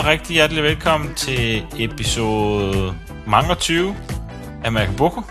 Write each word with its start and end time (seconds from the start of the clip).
Og 0.00 0.06
rigtig 0.06 0.34
hjertelig 0.34 0.62
velkommen 0.62 1.14
til 1.14 1.66
episode 1.78 2.94
mange 3.26 3.54
20 3.54 3.96
af 4.64 4.72
Macaboko. 4.72 5.22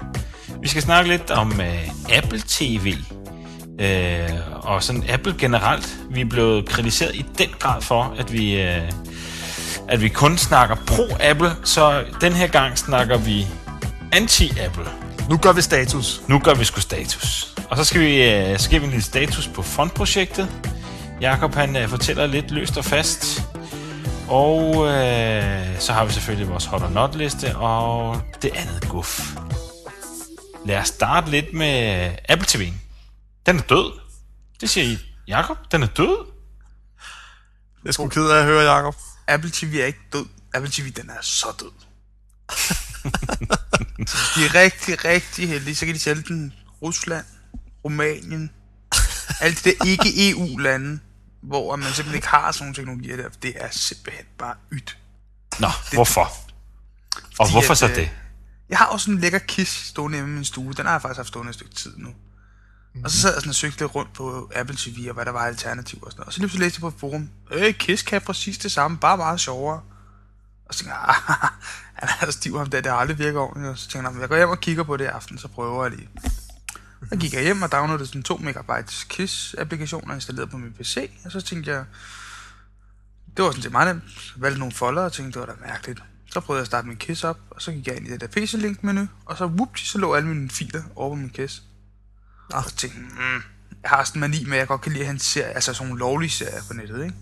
Vi 0.61 0.67
skal 0.67 0.81
snakke 0.81 1.09
lidt 1.09 1.31
om 1.31 1.51
uh, 1.51 2.17
Apple 2.17 2.41
TV 2.47 2.93
uh, 3.79 4.65
og 4.65 4.83
sådan 4.83 5.03
Apple 5.09 5.35
generelt. 5.37 5.97
Vi 6.09 6.21
er 6.21 6.25
blevet 6.25 6.69
kritiseret 6.69 7.15
i 7.15 7.25
den 7.37 7.47
grad 7.59 7.81
for, 7.81 8.15
at 8.17 8.33
vi, 8.33 8.55
uh, 8.55 8.89
at 9.87 10.01
vi 10.01 10.09
kun 10.09 10.37
snakker 10.37 10.75
pro-Apple, 10.75 11.49
så 11.63 12.03
den 12.21 12.33
her 12.33 12.47
gang 12.47 12.77
snakker 12.77 13.17
vi 13.17 13.47
anti-Apple. 14.15 14.89
Nu 15.29 15.37
gør 15.37 15.53
vi 15.53 15.61
status. 15.61 16.21
Nu 16.27 16.39
gør 16.39 16.53
vi 16.53 16.63
sgu 16.63 16.81
status. 16.81 17.55
Og 17.69 17.77
så 17.77 17.83
skal 17.83 18.01
vi, 18.01 18.41
uh, 18.51 18.57
så 18.57 18.63
skal 18.63 18.79
vi 18.79 18.85
en 18.85 18.91
lille 18.91 19.05
status 19.05 19.47
på 19.47 19.61
fondprojektet. 19.61 20.49
Jakob 21.21 21.55
han 21.55 21.75
uh, 21.75 21.89
fortæller 21.89 22.27
lidt 22.27 22.51
løst 22.51 22.77
og 22.77 22.85
fast. 22.85 23.41
Og 24.29 24.87
øh, 24.87 25.79
så 25.79 25.93
har 25.93 26.05
vi 26.05 26.13
selvfølgelig 26.13 26.49
vores 26.49 26.65
hot 26.65 26.81
or 26.81 26.89
not 26.89 27.15
liste 27.15 27.55
og 27.55 28.21
det 28.41 28.51
andet 28.55 28.89
guf. 28.89 29.35
Lad 30.65 30.77
os 30.77 30.87
starte 30.87 31.31
lidt 31.31 31.53
med 31.53 32.11
Apple 32.29 32.47
TV'en. 32.47 32.73
Den 33.45 33.57
er 33.57 33.61
død. 33.61 33.99
Det 34.61 34.69
siger 34.69 34.85
I. 34.85 34.97
Jakob, 35.27 35.57
den 35.71 35.83
er 35.83 35.87
død. 35.87 36.25
Jeg 37.85 37.93
skulle 37.93 38.11
ked 38.11 38.29
af 38.29 38.37
at 38.37 38.45
høre, 38.45 38.71
Jacob. 38.71 38.95
Apple 39.27 39.51
TV 39.53 39.75
er 39.81 39.85
ikke 39.85 39.99
død. 40.13 40.25
Apple 40.53 40.71
TV, 40.71 40.91
den 40.91 41.09
er 41.09 41.21
så 41.21 41.47
død. 41.59 41.71
de 44.35 44.45
er 44.45 44.55
rigtig, 44.55 45.05
rigtig 45.05 45.49
heldige. 45.49 45.75
Så 45.75 45.85
kan 45.85 45.95
de 45.95 45.99
sælge 45.99 46.23
den 46.27 46.53
Rusland, 46.81 47.25
Rumænien, 47.85 48.51
alt 49.41 49.63
det 49.63 49.75
der 49.79 49.85
ikke-EU-lande, 49.85 50.99
hvor 51.41 51.75
man 51.75 51.85
simpelthen 51.85 52.15
ikke 52.15 52.27
har 52.27 52.51
sådan 52.51 52.63
nogle 52.65 52.75
teknologier 52.75 53.15
der. 53.17 53.29
Det 53.41 53.53
er 53.55 53.69
simpelthen 53.71 54.25
bare 54.37 54.55
ydt. 54.71 54.97
Nå, 55.59 55.67
det, 55.67 55.93
hvorfor? 55.93 56.21
Og 56.21 56.31
Fordi 57.37 57.51
hvorfor 57.51 57.71
at, 57.71 57.77
så 57.77 57.87
øh, 57.87 57.95
det? 57.95 58.09
Jeg 58.69 58.77
har 58.77 58.85
også 58.85 59.03
sådan 59.03 59.15
en 59.15 59.21
lækker 59.21 59.39
kiss 59.39 59.87
stående 59.87 60.17
hjemme 60.17 60.31
i 60.31 60.35
min 60.35 60.45
stue. 60.45 60.73
Den 60.73 60.85
har 60.85 60.91
jeg 60.91 61.01
faktisk 61.01 61.17
haft 61.17 61.27
stående 61.27 61.49
et 61.49 61.55
stykke 61.55 61.75
tid 61.75 61.97
nu. 61.97 62.09
Mm-hmm. 62.09 63.03
Og 63.03 63.11
så 63.11 63.21
sad 63.21 63.33
jeg 63.33 63.41
sådan 63.41 63.49
og 63.49 63.55
søgte 63.55 63.79
lidt 63.79 63.95
rundt 63.95 64.13
på 64.13 64.51
Apple 64.55 64.75
TV 64.77 65.05
og 65.07 65.13
hvad 65.13 65.25
der 65.25 65.31
var 65.31 65.45
alternativ 65.45 65.99
og 66.03 66.11
sådan 66.11 66.19
noget. 66.19 66.27
Og 66.27 66.33
så 66.33 66.39
lige 66.39 66.47
pludselig 66.47 66.65
læste 66.65 66.77
jeg 66.77 66.81
på 66.81 66.87
et 66.87 66.99
forum, 66.99 67.29
øh, 67.51 67.73
Kiss 67.73 68.03
kan 68.03 68.21
præcis 68.21 68.57
det 68.57 68.71
samme, 68.71 68.97
bare 68.97 69.17
meget 69.17 69.39
sjovere. 69.39 69.81
Og 70.65 70.73
så 70.73 70.79
tænkte 70.79 70.95
jeg, 70.95 71.07
ah, 71.17 71.49
han 71.93 72.27
er 72.27 72.31
stiv 72.31 72.57
ham 72.57 72.69
der, 72.69 72.81
det 72.81 72.91
har 72.91 72.99
aldrig 72.99 73.17
virket 73.17 73.37
ordentligt. 73.37 73.71
Og 73.71 73.77
så 73.77 73.89
tænkte 73.89 74.11
jeg, 74.11 74.21
jeg 74.21 74.29
går 74.29 74.37
hjem 74.37 74.49
og 74.49 74.59
kigger 74.59 74.83
på 74.83 74.97
det 74.97 75.03
i 75.03 75.07
aften, 75.07 75.37
så 75.37 75.47
prøver 75.47 75.83
jeg 75.83 75.91
lige. 75.97 76.09
Så 77.09 77.15
gik 77.15 77.33
jeg 77.33 77.43
hjem 77.43 77.61
og 77.61 77.71
downloadede 77.71 78.07
sådan 78.07 78.23
2 78.23 78.37
megabytes 78.37 79.03
Kiss-applikationer 79.09 80.13
installeret 80.13 80.49
på 80.49 80.57
min 80.57 80.73
PC, 80.73 81.11
og 81.25 81.31
så 81.31 81.41
tænkte 81.41 81.71
jeg, 81.71 81.85
det 83.37 83.45
var 83.45 83.51
sådan 83.51 83.63
set 83.63 83.71
meget 83.71 83.95
nemt. 83.95 84.11
Så 84.21 84.33
valgte 84.37 84.59
nogle 84.59 84.73
folder 84.73 85.01
og 85.01 85.13
tænkte, 85.13 85.39
det 85.39 85.47
var 85.47 85.53
da 85.55 85.61
mærkeligt. 85.67 86.03
Så 86.31 86.39
prøvede 86.39 86.57
jeg 86.59 86.61
at 86.63 86.67
starte 86.67 86.87
min 86.87 86.97
Kiss 86.97 87.23
op, 87.23 87.39
og 87.51 87.61
så 87.61 87.71
gik 87.71 87.87
jeg 87.87 87.97
ind 87.97 88.07
i 88.07 88.11
det 88.11 88.21
der 88.21 88.27
PC-link-menu, 88.27 89.07
og 89.25 89.37
så 89.37 89.45
whoopty, 89.45 89.83
så 89.83 89.97
lå 89.97 90.13
alle 90.13 90.29
mine 90.29 90.49
filer 90.49 90.81
over 90.95 91.09
på 91.09 91.15
min 91.15 91.29
Kiss. 91.29 91.63
Og 92.53 92.63
så 92.63 92.75
tænkte 92.75 92.99
jeg, 92.99 93.07
mm, 93.35 93.43
jeg 93.83 93.89
har 93.89 94.03
sådan 94.03 94.17
en 94.23 94.31
mani 94.31 94.43
med, 94.45 94.53
at 94.53 94.59
jeg 94.59 94.67
godt 94.67 94.81
kan 94.81 94.91
lide 94.91 95.01
at 95.03 95.07
have 95.07 95.19
serie, 95.19 95.53
altså 95.53 95.73
sådan 95.73 95.87
nogle 95.87 95.99
lovlige 95.99 96.29
serier 96.29 96.61
på 96.67 96.73
nettet, 96.73 97.03
ikke? 97.03 97.15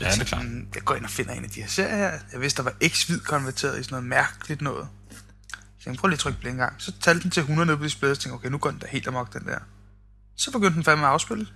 Ja, 0.00 0.10
det 0.10 0.20
er 0.20 0.24
klart. 0.24 0.44
Mm, 0.44 0.66
Jeg 0.74 0.82
går 0.84 0.94
ind 0.94 1.04
og 1.04 1.10
finder 1.10 1.32
en 1.32 1.44
af 1.44 1.50
de 1.50 1.60
her 1.60 1.68
serier 1.68 1.96
her. 1.96 2.18
Jeg 2.32 2.40
vidste, 2.40 2.62
der 2.62 2.70
var 2.70 2.88
X-vid 2.88 3.20
konverteret 3.20 3.80
i 3.80 3.82
sådan 3.82 3.94
noget 3.94 4.08
mærkeligt 4.08 4.60
noget. 4.62 4.88
Så 5.82 5.90
jeg 5.90 5.96
prøv 5.98 6.08
lige 6.08 6.16
at 6.16 6.20
trykke 6.20 6.48
en 6.48 6.56
gang. 6.56 6.74
Så 6.78 6.92
talte 7.00 7.22
den 7.22 7.30
til 7.30 7.40
100 7.40 7.66
ned 7.66 7.76
på 7.76 7.84
displayet, 7.84 8.16
og 8.16 8.20
tænkte, 8.20 8.34
okay, 8.34 8.48
nu 8.48 8.58
går 8.58 8.70
den 8.70 8.78
da 8.78 8.86
helt 8.86 9.08
amok, 9.08 9.32
den 9.32 9.46
der. 9.46 9.58
Så 10.36 10.50
begyndte 10.50 10.74
den 10.74 10.84
fandme 10.84 11.06
at 11.06 11.12
afspille. 11.12 11.46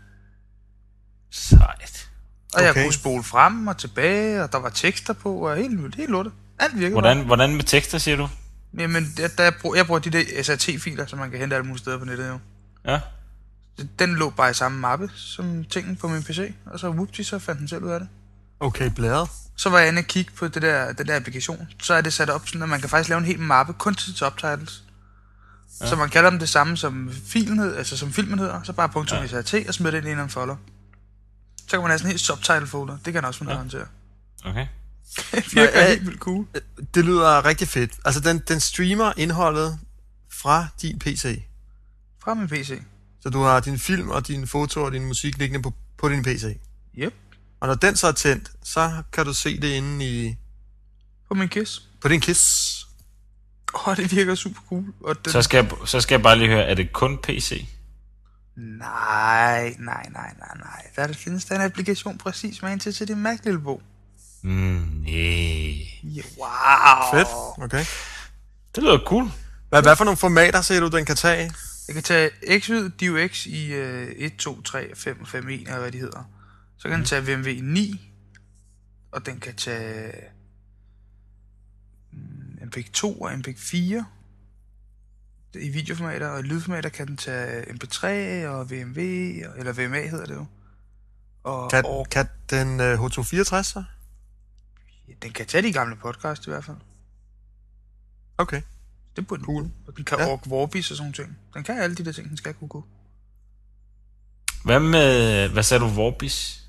Sejt. 1.31 2.11
Og 2.55 2.63
jeg 2.63 2.71
Okay. 2.71 2.83
kunne 2.85 2.93
spole 2.93 3.23
frem 3.23 3.67
og 3.69 3.77
tilbage, 3.79 4.43
og 4.43 4.53
der 4.53 4.59
var 4.59 4.69
tekster 4.69 5.13
på, 5.13 5.35
og 5.51 5.57
helt 5.57 5.83
vildt, 5.83 5.95
helt 5.95 6.11
lortet. 6.11 6.33
Alt 6.59 6.75
virkede 6.75 6.93
Hvordan, 6.93 7.27
hvordan 7.27 7.55
med 7.57 7.65
tekster, 7.65 7.99
siger 7.99 8.17
du? 8.17 8.23
bare. 8.23 8.83
Jamen, 8.83 9.13
der, 9.17 9.29
der, 9.29 9.43
jeg, 9.45 9.53
bruger, 9.61 9.77
jeg 9.77 9.87
bruger 9.87 10.01
de 10.01 10.11
der 10.11 10.43
SRT-filer, 10.43 11.07
som 11.07 11.19
man 11.19 11.31
kan 11.31 11.41
hente 11.41 11.57
alle 11.57 11.67
mulige 11.67 11.79
steder 11.79 11.99
på 11.99 12.05
nettet, 12.05 12.29
jo. 12.29 12.39
Ja. 12.85 13.01
Den 13.99 14.15
lå 14.17 14.31
bare 14.31 14.51
i 14.51 14.55
samme 14.55 14.79
mappe 14.79 15.11
som 15.15 15.65
tingen 15.65 15.97
på 15.97 16.09
min 16.09 16.23
PC, 16.23 16.55
og 16.67 16.81
så 16.81 16.91
whoopty, 16.91 17.21
så 17.23 17.39
fandt 17.39 17.61
den 17.61 17.69
selv 17.69 17.85
ud 17.85 17.91
af 17.91 18.01
det. 18.01 18.09
Okay, 18.61 18.91
blæret. 18.91 19.29
Så 19.57 19.71
var 19.71 19.79
jeg 19.79 19.89
inde 19.89 19.99
og 19.99 20.05
kigge 20.05 20.33
på 20.37 20.49
det 20.49 20.63
der, 20.63 20.93
den 20.93 21.07
der 21.07 21.17
applikation. 21.17 21.69
Så 21.83 21.95
er 21.95 22.01
det 22.01 22.13
sat 22.13 22.31
op 22.31 22.47
sådan, 22.49 22.63
at 22.63 22.69
man 22.69 22.81
kan 22.81 22.89
faktisk 22.89 23.09
lave 23.09 23.19
en 23.19 23.25
hel 23.25 23.41
mappe 23.41 23.73
kun 23.73 23.95
til 23.95 24.15
subtitles. 24.15 24.83
Ja. 25.81 25.87
Så 25.87 25.97
man 25.97 26.11
kalder 26.11 26.31
dem 26.31 26.39
det 26.39 26.49
samme 26.49 26.77
som 26.77 27.13
filen 27.27 27.59
hed, 27.59 27.77
altså 27.77 27.97
som 27.97 28.13
filmen 28.13 28.39
hedder, 28.39 28.63
så 28.63 28.73
bare 28.73 28.89
punktum 28.89 29.19
ja. 29.19 29.27
SRT 29.27 29.55
og 29.69 29.75
smider 29.75 29.91
det 29.91 29.99
ind 29.99 30.07
i 30.07 30.09
en 30.09 30.13
eller 30.13 30.23
anden 30.23 30.33
folder. 30.33 30.57
Så 31.59 31.71
kan 31.71 31.81
man 31.81 31.91
have 31.91 31.99
sådan 31.99 32.09
en 32.09 32.13
helt 32.13 32.21
subtitle 32.21 32.67
folder. 32.67 32.99
Det 33.05 33.13
kan 33.13 33.15
han 33.15 33.25
også 33.25 33.39
finde 33.39 33.53
ja. 33.53 33.59
håndtere. 33.59 33.87
Okay. 34.45 34.67
Det 35.35 35.55
virker 35.55 35.81
ja. 35.81 35.89
helt 35.89 36.07
vildt 36.07 36.21
cool. 36.21 36.47
Det 36.95 37.05
lyder 37.05 37.45
rigtig 37.45 37.69
fedt. 37.69 37.93
Altså, 38.05 38.21
den, 38.21 38.43
den 38.49 38.61
streamer 38.61 39.13
indholdet 39.17 39.79
fra 40.33 40.67
din 40.83 40.99
PC. 40.99 41.43
Fra 42.23 42.35
min 42.35 42.49
PC. 42.49 42.81
Så 43.21 43.31
du 43.31 43.43
har 43.43 43.61
din 43.61 43.79
film 43.79 44.11
og 44.11 44.27
din 44.27 44.47
foto 44.47 44.83
og 44.83 44.93
din 44.93 45.05
musik 45.05 45.39
liggende 45.39 45.63
på, 45.63 45.73
på 45.99 46.09
din 46.09 46.23
PC. 46.23 46.59
Yep. 46.99 47.15
Og 47.61 47.69
når 47.69 47.75
den 47.75 47.97
så 47.97 48.07
er 48.07 48.13
tændt, 48.13 48.51
så 48.65 49.03
kan 49.13 49.27
du 49.27 49.33
se 49.33 49.61
det 49.61 49.69
inde 49.69 50.07
i, 50.07 50.37
På 51.29 51.35
min 51.35 51.49
kiss. 51.49 51.83
på 52.01 52.09
din 52.09 52.21
Kiss. 52.21 52.87
Åh, 53.75 53.89
oh, 53.89 53.97
det 53.97 54.13
virker 54.17 54.35
super 54.35 54.61
cool. 54.69 54.85
Og 55.05 55.25
den... 55.25 55.33
Så 55.33 55.43
skal, 55.43 55.65
jeg, 55.65 55.73
så 55.89 56.01
skal 56.01 56.15
jeg 56.15 56.23
bare 56.23 56.39
lige 56.39 56.49
høre, 56.49 56.65
er 56.65 56.75
det 56.75 56.93
kun 56.93 57.19
PC? 57.23 57.67
Nej, 58.57 59.75
nej, 59.79 60.07
nej, 60.13 60.33
nej, 60.39 60.57
nej. 60.59 60.83
Der 60.97 61.13
findes 61.13 61.45
der 61.45 61.55
en 61.57 61.61
applikation 61.63 62.19
præcis 62.19 62.63
med 62.63 62.73
en 62.73 62.79
til 62.79 62.95
til 62.95 63.09
din 63.09 63.21
Mac, 63.23 63.39
lille 63.45 63.61
bo. 63.61 63.83
Mm, 64.43 64.51
nej. 64.51 65.77
Ja, 66.03 66.23
wow. 66.39 67.13
Fedt. 67.19 67.29
Okay. 67.65 67.85
Det 68.75 68.83
lyder 68.83 68.99
cool. 69.07 69.31
Hvad, 69.69 69.83
hvad 69.83 69.97
for 69.97 70.05
nogle 70.05 70.17
formater 70.17 70.61
ser 70.61 70.81
du, 70.81 70.89
den 70.89 71.05
kan 71.05 71.17
tage? 71.17 71.53
Jeg 71.89 71.95
kan 71.95 72.03
tage 72.03 72.31
Xvid 72.61 72.89
DivX 73.01 73.47
i 73.47 73.73
øh, 73.73 74.09
1, 74.17 74.37
2, 74.37 74.63
3, 74.63 74.91
5 74.97 75.21
og 75.21 75.29
5 75.29 75.49
1, 75.49 75.61
eller 75.61 75.79
hvad 75.79 75.93
de 75.93 75.99
hedder. 75.99 76.31
Så 76.79 76.89
kan 76.89 76.99
den 76.99 77.07
tage 77.07 77.23
VMW 77.37 77.63
9, 77.63 78.13
og 79.13 79.27
den 79.27 79.41
kan 79.41 79.57
tage 79.57 80.13
mm, 82.13 82.67
MPEG 82.67 82.93
2 82.93 83.21
og 83.21 83.39
MPEG 83.39 83.59
4 83.59 84.07
i 85.55 85.69
videoformater, 85.69 86.29
og 86.29 86.41
i 86.41 86.43
lydformater 86.43 86.89
kan 86.89 87.07
den 87.07 87.17
tage 87.17 87.63
MP3 87.63 88.07
og 88.49 88.71
VMV, 88.71 88.97
eller 89.59 89.73
VMA 89.73 90.09
hedder 90.09 90.27
det 90.27 90.35
jo. 90.35 90.47
Og, 91.43 91.71
Kan, 91.71 91.85
og 91.87 92.07
kan 92.11 92.27
den 92.51 92.81
uh, 92.81 93.05
H264 93.07 93.63
så? 93.63 93.85
den 95.23 95.33
kan 95.33 95.47
tage 95.47 95.63
de 95.63 95.73
gamle 95.73 95.97
podcast 95.97 96.47
i 96.47 96.51
hvert 96.51 96.65
fald. 96.65 96.77
Okay. 98.39 98.63
Det 99.17 99.27
burde 99.27 99.39
den 99.41 99.47
Cool. 99.47 99.63
kunne. 99.63 99.73
Og 99.87 99.97
den 99.97 100.05
kan 100.05 100.19
Ja. 100.19 100.25
ja. 100.25 100.33
ork 100.33 100.47
og 100.47 100.85
sådan 100.85 100.97
nogle 100.99 101.13
ting. 101.13 101.39
Den 101.55 101.65
kan 101.65 101.79
alle 101.79 101.97
de 101.97 102.05
der 102.05 102.13
ting, 102.13 102.29
den 102.29 102.37
skal 102.37 102.55
kunne 102.55 102.69
gå. 102.69 102.85
Hvad 104.65 104.81
med, 104.81 105.49
hvad 105.49 105.63
sagde 105.63 105.85
du, 105.85 105.89
Vorbis? 105.89 106.66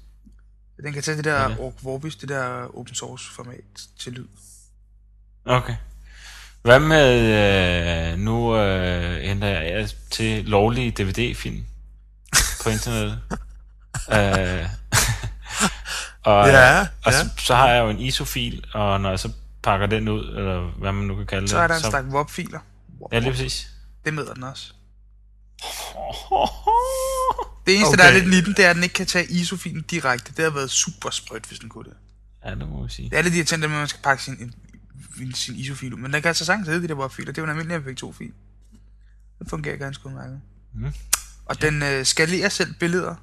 Den 0.84 0.94
kan 0.94 1.04
tage 1.04 1.18
det 1.18 1.26
der 1.26 1.42
Ja. 1.50 1.56
ork 1.60 1.74
Vorbis, 1.82 2.16
det 2.16 2.30
der 2.30 2.78
open 2.78 2.96
source 2.96 3.32
format 3.32 3.64
til 4.00 4.14
lyd. 4.14 4.28
Okay. 5.46 5.76
Hvad 6.62 6.80
med, 6.80 8.12
øh, 8.14 8.20
nu 8.20 8.56
øh, 8.58 9.22
henter 9.22 9.48
jeg 9.48 9.90
til 10.12 10.46
lovlige 10.46 10.92
DVD-film 10.92 11.66
på 12.64 12.70
internettet. 12.70 13.20
øh, 14.12 14.70
og 16.24 16.48
Ja, 16.48 16.80
og 16.82 16.88
ja. 17.06 17.12
så, 17.12 17.30
så 17.38 17.56
har 17.56 17.70
jeg 17.70 17.84
jo 17.84 17.90
en 17.90 18.00
ISO-fil, 18.00 18.66
og 18.74 19.02
når 19.02 19.10
jeg 19.10 19.20
så 19.20 19.32
pakker 19.64 19.88
den 19.88 20.08
ud, 20.08 20.26
eller 20.36 20.62
hvad 20.62 20.92
man 20.92 21.04
nu 21.08 21.16
kan 21.16 21.26
kalde 21.26 21.42
det, 21.42 21.50
Så 21.50 21.58
er 21.60 21.68
der 21.68 21.76
en 21.76 21.82
stak 21.84 22.06
WOP-filer. 22.06 22.60
Ja, 23.12 23.20
lige 23.20 23.32
præcis. 23.32 23.68
Det 24.06 24.14
møder 24.14 24.34
den 24.34 24.44
også. 24.44 24.74
Det 27.68 27.76
eneste, 27.76 27.94
okay. 27.94 27.98
der 27.98 28.10
er 28.10 28.14
lidt 28.14 28.30
lille, 28.30 28.54
det 28.54 28.66
er, 28.66 28.70
at 28.70 28.76
den 28.76 28.84
ikke 28.84 28.94
kan 28.94 29.06
tage 29.06 29.26
ISO-filen 29.26 29.82
direkte. 29.82 30.34
Det 30.38 30.44
har 30.44 30.52
været 30.52 30.72
super 30.72 31.10
sprødt, 31.10 31.46
hvis 31.46 31.60
den 31.60 31.70
kunne 31.70 31.90
det. 31.90 31.98
Ja, 32.46 32.56
det 32.56 32.70
må 32.70 32.84
vi 32.84 32.90
sige. 32.90 33.10
Det 33.10 33.18
er 33.18 33.22
lidt 33.22 33.36
irriterende, 33.36 33.66
at 33.66 33.72
man 33.72 33.88
skal 33.88 34.02
pakke 34.04 34.24
sin, 34.24 34.54
sin 35.34 35.56
ISO-fil 35.56 35.94
ud. 35.94 36.00
Men 36.00 36.14
den 36.14 36.22
kan 36.22 36.28
altså 36.28 36.46
sagtens 36.46 36.68
hedde 36.68 36.82
de 36.82 36.88
der 36.88 36.96
WOP-filer. 36.96 37.32
Det 37.32 37.38
er 37.38 37.46
jo 37.46 37.52
en 37.52 37.60
almindelig 37.60 38.04
MP2-fil. 38.04 38.32
Det 39.40 39.50
fungerer 39.50 39.78
ganske 39.78 40.06
udmærket. 40.06 40.42
Mm. 40.74 40.94
Og 41.46 41.62
den 41.62 41.84
øh, 41.84 42.06
skalerer 42.06 42.50
selv 42.50 42.74
billeder. 42.74 43.16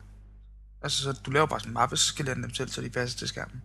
Altså, 0.83 1.03
så 1.03 1.13
du 1.13 1.31
laver 1.31 1.47
bare 1.47 1.61
sådan 1.61 1.71
en 1.71 1.75
mappe, 1.75 1.97
så 1.97 2.05
skalerer 2.05 2.35
den 2.35 2.43
dem 2.43 2.55
selv, 2.55 2.69
så 2.69 2.81
de 2.81 2.91
passer 2.91 3.19
til 3.19 3.29
skærmen. 3.29 3.63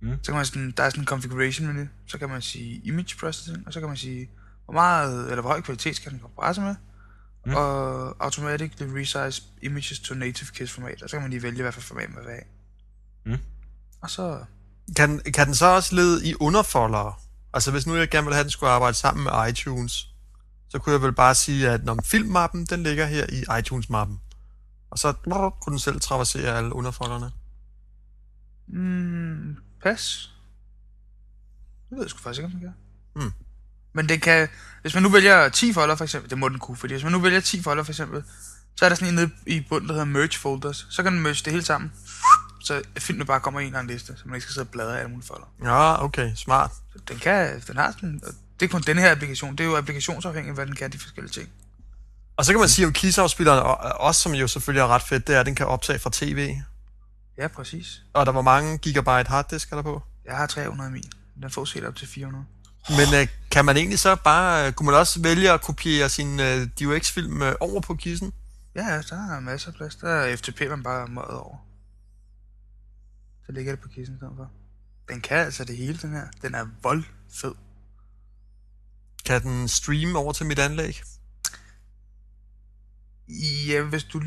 Mm. 0.00 0.12
Så 0.22 0.32
kan 0.32 0.34
man 0.34 0.46
sådan, 0.46 0.74
der 0.76 0.82
er 0.82 0.90
sådan 0.90 1.02
en 1.02 1.06
configuration 1.06 1.66
menu, 1.66 1.86
så 2.06 2.18
kan 2.18 2.28
man 2.28 2.42
sige 2.42 2.80
image 2.84 3.16
processing, 3.20 3.66
og 3.66 3.72
så 3.72 3.80
kan 3.80 3.88
man 3.88 3.96
sige, 3.96 4.30
hvor 4.64 4.74
meget, 4.74 5.30
eller 5.30 5.40
hvor 5.40 5.50
høj 5.50 5.60
kvalitet 5.60 5.96
skal 5.96 6.12
den 6.12 6.20
kompresse 6.20 6.60
med, 6.60 6.74
Mm. 7.46 7.50
mm. 7.50 7.56
og 7.56 8.16
automatically 8.24 8.92
resize 9.00 9.42
images 9.62 10.00
to 10.00 10.14
native 10.14 10.50
KISS 10.54 10.72
format, 10.72 11.02
og 11.02 11.10
så 11.10 11.16
kan 11.16 11.22
man 11.22 11.30
lige 11.30 11.42
vælge, 11.42 11.62
hvad 11.62 11.72
for 11.72 11.80
format 11.80 12.10
man 12.14 12.24
vil 12.24 12.30
have. 12.32 12.44
Mm. 13.26 13.44
Og 14.00 14.10
så, 14.10 14.44
Kan, 14.96 15.18
kan 15.18 15.46
den 15.46 15.54
så 15.54 15.66
også 15.66 15.94
lede 15.94 16.28
i 16.28 16.34
underfoldere? 16.40 17.14
Altså 17.54 17.70
hvis 17.70 17.86
nu 17.86 17.94
jeg 17.96 18.08
gerne 18.10 18.24
ville 18.24 18.34
have, 18.34 18.40
at 18.40 18.44
den 18.44 18.50
skulle 18.50 18.70
arbejde 18.70 18.94
sammen 18.96 19.24
med 19.24 19.32
iTunes, 19.50 20.14
så 20.68 20.78
kunne 20.78 20.92
jeg 20.92 21.02
vel 21.02 21.12
bare 21.12 21.34
sige, 21.34 21.70
at 21.70 21.84
når 21.84 21.98
filmmappen, 22.04 22.64
den 22.66 22.82
ligger 22.82 23.06
her 23.06 23.26
i 23.32 23.58
iTunes-mappen. 23.58 24.20
Og 24.90 24.98
så 24.98 25.12
brrr, 25.12 25.50
kunne 25.62 25.70
den 25.70 25.78
selv 25.78 26.00
traversere 26.00 26.56
alle 26.56 26.74
underfolderne. 26.74 27.30
mm, 28.66 29.56
Pas. 29.82 30.30
Det 31.90 31.96
ved 31.96 32.04
jeg 32.04 32.10
sgu 32.10 32.18
faktisk 32.18 32.38
ikke, 32.38 32.46
om 32.46 32.50
den 32.50 32.60
kan. 32.60 32.74
Hmm. 33.14 33.32
Men 33.92 34.08
den 34.08 34.20
kan, 34.20 34.48
hvis 34.82 34.94
man 34.94 35.02
nu 35.02 35.08
vælger 35.08 35.48
10 35.48 35.72
folder 35.72 35.96
for 35.96 36.04
eksempel, 36.04 36.30
det 36.30 36.38
må 36.38 36.48
den 36.48 36.58
kunne, 36.58 36.76
fordi 36.76 36.94
hvis 36.94 37.02
man 37.04 37.12
nu 37.12 37.18
vælger 37.20 37.40
10 37.40 37.62
folder 37.62 37.82
for 37.84 37.92
eksempel, 37.92 38.22
så 38.76 38.84
er 38.84 38.88
der 38.88 38.96
sådan 38.96 39.08
en 39.08 39.14
nede 39.14 39.30
i 39.46 39.60
bunden, 39.68 39.88
der 39.88 39.94
hedder 39.94 40.04
merge 40.06 40.38
folders. 40.38 40.86
Så 40.90 41.02
kan 41.02 41.12
den 41.12 41.22
merge 41.22 41.34
det 41.44 41.52
hele 41.52 41.64
sammen. 41.64 41.92
Så 42.60 42.82
filmen 42.98 43.26
bare 43.26 43.40
kommer 43.40 43.60
i 43.60 43.62
en 43.62 43.66
eller 43.66 43.78
anden 43.78 43.92
liste, 43.94 44.06
så 44.16 44.22
man 44.24 44.34
ikke 44.34 44.42
skal 44.42 44.52
sidde 44.54 44.64
og 44.64 44.68
bladre 44.70 44.94
i 44.94 44.98
alle 44.98 45.10
mulige 45.10 45.26
folder. 45.26 45.46
Ja, 45.64 46.04
okay, 46.04 46.34
smart. 46.34 46.70
Så 46.92 46.98
den 47.08 47.18
kan, 47.18 47.60
den 47.66 47.76
har 47.76 47.90
sådan, 47.92 48.20
det 48.60 48.66
er 48.66 48.70
kun 48.70 48.82
den 48.82 48.98
her 48.98 49.12
applikation, 49.12 49.52
det 49.56 49.60
er 49.60 49.68
jo 49.68 49.76
applikationsafhængigt, 49.76 50.54
hvad 50.54 50.66
den 50.66 50.74
kan, 50.74 50.92
de 50.92 50.98
forskellige 50.98 51.32
ting. 51.32 51.48
Og 52.36 52.44
så 52.44 52.52
kan 52.52 52.60
man 52.60 52.68
sige 52.68 52.86
om 52.86 52.92
KISS-afspilleren, 52.92 53.58
og- 53.62 53.76
også 53.76 54.20
som 54.20 54.32
jo 54.32 54.48
selvfølgelig 54.48 54.80
er 54.80 54.86
ret 54.86 55.02
fedt, 55.02 55.26
det 55.26 55.36
er, 55.36 55.40
at 55.40 55.46
den 55.46 55.54
kan 55.54 55.66
optage 55.66 55.98
fra 55.98 56.10
tv. 56.12 56.54
Ja, 57.38 57.48
præcis. 57.48 58.02
Og 58.14 58.26
der 58.26 58.32
var 58.32 58.42
mange 58.42 58.78
gigabyte 58.78 59.28
harddisk 59.28 59.72
er 59.72 59.76
der 59.76 59.82
på. 59.82 60.02
Jeg 60.26 60.36
har 60.36 60.46
300 60.46 60.90
i 60.90 60.92
min. 60.92 61.04
Den 61.42 61.50
får 61.50 61.64
set 61.64 61.84
op 61.84 61.96
til 61.96 62.08
400. 62.08 62.44
Men 62.88 63.20
øh, 63.20 63.28
kan 63.50 63.64
man 63.64 63.76
egentlig 63.76 63.98
så 63.98 64.16
bare, 64.24 64.66
øh, 64.66 64.72
kunne 64.72 64.86
man 64.86 64.94
også 64.94 65.22
vælge 65.22 65.50
at 65.50 65.62
kopiere 65.62 66.08
sin 66.08 66.40
øh, 66.40 66.68
DUX-film 66.80 67.42
øh, 67.42 67.54
over 67.60 67.80
på 67.80 67.94
kissen? 67.94 68.32
Ja, 68.74 68.86
ja, 68.88 69.02
der 69.10 69.36
er 69.36 69.40
masser 69.40 69.68
af 69.68 69.74
plads. 69.74 69.96
Der 69.96 70.08
er 70.08 70.36
FTP, 70.36 70.60
man 70.60 70.82
bare 70.82 71.08
møder 71.08 71.26
over. 71.26 71.56
Så 73.46 73.52
ligger 73.52 73.72
det 73.72 73.80
på 73.80 73.88
kissen 73.88 74.14
i 74.14 74.18
stedet 74.18 74.34
for. 74.36 74.50
Den 75.08 75.20
kan 75.20 75.36
altså 75.36 75.64
det 75.64 75.76
hele, 75.76 75.98
den 76.02 76.12
her. 76.12 76.26
Den 76.42 76.54
er 76.54 76.66
voldfed. 76.82 77.54
Kan 79.24 79.42
den 79.42 79.68
streame 79.68 80.18
over 80.18 80.32
til 80.32 80.46
mit 80.46 80.58
anlæg? 80.58 81.00
Ja, 83.66 83.82
hvis 83.82 84.04
du... 84.04 84.22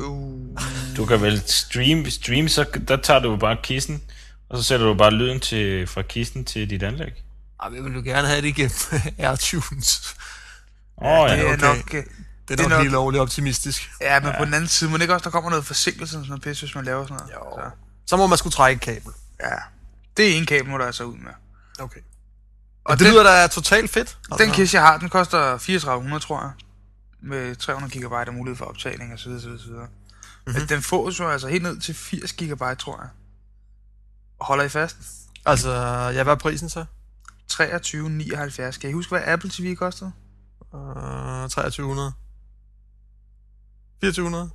Uh, 0.00 0.58
Du 0.96 1.06
kan 1.06 1.22
vel 1.22 1.42
stream, 1.46 2.10
stream 2.10 2.48
så 2.48 2.80
der 2.88 2.96
tager 2.96 3.20
du 3.20 3.30
jo 3.30 3.36
bare 3.36 3.56
kissen, 3.62 4.02
og 4.50 4.58
så 4.58 4.62
sætter 4.64 4.86
du 4.86 4.94
bare 4.94 5.10
lyden 5.10 5.40
til, 5.40 5.86
fra 5.86 6.02
kissen 6.02 6.44
til 6.44 6.70
dit 6.70 6.82
anlæg. 6.82 7.24
Ej, 7.62 7.68
jeg 7.74 7.84
vil 7.84 7.92
jo 7.94 8.00
gerne 8.04 8.28
have 8.28 8.42
det 8.42 8.48
igennem 8.48 8.72
AirTunes. 9.18 10.14
Åh 11.02 11.06
oh, 11.18 11.28
det 11.30 11.36
ja. 11.36 11.42
er 11.42 11.52
okay. 11.52 11.66
nok... 11.66 11.94
øh, 11.94 12.04
Det 12.04 12.04
er 12.50 12.56
Det 12.56 12.60
er 12.60 12.62
nok, 12.62 12.70
nok- 12.70 12.80
helt 12.80 12.92
lovligt 12.92 13.20
optimistisk. 13.22 13.90
Ja, 14.00 14.20
men 14.20 14.28
ja. 14.28 14.38
på 14.38 14.44
den 14.44 14.54
anden 14.54 14.68
side, 14.68 14.90
må 14.90 14.96
det 14.96 15.02
ikke 15.02 15.14
også, 15.14 15.24
der 15.24 15.30
kommer 15.30 15.50
noget 15.50 15.66
forsinkelse 15.66 16.12
sådan 16.12 16.26
noget 16.28 16.42
pis, 16.42 16.60
hvis 16.60 16.74
man 16.74 16.84
laver 16.84 17.06
sådan 17.06 17.16
noget? 17.16 17.32
Jo. 17.32 17.62
Så, 17.62 17.70
Så 18.06 18.16
må 18.16 18.26
man 18.26 18.38
skulle 18.38 18.52
trække 18.52 18.76
et 18.76 18.82
kabel. 18.82 19.12
ja. 19.42 19.54
Det 20.16 20.32
er 20.32 20.36
en 20.38 20.46
kabel, 20.46 20.70
må 20.70 20.78
der 20.78 20.86
altså 20.86 21.04
ud 21.04 21.16
med. 21.16 21.30
Okay. 21.78 22.00
Og 22.84 22.98
det 22.98 23.04
den, 23.06 23.12
lyder 23.14 23.22
da 23.22 23.46
totalt 23.46 23.90
fedt. 23.90 24.18
Altså, 24.32 24.44
den 24.44 24.54
kiss, 24.54 24.74
jeg 24.74 24.82
har, 24.82 24.98
den 24.98 25.08
koster 25.08 25.58
3400, 25.58 26.20
tror 26.22 26.40
jeg. 26.42 26.50
Med 27.22 27.56
300 27.56 27.98
GB 28.00 28.12
og 28.12 28.34
mulighed 28.34 28.56
for 28.56 28.64
optagning 28.64 29.12
osv. 29.14 29.28
osv.. 29.30 29.46
Mm-hmm. 29.46 30.52
Men 30.52 30.68
den 30.68 30.82
fås 30.82 31.20
jo 31.20 31.28
altså 31.30 31.48
helt 31.48 31.62
ned 31.62 31.80
til 31.80 31.94
80 31.94 32.32
GB, 32.32 32.78
tror 32.78 33.00
jeg. 33.02 33.08
Holder 34.40 34.64
I 34.64 34.68
fast? 34.68 34.96
Altså, 35.46 35.72
ja, 36.14 36.22
hvad 36.22 36.32
er 36.32 36.36
prisen 36.38 36.68
så? 36.68 36.84
23,79. 37.52 38.78
Kan 38.80 38.90
I 38.90 38.92
huske, 38.92 39.10
hvad 39.10 39.22
Apple 39.26 39.50
TV 39.50 39.76
kostede? 39.76 40.12
Uh, 40.72 40.80
2300. 41.48 42.12
2400. 44.02 44.50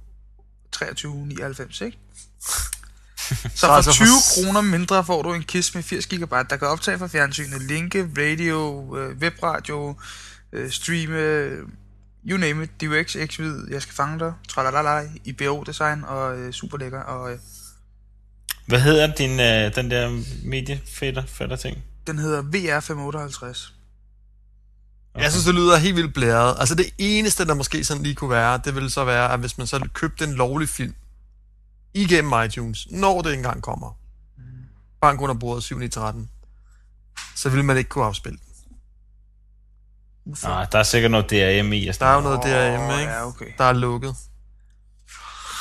23,99, 0.75 1.85
ikke? 1.85 1.99
Så 3.55 3.67
for 3.67 3.67
altså 3.67 3.91
for 3.91 3.95
20 3.95 4.07
s- 4.07 4.33
kroner 4.35 4.61
mindre 4.61 5.05
får 5.05 5.21
du 5.21 5.33
en 5.33 5.43
KISS 5.43 5.75
med 5.75 5.83
80 5.83 6.07
GB, 6.07 6.31
der 6.31 6.57
kan 6.57 6.67
optage 6.67 6.97
fra 6.99 7.07
fjernsynet, 7.07 7.61
linke, 7.61 8.09
radio, 8.17 8.95
øh, 8.97 9.17
webradio, 9.17 9.95
øh, 10.51 10.71
streame, 10.71 11.15
øh, 11.19 11.67
you 12.27 12.37
name 12.37 12.63
it, 12.63 12.81
DUX, 12.81 13.15
X-Vid, 13.15 13.67
jeg 13.69 13.81
skal 13.81 13.93
fange 13.95 14.19
dig, 14.19 14.33
tralalala, 14.49 15.09
IBO-design 15.23 16.03
og 16.03 16.37
øh, 16.37 16.53
super 16.53 16.77
lækker, 16.77 16.99
og 17.01 17.31
øh, 17.31 17.39
Hvad 18.67 18.79
hedder 18.79 19.13
din, 19.13 19.39
øh, 19.39 19.75
den 19.75 19.91
der 19.91 20.23
mediefætter 20.43 21.25
fætter 21.25 21.55
ting? 21.55 21.83
den 22.07 22.19
hedder 22.19 22.41
VR558. 22.41 23.71
Okay. 25.13 25.23
Jeg 25.23 25.31
synes, 25.31 25.45
det 25.45 25.55
lyder 25.55 25.77
helt 25.77 25.95
vildt 25.95 26.13
blæret. 26.13 26.55
Altså, 26.59 26.75
det 26.75 26.89
eneste, 26.97 27.45
der 27.45 27.53
måske 27.53 27.83
sådan 27.83 28.03
lige 28.03 28.15
kunne 28.15 28.29
være, 28.29 28.61
det 28.65 28.75
ville 28.75 28.89
så 28.89 29.03
være, 29.03 29.33
at 29.33 29.39
hvis 29.39 29.57
man 29.57 29.67
så 29.67 29.87
købte 29.93 30.23
en 30.23 30.33
lovlig 30.33 30.69
film 30.69 30.95
igennem 31.93 32.33
iTunes, 32.45 32.87
når 32.91 33.21
det 33.21 33.33
engang 33.33 33.61
kommer, 33.61 33.97
bank 35.01 35.21
under 35.21 35.35
bordet 35.35 35.63
7 35.63 35.89
13 35.89 36.29
så 37.35 37.49
ville 37.49 37.65
man 37.65 37.77
ikke 37.77 37.89
kunne 37.89 38.05
afspille. 38.05 38.39
den. 40.25 40.37
Nej, 40.43 40.65
der 40.71 40.79
er 40.79 40.83
sikkert 40.83 41.11
noget 41.11 41.29
DRM 41.29 41.73
i. 41.73 41.85
Der 41.85 42.05
er 42.05 42.15
jo 42.15 42.21
noget 42.21 42.39
Åh, 42.39 42.99
ikke? 42.99 43.11
Ja, 43.11 43.27
okay. 43.27 43.45
Der 43.57 43.63
er 43.63 43.73
lukket. 43.73 44.15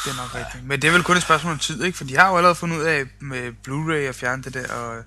Det 0.05 0.11
er 0.11 0.17
nok 0.17 0.35
rigtigt. 0.35 0.65
Men 0.65 0.83
det 0.83 0.89
er 0.89 0.93
vel 0.93 1.03
kun 1.03 1.17
et 1.17 1.23
spørgsmål 1.23 1.53
om 1.53 1.59
tid, 1.59 1.83
ikke? 1.85 1.99
For 1.99 2.05
de 2.05 2.17
har 2.17 2.29
jo 2.31 2.37
allerede 2.37 2.55
fundet 2.55 2.77
ud 2.77 2.83
af 2.83 3.05
med 3.21 3.53
Blu-ray 3.69 4.09
at 4.09 4.15
fjerne 4.15 4.43
det 4.43 4.55
der, 4.55 4.69
og 4.75 5.03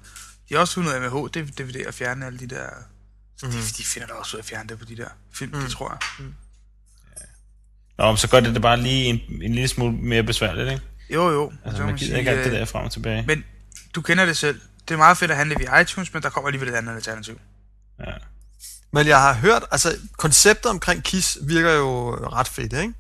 de 0.49 0.53
har 0.53 0.61
også 0.61 0.73
fundet 0.73 0.89
ud 0.89 0.95
af 0.95 1.01
med 1.01 1.09
HD-DVD 1.09 1.88
at 1.88 1.94
fjerne 1.94 2.25
alle 2.25 2.39
de 2.39 2.47
der... 2.47 2.67
Så 3.38 3.45
Mhm. 3.45 3.55
de, 3.55 3.61
de 3.77 3.83
finder 3.83 4.07
da 4.07 4.13
også 4.13 4.38
ud 4.38 4.39
af 4.39 4.44
at 4.44 4.49
fjerne 4.49 4.69
det 4.69 4.79
på 4.79 4.85
de 4.85 4.97
der 4.97 5.07
film, 5.33 5.55
mm. 5.55 5.61
det 5.61 5.71
tror 5.71 5.89
jeg. 6.19 6.25
Nå, 7.97 8.07
men 8.07 8.17
så 8.17 8.27
gør 8.29 8.39
det 8.39 8.53
det 8.53 8.61
bare 8.61 8.77
lige 8.81 9.05
en, 9.05 9.19
en 9.41 9.53
lille 9.53 9.67
smule 9.67 9.91
mere 9.94 10.23
besværligt, 10.23 10.71
ikke? 10.71 10.83
Jo, 11.13 11.29
jo. 11.31 11.51
Altså, 11.65 11.77
så 11.77 11.85
man 11.85 11.95
gider 11.95 12.17
ikke 12.17 12.29
alt 12.31 12.45
det 12.45 12.51
øh, 12.53 12.59
der 12.59 12.65
frem 12.65 12.85
og 12.85 12.91
tilbage. 12.91 13.23
Men 13.27 13.44
du 13.95 14.01
kender 14.01 14.25
det 14.25 14.38
selv. 14.38 14.61
Det 14.88 14.94
er 14.94 14.97
meget 14.97 15.17
fedt 15.17 15.31
at 15.31 15.38
handle 15.38 15.55
via 15.59 15.79
iTunes, 15.79 16.13
men 16.13 16.23
der 16.23 16.29
kommer 16.29 16.47
alligevel 16.47 16.69
et 16.69 16.75
andet 16.75 16.95
alternativ. 16.95 17.39
Ja. 17.99 18.11
Men 18.91 19.07
jeg 19.07 19.21
har 19.21 19.33
hørt, 19.33 19.63
altså 19.71 19.97
konceptet 20.17 20.71
omkring 20.71 21.03
KISS 21.03 21.38
virker 21.41 21.71
jo 21.73 22.15
ret 22.15 22.47
fedt, 22.47 22.73
ikke? 22.73 22.94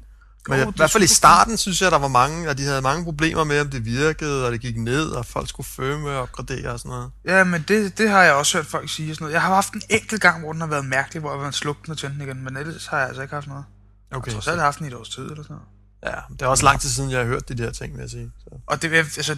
Men 0.49 0.59
Jo, 0.59 0.65
i 0.65 0.67
er 0.67 0.71
hvert 0.71 0.91
fald 0.91 1.03
i 1.03 1.07
starten 1.07 1.57
synes 1.57 1.81
jeg, 1.81 1.91
der 1.91 1.97
var 1.97 2.07
mange, 2.07 2.49
og 2.49 2.57
de 2.57 2.63
havde 2.63 2.81
mange 2.81 3.03
problemer 3.03 3.43
med, 3.43 3.61
om 3.61 3.69
det 3.69 3.85
virkede, 3.85 4.45
og 4.45 4.51
det 4.51 4.61
gik 4.61 4.77
ned, 4.77 5.09
og 5.09 5.25
folk 5.25 5.49
skulle 5.49 5.67
firme 5.67 6.09
og 6.09 6.21
opgradere 6.21 6.71
og 6.71 6.79
sådan 6.79 6.89
noget. 6.89 7.11
Ja, 7.25 7.43
men 7.43 7.65
det, 7.67 7.97
det 7.97 8.09
har 8.09 8.23
jeg 8.23 8.33
også 8.33 8.57
hørt 8.57 8.65
folk 8.65 8.89
sige. 8.89 9.11
og 9.11 9.15
Sådan 9.15 9.23
noget. 9.23 9.33
Jeg 9.33 9.41
har 9.41 9.53
haft 9.55 9.73
en 9.73 9.81
enkelt 9.89 10.21
gang, 10.21 10.41
hvor 10.43 10.51
den 10.51 10.61
har 10.61 10.67
været 10.67 10.85
mærkelig, 10.85 11.21
hvor 11.21 11.33
jeg 11.33 11.43
har 11.43 11.51
slukket 11.51 11.85
den 11.85 11.91
og 11.91 11.97
tændt 11.97 12.21
igen, 12.21 12.43
men 12.43 12.57
ellers 12.57 12.85
har 12.87 12.97
jeg 12.97 13.07
altså 13.07 13.21
ikke 13.21 13.33
haft 13.33 13.47
noget. 13.47 13.65
Okay, 14.11 14.33
jeg 14.33 14.41
tror, 14.41 14.51
jeg 14.51 14.59
har 14.59 14.65
haft 14.65 14.79
den 14.79 14.85
i 14.85 14.89
et 14.89 14.95
års 14.95 15.09
tid 15.09 15.23
eller 15.23 15.43
sådan 15.43 15.55
noget. 15.55 16.15
ja, 16.15 16.33
det 16.33 16.41
er 16.41 16.47
også 16.47 16.63
lang 16.65 16.81
tid 16.81 16.89
siden, 16.89 17.11
jeg 17.11 17.19
har 17.19 17.25
hørt 17.25 17.49
de 17.49 17.55
der 17.55 17.71
ting, 17.71 17.93
vil 17.93 18.01
jeg 18.01 18.09
sige. 18.09 18.31
Så. 18.43 18.49
Og 18.67 18.81
det, 18.81 18.93
altså, 18.93 19.37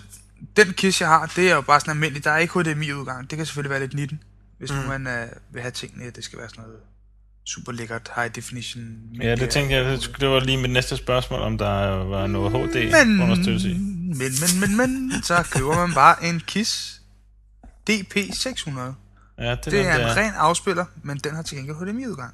den 0.58 0.74
kiss, 0.74 1.01
jeg 1.01 1.10
har, 1.10 1.32
det 1.36 1.51
er 1.51 1.56
jo 1.56 1.62
bare 1.62 1.80
sådan 1.80 1.92
almindelig. 1.92 2.24
Der 2.24 2.32
er 2.32 2.38
ikke 2.38 2.60
HDMI-udgang. 2.60 3.30
Det 3.30 3.38
kan 3.38 3.46
selvfølgelig 3.46 3.70
være 3.70 3.80
lidt 3.80 3.94
19, 3.94 4.24
hvis 4.58 4.72
mm. 4.72 4.78
man 4.78 5.08
uh, 5.08 5.54
vil 5.54 5.62
have 5.62 5.72
tingene, 5.72 6.06
at 6.06 6.16
det 6.16 6.24
skal 6.24 6.39
være 6.39 6.50
sådan 6.50 6.63
noget 6.63 6.80
super 7.53 7.72
lækkert, 7.72 8.12
high 8.15 8.36
definition. 8.36 8.82
ja, 9.22 9.36
det 9.36 9.50
tænkte 9.50 9.75
jeg, 9.75 9.86
det, 9.86 10.15
det 10.20 10.29
var 10.29 10.39
lige 10.39 10.58
mit 10.58 10.72
næste 10.72 10.98
spørgsmål, 10.98 11.39
om 11.39 11.58
der 11.58 12.03
var 12.03 12.27
noget 12.27 12.51
HD 12.51 12.91
men, 13.06 13.22
understøttelse 13.22 13.70
i. 13.70 13.74
men, 13.74 14.18
men, 14.18 14.60
men, 14.60 14.77
men, 14.77 15.24
så 15.24 15.44
køber 15.51 15.75
man 15.75 15.94
bare 15.94 16.25
en 16.25 16.39
KISS 16.48 17.01
DP600. 17.89 18.79
Ja, 19.38 19.51
det, 19.51 19.65
Det 19.65 19.72
der, 19.72 19.89
er 19.89 19.98
der. 19.98 20.12
en 20.12 20.18
ren 20.18 20.34
afspiller, 20.38 20.86
men 21.03 21.18
den 21.18 21.36
har 21.36 21.41
til 21.41 21.58
gengæld 21.58 21.77
HDMI-udgang. 21.77 22.34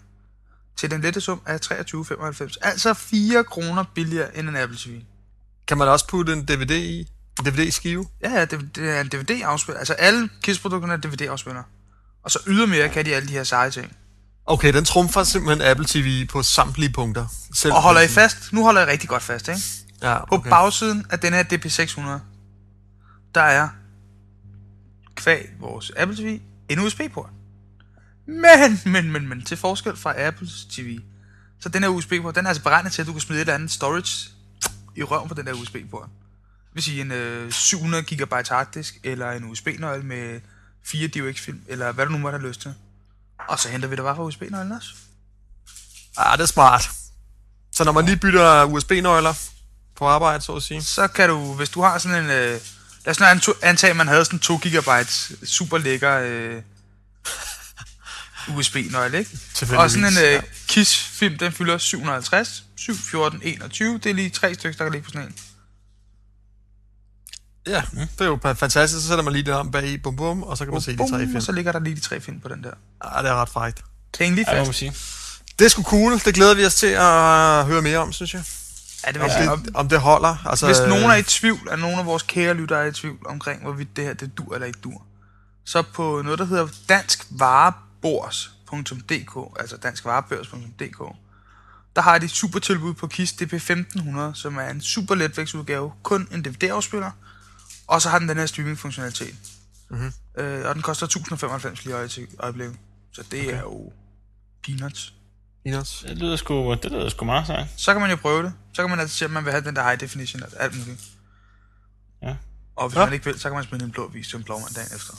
Til 0.78 0.92
den 0.92 1.02
lette 1.02 1.22
sum 1.22 1.42
af 1.46 1.60
23,95. 1.66 2.56
Altså 2.62 2.94
4 2.94 3.44
kroner 3.44 3.84
billigere 3.96 4.38
end 4.38 4.50
en 4.50 4.56
Apple 4.56 4.78
TV. 4.78 5.02
Kan 5.68 5.78
man 5.78 5.88
også 5.88 6.08
putte 6.08 6.34
en 6.34 6.46
DVD 6.46 6.72
i? 6.72 7.00
En 7.40 7.46
DVD-skive? 7.46 8.08
Ja, 8.22 8.32
ja, 8.32 8.46
det, 8.46 8.76
det 8.76 8.90
er 8.90 9.02
en 9.02 9.08
DVD-afspiller. 9.08 9.80
Altså 9.80 9.94
alle 9.94 10.30
KISS-produkterne 10.44 10.94
er 10.94 10.98
DVD-afspillere. 10.98 11.64
Og 12.24 12.32
så 12.32 12.40
ydermere 12.48 12.90
kan 12.90 13.06
de 13.06 13.16
alle 13.16 13.28
de 13.28 13.34
her 13.34 13.44
seje 13.44 13.72
ting. 13.72 13.96
Okay, 14.48 14.74
den 14.74 14.86
trumfer 14.86 15.24
simpelthen 15.24 15.68
Apple 15.70 15.86
TV 15.86 16.28
på 16.28 16.44
samtlige 16.44 16.90
punkter. 16.90 17.28
Selv 17.54 17.74
Og 17.74 17.82
holder 17.82 18.02
I 18.02 18.08
fast? 18.08 18.54
Nu 18.54 18.64
holder 18.64 18.82
jeg 18.82 18.88
rigtig 18.88 19.10
godt 19.10 19.24
fast, 19.24 19.48
ikke? 19.48 19.62
Ja, 20.02 20.20
På 20.20 20.36
okay. 20.36 20.50
bagsiden 20.50 21.06
af 21.10 21.20
den 21.20 21.34
her 21.34 21.44
DP600, 21.44 22.22
der 23.36 23.42
er 23.42 23.70
kvæg 25.16 25.50
vores 25.60 25.92
Apple 25.98 26.18
TV 26.18 26.40
en 26.70 26.80
USB-port. 26.80 27.30
Men, 28.28 28.82
men, 28.86 29.12
men, 29.12 29.28
men, 29.28 29.42
til 29.42 29.58
forskel 29.58 29.96
fra 29.96 30.28
Apples 30.28 30.66
TV, 30.72 31.00
så 31.60 31.70
den 31.70 31.84
her 31.84 31.90
USB-port, 31.90 32.36
den 32.36 32.46
er 32.46 32.50
altså 32.50 32.64
beregnet 32.64 32.92
til, 32.92 33.02
at 33.02 33.08
du 33.08 33.12
kan 33.12 33.22
smide 33.22 33.40
et 33.40 33.42
eller 33.42 33.54
andet 33.54 33.72
storage 33.72 34.30
i 34.96 35.04
røven 35.04 35.28
på 35.28 35.34
den 35.34 35.46
der 35.46 35.54
USB-port. 35.54 36.10
Det 36.44 36.74
vil 36.74 36.84
sige 36.84 37.02
en 37.02 37.12
øh, 37.12 37.52
700 37.52 38.04
GB 38.04 38.34
harddisk, 38.50 39.00
eller 39.04 39.32
en 39.32 39.44
USB-nøgle 39.44 40.04
med 40.04 40.40
4 40.84 41.08
DUX-film, 41.08 41.62
eller 41.68 41.92
hvad 41.92 42.06
du 42.06 42.12
nu 42.12 42.18
måtte 42.18 42.38
have 42.38 42.48
lyst 42.48 42.62
til. 42.62 42.74
Og 43.40 43.60
så 43.60 43.70
henter 43.70 43.88
vi 43.88 43.96
det 43.96 44.04
bare 44.04 44.16
fra 44.16 44.24
USB-nøglen 44.24 44.72
også. 44.72 44.90
Ah, 46.18 46.38
det 46.38 46.44
er 46.44 46.48
smart. 46.48 46.90
Så 47.72 47.84
når 47.84 47.92
man 47.92 48.06
lige 48.06 48.18
bytter 48.18 48.64
USB-nøgler 48.64 49.34
på 49.96 50.08
arbejde, 50.08 50.44
så 50.44 50.56
at 50.56 50.64
sige. 50.64 50.84
så 50.84 51.08
kan 51.08 51.30
du, 51.30 51.54
hvis 51.54 51.70
du 51.70 51.82
har 51.82 51.98
sådan 51.98 52.24
en, 52.24 52.30
øh, 52.30 52.60
lad 53.06 53.22
os 53.22 53.48
nu 53.48 53.54
antage, 53.62 53.92
at 53.92 53.98
man 53.98 54.08
havde 54.08 54.26
sådan 54.26 54.38
en 54.38 54.42
2 54.42 54.60
GB 54.64 55.08
super 55.46 55.78
lækker 55.78 56.20
øh, 56.20 56.62
USB-nøgle, 58.58 59.20
ikke? 59.20 59.40
Og 59.78 59.92
sådan 59.92 60.06
en 60.06 60.18
øh. 60.24 60.44
KISS-film, 60.68 61.38
den 61.38 61.52
fylder 61.52 61.78
750, 61.78 62.64
7, 62.76 62.96
14, 62.96 63.40
21, 63.44 63.98
det 63.98 64.10
er 64.10 64.14
lige 64.14 64.30
tre 64.30 64.54
stykker, 64.54 64.78
der 64.78 64.86
kan 64.86 64.92
ligge 64.92 65.06
på 65.06 65.12
sådan 65.12 65.28
en. 65.28 65.36
Ja, 67.68 67.82
det 67.96 68.22
er 68.22 68.26
jo 68.26 68.40
fantastisk. 68.56 69.02
Så 69.02 69.08
sætter 69.08 69.24
man 69.24 69.34
lige 69.34 69.44
det 69.46 69.54
om 69.54 69.72
bag 69.72 69.88
i, 69.88 69.98
bum 69.98 70.16
bum, 70.16 70.44
og 70.44 70.58
så 70.58 70.66
kan 70.66 70.74
man 70.74 70.82
se 70.82 70.92
de 70.92 70.98
tre 70.98 71.08
Bum, 71.10 71.20
film. 71.20 71.36
og 71.36 71.42
så 71.42 71.52
ligger 71.52 71.72
der 71.72 71.80
lige 71.80 71.96
de 71.96 72.00
tre 72.02 72.20
film 72.22 72.40
på 72.40 72.48
den 72.48 72.64
der. 72.64 72.72
Ah, 73.02 73.24
det 73.24 73.32
er 73.32 73.36
ret 73.36 73.50
frækt. 73.50 73.82
Hæng 74.20 74.36
lige 74.36 74.46
Ja, 74.52 74.54
må 74.54 74.58
man 74.60 74.66
fast. 74.66 74.80
sige. 74.80 74.94
Det 75.60 75.66
er 75.66 75.70
sgu 75.70 75.84
cool. 75.84 76.20
Det 76.26 76.34
glæder 76.34 76.54
vi 76.56 76.66
os 76.66 76.76
til 76.76 76.88
at 76.88 77.66
høre 77.66 77.82
mere 77.82 77.98
om, 77.98 78.14
synes 78.14 78.34
jeg. 78.34 78.44
Ja, 79.08 79.12
det 79.12 79.22
vil 79.40 79.50
Om 79.50 79.60
det, 79.62 79.76
om 79.76 79.90
det 79.90 80.00
holder. 80.00 80.46
Altså, 80.50 80.66
Hvis 80.66 80.78
nogen 80.88 81.04
er 81.12 81.16
i 81.16 81.24
tvivl, 81.24 81.68
er 81.72 81.76
nogen 81.76 82.00
af 82.00 82.06
vores 82.06 82.24
kære 82.24 82.54
lyttere 82.54 82.80
er 82.80 82.86
i 82.86 82.92
tvivl 82.92 83.18
omkring, 83.26 83.62
hvorvidt 83.62 83.96
det 83.96 84.04
her 84.04 84.14
det 84.14 84.38
dur 84.38 84.54
eller 84.54 84.68
ikke 84.68 84.80
dur, 84.84 85.04
så 85.66 85.84
på 85.94 86.22
noget, 86.24 86.40
der 86.40 86.46
hedder 86.46 86.68
danskvarebors.dk, 86.90 89.60
altså 89.60 89.78
danskvarebørs.dk, 89.78 91.16
der 91.96 92.02
har 92.02 92.18
de 92.18 92.30
super 92.30 92.60
tilbud 92.60 92.94
på 92.94 93.08
KISS 93.08 93.32
DP1500, 93.32 94.34
som 94.34 94.58
er 94.58 94.70
en 94.70 94.82
super 94.82 95.16
letvægtsudgave, 95.16 95.92
kun 96.04 96.28
en 96.32 96.44
DVD-afspiller, 96.46 97.12
og 97.88 98.02
så 98.02 98.10
har 98.10 98.20
den 98.20 98.30
den 98.30 98.38
her 98.38 98.46
streaming-funktionalitet. 98.46 99.36
Mhm. 99.90 100.14
Øh, 100.38 100.66
og 100.66 100.76
den 100.76 100.82
koster 100.82 101.06
1095 101.06 101.86
lige 101.86 101.94
i 101.94 101.98
øje- 101.98 102.28
øjeblikket. 102.40 102.78
Så 103.14 103.24
det 103.32 103.40
okay. 103.48 103.58
er 103.58 103.62
jo 103.62 103.92
peanuts. 104.64 105.14
Peanuts. 105.66 106.06
Det 106.08 106.18
lyder 106.18 106.36
sgu, 106.36 106.74
det 106.84 106.92
lyder 106.92 107.10
sgu 107.10 107.26
meget 107.26 107.48
sejt. 107.48 107.68
Så 107.78 107.92
kan 107.94 108.02
man 108.02 108.10
jo 108.10 108.16
prøve 108.16 108.44
det. 108.44 108.54
Så 108.74 108.82
kan 108.82 108.90
man 108.90 109.00
altså 109.00 109.18
se, 109.18 109.26
om 109.26 109.32
man 109.32 109.46
vil 109.46 109.52
have 109.52 109.64
den 109.66 109.76
der 109.76 109.84
high 109.84 110.00
definition 110.00 110.44
og 110.44 110.50
alt 110.60 110.78
muligt. 110.80 111.02
Ja. 112.24 112.36
Og 112.76 112.90
hvis 112.90 112.98
Ja. 113.00 113.06
man 113.06 113.14
ikke 113.14 113.26
vil, 113.26 113.40
så 113.40 113.50
kan 113.50 113.56
man 113.56 113.64
smide 113.64 113.86
en 113.86 113.92
blå 113.92 114.08
vis 114.08 114.28
til 114.28 114.38
en 114.38 114.44
blå 114.44 114.62
dagen 114.76 114.90
efter. 114.96 115.14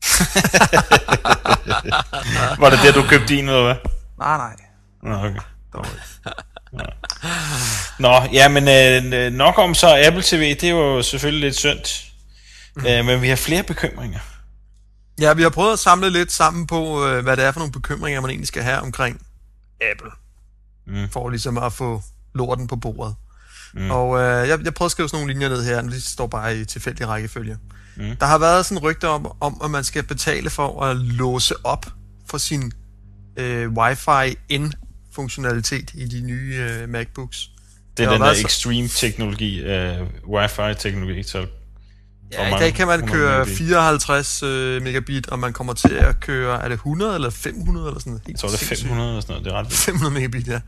Var 2.60 2.70
det 2.70 2.78
der, 2.82 2.92
du 2.92 3.02
købte 3.08 3.26
din, 3.28 3.48
eller 3.48 3.62
hvad? 3.62 3.76
Nej, 4.18 4.36
nej. 4.36 4.56
Nå, 5.02 5.14
okay. 5.26 5.40
Nå. 5.74 5.84
Nå, 7.98 8.22
ja, 8.32 8.48
men 8.48 8.68
øh, 9.14 9.32
nok 9.32 9.58
om 9.58 9.74
så 9.74 10.02
Apple 10.06 10.22
TV, 10.22 10.40
det 10.40 10.64
er 10.64 10.70
jo 10.70 11.02
selvfølgelig 11.02 11.40
lidt 11.40 11.56
synd. 11.56 12.10
Mm. 12.76 12.86
Øh, 12.86 13.04
men 13.04 13.22
vi 13.22 13.28
har 13.28 13.36
flere 13.36 13.62
bekymringer. 13.62 14.18
Ja, 15.20 15.32
vi 15.32 15.42
har 15.42 15.50
prøvet 15.50 15.72
at 15.72 15.78
samle 15.78 16.10
lidt 16.10 16.32
sammen 16.32 16.66
på, 16.66 17.06
øh, 17.06 17.22
hvad 17.22 17.36
det 17.36 17.44
er 17.44 17.52
for 17.52 17.60
nogle 17.60 17.72
bekymringer, 17.72 18.20
man 18.20 18.30
egentlig 18.30 18.48
skal 18.48 18.62
have 18.62 18.78
omkring 18.78 19.20
Apple. 19.90 20.10
Mm. 20.86 21.08
For 21.08 21.30
ligesom 21.30 21.58
at 21.58 21.72
få 21.72 22.02
lorten 22.34 22.66
på 22.66 22.76
bordet. 22.76 23.14
Mm. 23.74 23.90
Og 23.90 24.18
øh, 24.18 24.48
jeg, 24.48 24.64
jeg 24.64 24.74
prøvede 24.74 24.88
at 24.88 24.90
skrive 24.90 25.08
sådan 25.08 25.20
nogle 25.20 25.32
linjer 25.32 25.48
ned 25.48 25.64
her, 25.64 25.82
de 25.82 26.00
står 26.00 26.26
bare 26.26 26.58
i 26.58 26.64
tilfældig 26.64 27.08
rækkefølge. 27.08 27.58
Mm. 27.96 28.16
Der 28.16 28.26
har 28.26 28.38
været 28.38 28.66
sådan 28.66 28.82
rygter 28.82 29.08
om, 29.08 29.32
om, 29.40 29.60
at 29.64 29.70
man 29.70 29.84
skal 29.84 30.02
betale 30.02 30.50
for 30.50 30.84
at 30.84 30.96
låse 30.96 31.54
op 31.64 31.86
for 32.30 32.38
sin 32.38 32.72
øh, 33.36 33.72
Wi-Fi 33.72 34.34
in-funktionalitet 35.24 35.90
i 35.94 36.04
de 36.08 36.20
nye 36.20 36.54
øh, 36.54 36.88
MacBooks. 36.88 37.50
Det 37.96 38.04
er 38.06 38.10
den 38.10 38.20
der 38.20 38.26
været 38.26 38.38
så- 38.38 38.46
extreme 38.46 38.88
teknologi, 38.88 39.60
øh, 39.60 40.00
Wi-Fi-teknologi, 40.28 41.22
så 41.22 41.46
Ja, 42.32 42.56
i 42.56 42.58
dag 42.58 42.74
kan 42.74 42.86
man 42.86 43.06
køre 43.08 43.38
megabit? 43.38 43.56
54 43.58 44.42
øh, 44.42 44.82
megabit, 44.82 45.28
og 45.28 45.38
man 45.38 45.52
kommer 45.52 45.72
til 45.72 45.92
at 45.94 46.20
køre, 46.20 46.62
er 46.64 46.68
det 46.68 46.74
100 46.74 47.14
eller 47.14 47.30
500 47.30 47.86
eller 47.86 48.00
sådan 48.00 48.10
noget? 48.12 48.28
jeg 48.28 48.38
tror, 48.38 48.48
det 48.48 48.62
er 48.62 48.66
500 48.66 49.08
eller 49.08 49.20
sådan 49.20 49.32
noget. 49.32 49.44
Det 49.44 49.52
er 49.52 49.56
ret 49.58 49.64
vildt. 49.66 49.76
500 49.76 50.14
megabit, 50.14 50.48
ja. 50.48 50.60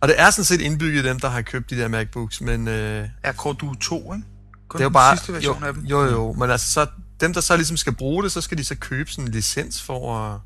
Og 0.00 0.08
det 0.08 0.20
er 0.20 0.30
sådan 0.30 0.44
set 0.44 0.60
indbygget 0.60 1.04
dem, 1.04 1.20
der 1.20 1.28
har 1.28 1.42
købt 1.42 1.70
de 1.70 1.76
der 1.78 1.88
MacBooks, 1.88 2.40
men 2.40 2.68
øh, 2.68 3.08
Er 3.22 3.32
Core 3.32 3.54
Duo 3.60 3.74
2, 3.74 3.96
ikke? 4.14 4.26
Kun 4.68 4.78
det 4.78 4.80
er 4.80 4.84
jo 4.84 4.88
den 4.88 4.92
bare... 4.92 5.16
sidste 5.16 5.32
version 5.32 5.58
jo, 5.60 5.66
af 5.66 5.74
dem. 5.74 5.84
jo, 5.84 6.04
jo, 6.04 6.32
men 6.32 6.50
altså 6.50 6.72
så, 6.72 6.86
dem, 7.20 7.32
der 7.34 7.40
så 7.40 7.56
ligesom 7.56 7.76
skal 7.76 7.92
bruge 7.94 8.22
det, 8.24 8.32
så 8.32 8.40
skal 8.40 8.58
de 8.58 8.64
så 8.64 8.74
købe 8.74 9.10
sådan 9.10 9.24
en 9.24 9.30
licens 9.32 9.82
for 9.82 10.16
at, 10.18 10.40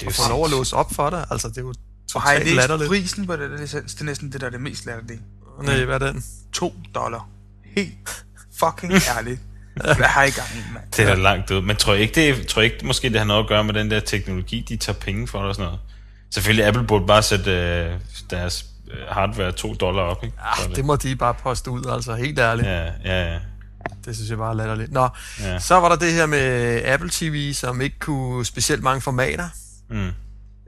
Det 0.00 0.06
er 0.06 0.08
at 0.10 0.14
få 0.14 0.28
lov 0.28 0.44
at 0.44 0.50
låse 0.50 0.76
op 0.76 0.94
for 0.94 1.10
det. 1.10 1.24
Altså, 1.30 1.48
det 1.48 1.58
er 1.58 1.62
jo 1.62 1.74
Og 2.14 2.22
har 2.22 2.32
I 2.32 2.34
totalt 2.34 2.44
læst 2.46 2.56
latterligt. 2.56 2.88
prisen 2.88 3.26
på 3.26 3.36
det 3.36 3.50
der 3.50 3.56
licens? 3.58 3.94
Det 3.94 4.00
er 4.00 4.04
næsten 4.04 4.32
det, 4.32 4.40
der 4.40 4.46
er 4.46 4.50
det 4.50 4.60
mest 4.60 4.86
latterlige. 4.86 5.20
Nej, 5.62 5.84
hvad 5.84 6.00
er 6.02 6.12
den? 6.12 6.24
2 6.52 6.74
dollar. 6.94 7.28
Helt 7.76 8.24
fucking 8.58 8.92
ærligt. 9.18 9.40
Hvad 9.74 9.94
har 10.06 10.22
I 10.22 10.30
gang 10.30 10.48
i, 10.54 10.72
mand? 10.74 10.84
Det 10.96 11.04
er 11.04 11.14
da 11.14 11.20
langt 11.20 11.50
ud. 11.50 11.62
Men 11.62 11.76
tror 11.76 11.92
jeg 11.92 12.02
ikke, 12.02 12.14
det 12.14 12.28
er, 12.28 12.44
tror 12.44 12.62
jeg 12.62 12.72
ikke 12.72 12.86
måske 12.86 13.08
det 13.08 13.18
har 13.18 13.24
noget 13.26 13.42
at 13.42 13.48
gøre 13.48 13.64
med 13.64 13.74
den 13.74 13.90
der 13.90 14.00
teknologi, 14.00 14.66
de 14.68 14.76
tager 14.76 14.98
penge 14.98 15.28
for 15.28 15.38
og 15.38 15.54
sådan 15.54 15.64
noget. 15.66 15.80
Selvfølgelig, 16.30 16.66
Apple 16.66 16.84
burde 16.86 17.06
bare 17.06 17.22
sætte 17.22 17.50
øh, 17.52 17.92
deres 18.30 18.64
øh, 18.90 18.96
hardware 19.08 19.52
2 19.52 19.74
dollar 19.74 20.02
op, 20.02 20.24
ikke? 20.24 20.36
Er 20.38 20.64
Ah, 20.68 20.76
det 20.76 20.84
må 20.84 20.96
de 20.96 21.16
bare 21.16 21.34
poste 21.34 21.70
ud, 21.70 21.84
altså 21.92 22.14
helt 22.14 22.38
ærligt. 22.38 22.68
Ja, 22.68 22.84
ja, 23.04 23.32
ja. 23.32 23.38
Det 24.04 24.16
synes 24.16 24.30
jeg 24.30 24.38
bare 24.38 24.50
er 24.50 24.54
latterligt. 24.54 24.92
Nå, 24.92 25.08
Ja. 25.40 25.58
så 25.58 25.74
var 25.74 25.88
der 25.88 25.96
det 25.96 26.12
her 26.12 26.26
med 26.26 26.82
Apple 26.84 27.10
TV, 27.12 27.52
som 27.54 27.80
ikke 27.80 27.98
kunne 27.98 28.44
specielt 28.46 28.82
mange 28.82 29.00
formater. 29.00 29.48
Mm. 29.90 30.10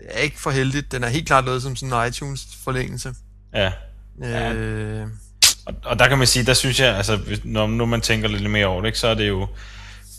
Er 0.08 0.18
ikke 0.18 0.40
for 0.40 0.50
heldigt. 0.50 0.92
Den 0.92 1.04
er 1.04 1.08
helt 1.08 1.26
klart 1.26 1.44
noget 1.44 1.62
som 1.62 1.76
sådan 1.76 1.92
en 2.02 2.08
iTunes-forlængelse. 2.08 3.14
ja. 3.54 3.72
Ja. 4.22 4.52
Øh, 4.52 5.06
Og, 5.66 5.74
og 5.84 5.98
der 5.98 6.08
kan 6.08 6.18
man 6.18 6.26
sige, 6.26 6.46
der 6.46 6.54
synes 6.54 6.80
jeg, 6.80 6.96
altså, 6.96 7.18
når 7.44 7.66
nu 7.66 7.86
man 7.86 8.00
tænker 8.00 8.28
lidt 8.28 8.50
mere 8.50 8.66
over 8.66 8.80
det, 8.80 8.88
ikke, 8.88 8.98
så 8.98 9.06
er 9.08 9.14
det 9.14 9.28
jo, 9.28 9.48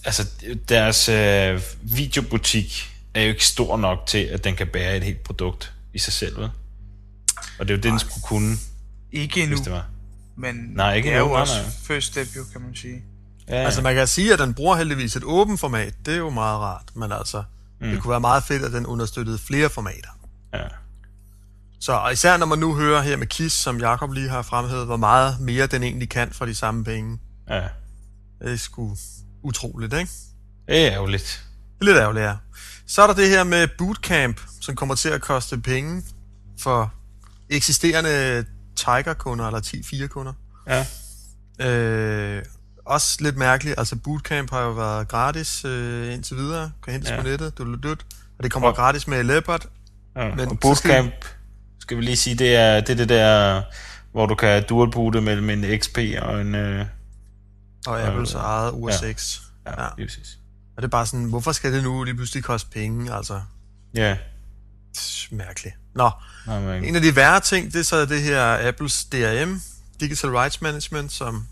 altså, 0.06 0.28
deres 0.70 1.10
øh, 1.10 1.62
videobutik 1.82 2.90
er 3.14 3.22
jo 3.22 3.30
ikke 3.30 3.46
stor 3.46 3.78
nok 3.78 4.00
til, 4.08 4.18
at 4.18 4.44
den 4.44 4.56
kan 4.56 4.68
bære 4.68 4.98
et 4.98 5.04
helt 5.04 5.24
produkt 5.24 5.74
i 5.94 6.00
sig 6.00 6.14
selv, 6.14 6.38
vel? 6.38 6.50
Og 7.60 7.68
det 7.68 7.74
er 7.74 7.78
jo 7.78 7.82
det, 7.82 7.84
den 7.84 8.00
skulle 8.00 8.22
kunne, 8.24 8.58
Ikke 9.12 9.42
endnu, 9.44 9.56
hvis 9.56 9.64
det 9.64 9.74
var. 9.74 9.86
men 10.36 10.56
Nej, 10.56 10.94
ikke 10.96 11.08
det 11.10 11.16
er 11.16 11.20
jo 11.20 11.32
også 11.32 11.54
nej. 11.62 11.72
first 11.84 12.08
step, 12.08 12.28
jo, 12.36 12.44
kan 12.52 12.62
man 12.62 12.76
sige. 12.76 13.02
Ja, 13.48 13.56
ja. 13.60 13.66
Altså 13.66 13.82
man 13.82 13.96
kan 13.96 14.08
sige, 14.08 14.34
at 14.34 14.40
den 14.40 14.54
bruger 14.54 14.76
heldigvis 14.76 15.16
et 15.16 15.24
åbent 15.24 15.60
format. 15.60 15.94
Det 16.06 16.14
er 16.14 16.18
jo 16.18 16.30
meget 16.30 16.60
rart. 16.60 16.86
Men 16.96 17.12
altså, 17.12 17.44
mm. 17.82 17.88
det 17.90 18.02
kunne 18.02 18.12
være 18.12 18.20
meget 18.20 18.44
fedt, 18.44 18.64
at 18.64 18.72
den 18.72 18.86
understøttede 18.86 19.38
flere 19.38 19.70
formater. 19.70 20.10
ja. 20.54 20.68
Så 21.80 21.92
og 21.94 22.14
især 22.14 22.38
når 22.38 22.46
man 22.46 22.60
nu 22.60 22.76
hører 22.76 23.02
her 23.02 23.18
med 23.18 23.28
KISS, 23.28 23.54
som 23.54 23.78
Jakob 23.80 24.12
lige 24.12 24.30
har 24.30 24.42
fremhævet, 24.42 24.86
hvor 24.86 24.98
meget 24.98 25.40
mere 25.40 25.68
den 25.68 25.84
egentlig 25.84 26.10
kan 26.10 26.30
for 26.32 26.46
de 26.46 26.56
samme 26.56 26.84
penge. 26.84 27.20
ja. 27.50 27.68
Det 28.42 28.52
er 28.52 28.58
sgu 28.58 28.96
utroligt, 29.44 29.94
ikke? 29.94 30.12
Det 30.68 30.88
er 30.88 30.92
ærgerligt. 30.94 31.46
Det 31.80 31.82
er 31.82 31.86
lidt 31.86 31.98
ærgerligt, 31.98 32.26
ja. 32.26 32.36
Så 32.88 33.02
er 33.02 33.08
der 33.08 33.14
det 33.14 33.30
her 33.30 33.44
med 33.44 33.68
bootcamp, 33.78 34.42
som 34.62 34.76
kommer 34.76 34.96
til 34.96 35.10
at 35.10 35.22
koste 35.22 35.58
penge 35.58 36.04
for 36.60 36.94
eksisterende 37.50 38.46
Tiger-kunder, 38.76 39.48
eller 39.48 39.62
10-4-kunder. 39.62 40.34
Ja. 40.68 40.86
Øh, 41.60 42.44
også 42.86 43.18
lidt 43.22 43.38
mærkeligt. 43.38 43.80
Altså 43.80 43.96
bootcamp 43.96 44.50
har 44.52 44.62
jo 44.62 44.72
været 44.72 45.08
gratis 45.08 45.66
øh, 45.66 46.14
indtil 46.14 46.38
videre. 46.38 46.72
Kan 46.84 46.94
hentes 46.94 47.10
Ja. 47.12 47.18
på 47.18 47.24
nettet. 47.28 47.58
Du, 47.58 47.76
du, 47.76 47.90
og 48.38 48.44
det 48.44 48.52
kommer 48.52 48.70
Og- 48.70 48.76
gratis 48.76 49.08
med 49.08 49.24
Leopard. 49.24 49.66
ja. 50.16 50.36
Men 50.36 50.48
og 50.50 50.60
bootcamp, 50.60 51.14
skal 51.80 51.98
vi 51.98 52.02
lige 52.02 52.18
sige, 52.18 52.36
det 52.36 52.56
er 52.56 52.80
det, 52.82 52.90
er 52.90 52.96
det 52.96 53.10
der, 53.10 53.62
hvor 54.12 54.26
du 54.26 54.36
kan 54.36 54.64
dual 54.70 54.92
boote 54.92 55.22
mellem 55.22 55.50
en 55.50 55.80
XP 55.80 55.98
og 56.22 56.42
en... 56.42 56.56
Øh, 56.56 56.86
Og 57.88 58.02
Apples 58.02 58.34
ja. 58.34 58.40
eget 58.40 58.72
OS 58.74 58.94
6. 58.96 59.42
ja, 59.66 59.72
Ja. 59.72 59.84
ja. 59.84 59.90
lige 59.98 60.08
præcis. 60.08 60.38
Og 60.78 60.82
det 60.82 60.88
er 60.88 60.92
bare 60.92 61.06
sådan, 61.06 61.26
hvorfor 61.26 61.52
skal 61.52 61.74
det 61.74 61.84
nu 61.84 62.04
lige 62.04 62.16
pludselig 62.16 62.44
koste 62.44 62.70
penge? 62.70 63.14
Altså, 63.16 63.42
Ja. 63.96 64.18
mærkeligt. 65.32 65.76
Nå, 65.96 66.12
Nej, 66.48 66.60
men, 66.60 66.84
en 66.84 66.96
af 66.96 67.02
de 67.02 67.16
værre 67.16 67.40
ting, 67.40 67.74
det 67.74 67.80
er 67.80 67.84
så 67.84 68.06
det 68.06 68.22
her 68.22 68.68
Apples 68.68 69.06
DRM, 69.06 69.62
Digital 70.00 70.30
Rights 70.30 70.62
Management, 70.62 71.12
som 71.12 71.48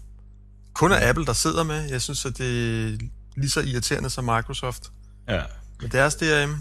kun 0.73 0.91
er 0.91 1.09
Apple, 1.09 1.25
der 1.25 1.33
sidder 1.33 1.63
med. 1.63 1.89
Jeg 1.89 2.01
synes, 2.01 2.25
at 2.25 2.37
det 2.37 2.47
er 2.93 2.97
lige 3.37 3.49
så 3.49 3.59
irriterende 3.61 4.09
som 4.09 4.23
Microsoft. 4.23 4.91
ja. 5.27 5.41
med 5.81 5.89
deres 5.89 6.15
DRM. 6.15 6.55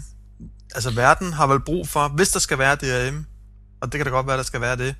Altså, 0.75 0.91
verden 0.91 1.33
har 1.33 1.47
vel 1.47 1.59
brug 1.59 1.87
for, 1.87 2.07
hvis 2.07 2.29
der 2.31 2.39
skal 2.39 2.57
være 2.57 2.75
DRM, 2.75 3.25
og 3.81 3.91
det 3.91 3.97
kan 3.99 4.05
da 4.05 4.11
godt 4.11 4.27
være, 4.27 4.37
der 4.37 4.43
skal 4.43 4.61
være 4.61 4.75
det, 4.77 4.95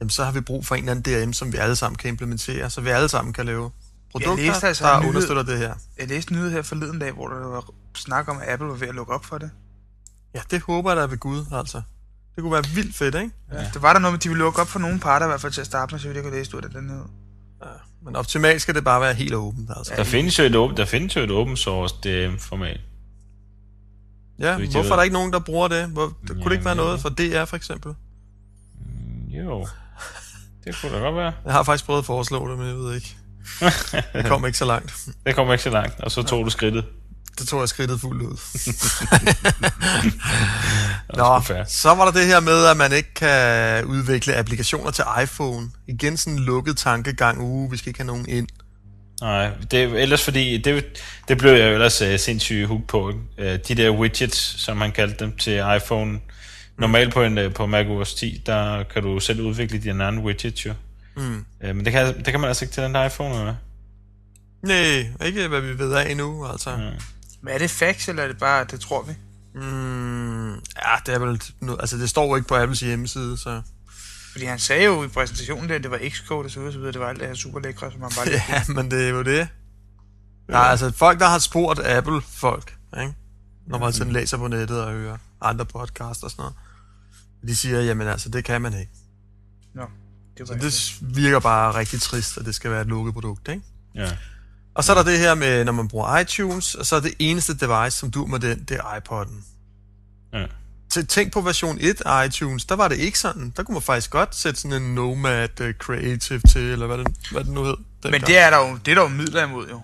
jamen, 0.00 0.10
så 0.10 0.24
har 0.24 0.32
vi 0.32 0.40
brug 0.40 0.66
for 0.66 0.74
en 0.74 0.88
eller 0.88 0.92
anden 0.92 1.22
DRM, 1.24 1.32
som 1.32 1.52
vi 1.52 1.56
alle 1.56 1.76
sammen 1.76 1.96
kan 1.96 2.08
implementere, 2.08 2.70
så 2.70 2.80
vi 2.80 2.88
alle 2.90 3.08
sammen 3.08 3.32
kan 3.34 3.46
lave 3.46 3.70
produkter, 4.12 4.36
læste 4.36 4.66
altså 4.66 4.84
der 4.84 5.00
nyhed- 5.00 5.08
understøtter 5.08 5.42
det 5.42 5.58
her. 5.58 5.74
Jeg 5.98 6.08
læste 6.08 6.32
en 6.32 6.36
nyhed 6.38 6.50
her 6.50 6.62
forleden 6.62 6.98
dag, 6.98 7.12
hvor 7.12 7.28
der 7.28 7.34
var 7.48 7.70
snak 7.94 8.28
om, 8.28 8.38
at 8.42 8.48
Apple 8.48 8.68
var 8.68 8.74
ved 8.74 8.88
at 8.88 8.94
lukke 8.94 9.12
op 9.12 9.24
for 9.24 9.38
det. 9.38 9.50
Ja, 10.34 10.40
det 10.50 10.60
håber 10.62 10.90
jeg 10.90 10.96
da 10.96 11.02
ved 11.06 11.18
Gud, 11.18 11.44
altså. 11.52 11.82
Det 12.34 12.42
kunne 12.42 12.52
være 12.52 12.64
vildt 12.74 12.96
fedt, 12.96 13.14
ikke? 13.14 13.30
Ja. 13.52 13.70
Det 13.74 13.82
var 13.82 13.92
der 13.92 14.00
noget 14.00 14.12
med, 14.12 14.18
at 14.18 14.24
de 14.24 14.28
ville 14.28 14.44
lukke 14.44 14.60
op 14.60 14.68
for 14.68 14.78
nogle 14.78 14.98
parter, 15.00 15.26
i 15.26 15.28
hvert 15.28 15.40
fald 15.40 15.52
til 15.52 15.60
at 15.60 15.66
starte 15.66 15.94
med, 15.94 16.00
så 16.00 16.06
vidt 16.08 16.14
jeg 16.16 16.24
kunne 16.24 16.36
læse 16.36 16.56
ud 16.56 16.62
af 16.62 16.70
den 16.70 16.86
nyhed. 16.86 17.04
Men 18.04 18.16
optimalt 18.16 18.62
skal 18.62 18.74
det 18.74 18.84
bare 18.84 19.00
være 19.00 19.14
helt 19.14 19.34
åbent, 19.34 19.70
altså. 19.76 19.92
Der 19.96 20.04
findes 20.04 20.38
jo 20.38 20.44
et, 20.44 20.56
åben, 20.56 20.76
der 20.76 20.84
findes 20.84 21.16
jo 21.16 21.20
et 21.20 21.30
open 21.30 21.56
source 21.56 21.94
DRM-format. 22.04 22.80
Ja, 24.38 24.56
hvorfor 24.56 24.92
er 24.92 24.96
der 24.96 25.02
ikke 25.02 25.14
nogen, 25.14 25.32
der 25.32 25.38
bruger 25.38 25.68
det? 25.68 25.86
Hvor, 25.86 26.12
der 26.28 26.34
kunne 26.34 26.44
det 26.44 26.52
ikke 26.52 26.64
være 26.64 26.74
Ja, 26.76 26.82
noget 26.82 27.00
for 27.00 27.08
DR, 27.08 27.44
for 27.44 27.56
eksempel? 27.56 27.94
Jo, 29.28 29.66
det 30.64 30.76
kunne 30.80 30.92
da 30.92 30.98
godt 30.98 31.16
være. 31.16 31.32
Jeg 31.44 31.52
har 31.52 31.62
faktisk 31.62 31.84
prøvet 31.84 31.98
at 31.98 32.04
foreslå 32.06 32.50
det, 32.50 32.58
men 32.58 32.66
jeg 32.68 32.76
ved 32.76 32.94
ikke. 32.94 33.16
Det 34.12 34.26
kom 34.26 34.46
ikke 34.46 34.58
så 34.58 34.64
langt. 34.64 35.08
Det 35.26 35.34
kommer 35.34 35.52
ikke 35.52 35.64
så 35.64 35.70
langt, 35.70 36.00
og 36.00 36.10
så 36.10 36.22
tog 36.22 36.44
du 36.44 36.50
skridtet. 36.50 36.84
Det 37.38 37.48
tog 37.48 37.60
jeg 37.60 37.68
skridtet 37.68 38.00
fuldt 38.00 38.22
ud. 38.22 38.36
Nå, 41.16 41.64
så 41.66 41.94
var 41.94 42.04
der 42.04 42.12
det 42.12 42.26
her 42.26 42.40
med, 42.40 42.66
at 42.66 42.76
man 42.76 42.92
ikke 42.92 43.14
kan 43.14 43.84
udvikle 43.84 44.36
applikationer 44.36 44.90
til 44.90 45.04
iPhone. 45.22 45.70
Igen 45.86 46.16
sådan 46.16 46.38
en 46.38 46.44
lukket 46.44 46.76
tankegang, 46.76 47.40
uh, 47.40 47.72
vi 47.72 47.76
skal 47.76 47.90
ikke 47.90 48.00
have 48.00 48.06
nogen 48.06 48.28
ind. 48.28 48.48
Nej, 49.20 49.50
det 49.70 49.82
er 49.82 49.88
ellers 49.88 50.24
fordi, 50.24 50.58
det, 50.58 50.84
det 51.28 51.38
blev 51.38 51.52
jeg 51.52 51.68
jo 51.68 51.72
ellers 51.72 52.02
uh, 52.02 52.16
sindssygt 52.16 52.68
hooked 52.68 52.86
på. 52.86 53.08
Uh, 53.38 53.44
de 53.44 53.74
der 53.74 53.90
widgets, 53.90 54.62
som 54.62 54.76
man 54.76 54.92
kaldte 54.92 55.24
dem 55.24 55.36
til 55.36 55.62
iPhone. 55.76 56.20
Normalt 56.78 57.12
på, 57.14 57.22
en, 57.22 57.38
uh, 57.38 57.52
på 57.52 57.66
macOS 57.66 58.14
10, 58.14 58.42
der 58.46 58.82
kan 58.82 59.02
du 59.02 59.20
selv 59.20 59.40
udvikle 59.40 59.78
dine 59.78 60.04
egne 60.04 60.20
widgets 60.20 60.66
jo. 60.66 60.74
Mm. 61.16 61.44
Uh, 61.64 61.76
men 61.76 61.84
det 61.84 61.92
kan, 61.92 62.16
det 62.16 62.26
kan 62.26 62.40
man 62.40 62.48
altså 62.48 62.64
ikke 62.64 62.74
til 62.74 62.82
den 62.82 62.94
der 62.94 63.04
iPhone, 63.04 63.38
eller? 63.38 63.54
Nej, 64.62 65.26
ikke 65.26 65.48
hvad 65.48 65.60
vi 65.60 65.78
ved 65.78 65.94
af 65.94 66.10
endnu, 66.10 66.46
altså. 66.46 66.70
Ja. 66.70 66.90
Men 67.44 67.54
er 67.54 67.58
det 67.58 67.70
facts, 67.70 68.08
eller 68.08 68.22
er 68.22 68.26
det 68.28 68.38
bare, 68.38 68.64
det 68.64 68.80
tror 68.80 69.02
vi? 69.02 69.12
Mm, 69.54 70.52
ja, 70.54 70.96
det 71.06 71.14
er 71.14 71.18
vel... 71.18 71.42
nu- 71.60 71.76
Altså, 71.76 71.96
det 71.96 72.10
står 72.10 72.26
jo 72.26 72.36
ikke 72.36 72.48
på 72.48 72.56
Apples 72.56 72.80
hjemmeside, 72.80 73.36
så... 73.38 73.62
Fordi 74.32 74.44
han 74.44 74.58
sagde 74.58 74.84
jo 74.84 75.04
i 75.04 75.08
præsentationen, 75.08 75.68
der, 75.68 75.74
at 75.74 75.82
det 75.82 75.90
var 75.90 76.00
Xcode 76.10 76.44
og 76.44 76.50
så 76.50 76.58
videre, 76.58 76.72
så 76.72 76.78
videre. 76.78 76.92
Det 76.92 77.00
var 77.00 77.08
alt 77.08 77.20
det 77.20 77.28
her 77.28 77.34
super 77.34 77.60
lækre, 77.60 77.92
som 77.92 78.00
han 78.00 78.10
bare 78.16 78.26
lige... 78.26 78.42
Ja, 78.48 78.62
men 78.68 78.90
det 78.90 79.04
er 79.04 79.08
jo 79.08 79.22
det. 79.22 79.48
Der 80.48 80.54
er 80.58 80.62
altså 80.62 80.90
folk, 80.92 81.20
der 81.20 81.26
har 81.28 81.38
spurgt 81.38 81.80
Apple-folk, 81.86 82.76
ikke? 83.00 83.14
når 83.66 83.78
man 83.78 83.92
sådan 83.92 84.12
læser 84.12 84.36
på 84.36 84.48
nettet 84.48 84.80
og 84.84 84.92
hører 84.92 85.16
andre 85.40 85.66
podcasts 85.66 86.22
og 86.22 86.30
sådan 86.30 86.42
noget. 86.42 86.54
De 87.48 87.56
siger, 87.56 87.80
jamen 87.80 88.06
altså, 88.08 88.28
det 88.28 88.44
kan 88.44 88.62
man 88.62 88.78
ikke. 88.80 88.92
Nå, 89.74 89.82
det 90.38 90.48
Så 90.48 90.54
var 90.54 90.60
det 90.60 90.96
virker 91.16 91.40
bare 91.40 91.74
rigtig 91.74 92.00
trist, 92.00 92.38
at 92.38 92.46
det 92.46 92.54
skal 92.54 92.70
være 92.70 92.80
et 92.80 92.86
lukket 92.86 93.14
produkt, 93.14 93.48
ikke? 93.48 93.62
Ja. 93.94 94.10
Og 94.74 94.84
så 94.84 94.92
er 94.92 94.96
der 94.96 95.10
det 95.10 95.18
her 95.18 95.34
med, 95.34 95.64
når 95.64 95.72
man 95.72 95.88
bruger 95.88 96.18
iTunes, 96.18 96.74
og 96.74 96.86
så 96.86 96.96
er 96.96 97.00
det 97.00 97.14
eneste 97.18 97.54
device, 97.54 97.96
som 97.96 98.10
du 98.10 98.26
med 98.26 98.40
den, 98.40 98.64
det 98.64 98.76
er 98.76 98.82
iPod'en. 98.82 99.42
ja. 100.32 100.46
Så 100.90 101.06
tænk 101.06 101.32
på 101.32 101.40
version 101.40 101.78
1 101.80 102.02
af 102.06 102.26
iTunes, 102.26 102.64
der 102.64 102.76
var 102.76 102.88
det 102.88 102.96
ikke 102.96 103.18
sådan. 103.18 103.52
Der 103.56 103.62
kunne 103.62 103.72
man 103.72 103.82
faktisk 103.82 104.10
godt 104.10 104.34
sætte 104.34 104.60
sådan 104.60 104.82
en 104.82 104.94
Nomad 104.94 105.60
uh, 105.60 105.70
Creative 105.72 106.40
til, 106.40 106.62
eller 106.62 106.86
hvad 106.86 106.98
det, 106.98 107.06
hvad 107.30 107.44
det 107.44 107.52
nu 107.52 107.64
hed. 107.64 107.76
Men 108.04 108.20
det 108.20 108.38
er 108.38 108.50
der 108.50 108.68
jo, 108.68 108.76
det 108.76 108.90
er 108.90 108.94
der 108.94 109.02
jo 109.02 109.08
midler 109.08 109.44
imod, 109.44 109.68
jo. 109.68 109.80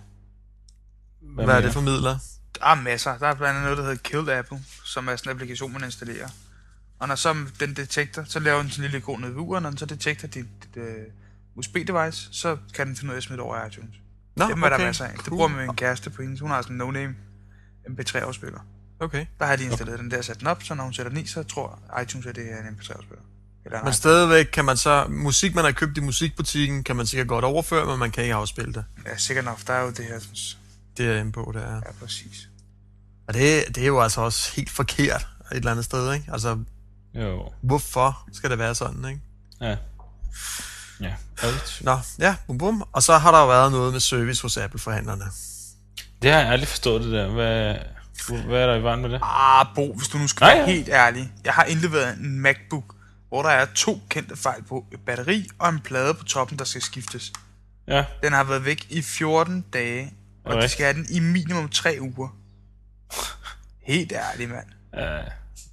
Hvad, 1.23 1.45
hvad 1.45 1.57
er 1.57 1.61
det 1.61 1.73
for 1.73 1.81
midler? 1.81 2.19
Der 2.61 2.67
er 2.67 2.75
masser. 2.75 3.19
Der 3.19 3.27
er 3.27 3.35
blandt 3.35 3.51
andet 3.51 3.63
noget, 3.63 3.79
der 3.79 3.85
hedder 3.85 3.97
Killed 3.97 4.29
Apple, 4.29 4.59
som 4.85 5.09
er 5.09 5.17
sådan 5.17 5.31
en 5.31 5.37
applikation, 5.37 5.73
man 5.73 5.85
installerer. 5.85 6.29
Og 6.99 7.09
når 7.09 7.15
så 7.15 7.37
den 7.61 7.77
detektor, 7.77 8.25
så 8.25 8.39
laver 8.39 8.63
den 8.63 8.71
sådan 8.71 8.85
en 8.85 8.91
lille 8.91 8.99
ikon 8.99 9.21
ned 9.21 9.31
i 9.31 9.35
uret, 9.35 9.63
når 9.63 9.71
den 9.71 9.79
så 9.79 9.87
detekter 9.87 10.29
dit, 10.29 10.47
dit 10.75 10.83
uh, 10.83 11.63
USB-device, 11.65 12.29
så 12.33 12.57
kan 12.75 12.87
den 12.87 12.97
finde 12.97 13.11
ud 13.11 13.15
af 13.15 13.17
at 13.17 13.23
smide 13.23 13.37
det 13.37 13.45
over 13.45 13.65
i 13.65 13.69
iTunes. 13.69 13.95
Nå, 14.49 14.55
Dem 14.55 14.63
er 14.63 14.69
der 14.69 14.79
masser 14.79 15.05
af. 15.05 15.15
Det 15.15 15.27
bruger 15.29 15.49
man 15.49 15.57
med 15.57 15.65
en 15.69 15.77
kæreste 15.77 16.11
på 16.11 16.23
hendes. 16.23 16.41
Hun 16.41 16.51
har 16.51 16.63
sådan 16.63 16.81
en 16.81 16.83
no-name 16.83 17.15
MP3-afspiller. 17.91 18.61
Okay. 19.01 19.27
Der 19.39 19.47
har 19.47 19.57
de 19.57 19.65
installeret 19.65 19.99
den 19.99 20.11
der, 20.11 20.23
sat 20.23 20.39
den 20.41 20.47
op, 20.47 20.63
så 20.63 20.75
når 20.75 20.85
hun 20.85 20.93
sætter 20.93 21.11
den 21.11 21.21
i, 21.21 21.27
så 21.27 21.43
tror 21.43 21.79
iTunes, 22.03 22.27
at 22.27 22.37
det 22.37 22.45
er 22.53 22.59
en 22.59 22.67
MP3-afspiller. 22.67 23.23
Eller 23.65 23.79
en 23.79 23.85
Men 23.85 23.95
stadigvæk 23.95 24.47
kan 24.47 24.65
man 24.65 24.77
så, 24.77 25.07
musik 25.09 25.55
man 25.55 25.65
har 25.65 25.73
købt 25.73 25.99
i 25.99 26.01
musikbutikken, 26.01 26.85
kan 26.85 26.97
man 26.97 27.07
sikkert 27.07 27.29
godt 27.29 27.45
overføre, 27.45 27.87
men 27.87 27.99
man 27.99 28.11
kan 28.11 28.23
ikke 28.23 28.35
afspille 28.35 28.73
det. 28.75 28.85
Ja, 29.07 29.17
sikkert 29.17 29.45
nok. 29.45 29.59
Der 29.67 29.73
er 29.73 29.83
jo 29.83 29.91
det 29.91 30.05
her, 30.05 30.19
sådan, 30.19 30.35
Det 30.97 31.07
er 31.17 31.21
inde 31.21 31.33
på, 31.33 31.51
det 31.55 31.63
er. 31.63 31.75
ja, 31.75 31.93
præcis. 32.01 32.49
Og 33.29 33.35
det, 33.35 33.65
det 33.75 33.83
er 33.83 33.87
jo 33.87 34.01
altså 34.01 34.21
også 34.21 34.53
helt 34.57 34.71
forkert 34.71 35.27
et 35.53 35.57
eller 35.57 35.71
andet 35.71 35.85
sted, 35.85 36.13
ikke? 36.15 36.25
Altså, 36.33 36.59
Jo. 37.15 37.53
hvorfor 37.63 38.29
skal 38.33 38.51
det 38.51 38.59
være 38.59 38.75
sådan, 38.75 39.05
ikke? 39.05 39.21
Ja. 39.61 39.77
Ja. 41.01 41.15
Ærgerligt. 41.43 41.79
Nå, 41.85 41.99
ja, 42.19 42.37
bum 42.47 42.59
bum. 42.59 42.85
Og 42.93 43.03
så 43.03 43.19
har 43.19 43.31
der 43.31 43.39
jo 43.41 43.47
været 43.49 43.73
noget 43.73 43.93
med 43.93 44.01
service 44.01 44.43
hos 44.43 44.57
Apple-forhandlerne. 44.57 45.25
Det 46.23 46.31
har 46.33 46.41
jeg 46.41 46.49
aldrig 46.49 46.69
forstået, 46.69 47.03
det 47.05 47.13
der. 47.13 47.29
Hvad, 47.31 47.75
hvad 48.47 48.61
er 48.63 48.67
der 48.67 48.75
i 48.75 48.83
vejen 48.83 49.01
med 49.01 49.11
det? 49.11 49.21
Ah, 49.23 49.67
Bo, 49.75 49.95
hvis 49.95 50.09
du 50.09 50.19
nu 50.19 50.29
skal 50.29 50.45
Nej, 50.45 50.55
være 50.55 50.69
ja. 50.69 50.75
helt 50.75 50.89
ærlig. 50.89 51.33
Jeg 51.45 51.53
har 51.53 51.65
indleveret 51.65 52.19
en 52.19 52.41
MacBook, 52.41 52.95
hvor 53.29 53.43
der 53.43 53.51
er 53.51 53.67
to 53.75 54.01
kendte 54.09 54.37
fejl 54.37 54.63
på 54.63 54.85
et 54.93 55.01
batteri 55.07 55.49
og 55.59 55.69
en 55.69 55.81
plade 55.81 56.15
på 56.15 56.25
toppen, 56.25 56.59
der 56.59 56.65
skal 56.65 56.83
skiftes. 56.83 57.33
Ja. 57.89 58.05
Den 58.23 58.33
har 58.33 58.45
været 58.45 58.65
væk 58.65 58.87
i 58.91 59.03
14 59.03 59.65
dage, 59.73 60.15
og 60.45 60.53
Okay. 60.53 60.63
de 60.63 60.69
skal 60.69 60.85
have 60.85 60.95
den 60.95 61.07
i 61.11 61.21
minimum 61.21 61.69
3 61.69 61.97
uger. 62.01 62.29
Helt 63.83 64.13
ærligt, 64.13 64.51
mand. 64.51 64.67
Ja, 64.95 65.01
det 65.01 65.09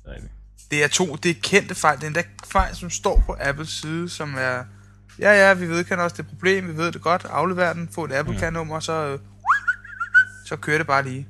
er 0.06 0.12
rigtigt. 0.14 0.32
Det 0.72 0.84
er 0.84 0.88
to, 0.88 1.16
det 1.16 1.30
er 1.32 1.36
kendte 1.42 1.76
fejl. 1.76 1.98
Det 1.98 2.04
er 2.04 2.08
endda 2.08 2.24
fejl, 2.48 2.76
som 2.76 2.90
står 2.90 3.24
på 3.26 3.36
Apples 3.40 3.70
side, 3.70 4.10
som 4.10 4.36
er... 4.38 4.64
Ja, 5.20 5.48
ja, 5.48 5.54
vi 5.54 5.70
vedkender 5.70 6.04
også 6.04 6.16
det 6.18 6.28
problem, 6.28 6.68
vi 6.68 6.78
ved 6.78 6.92
det 6.92 7.02
godt. 7.02 7.26
Aflever 7.30 7.74
den, 7.74 7.90
få 7.96 8.06
et 8.06 8.12
Apple 8.12 8.40
Care-nummer, 8.40 8.80
så... 8.80 8.94
øh, 8.94 9.20
Så 10.46 10.56
kører 10.56 10.78
det 10.78 10.88
bare 10.88 11.04
lige. 11.04 11.28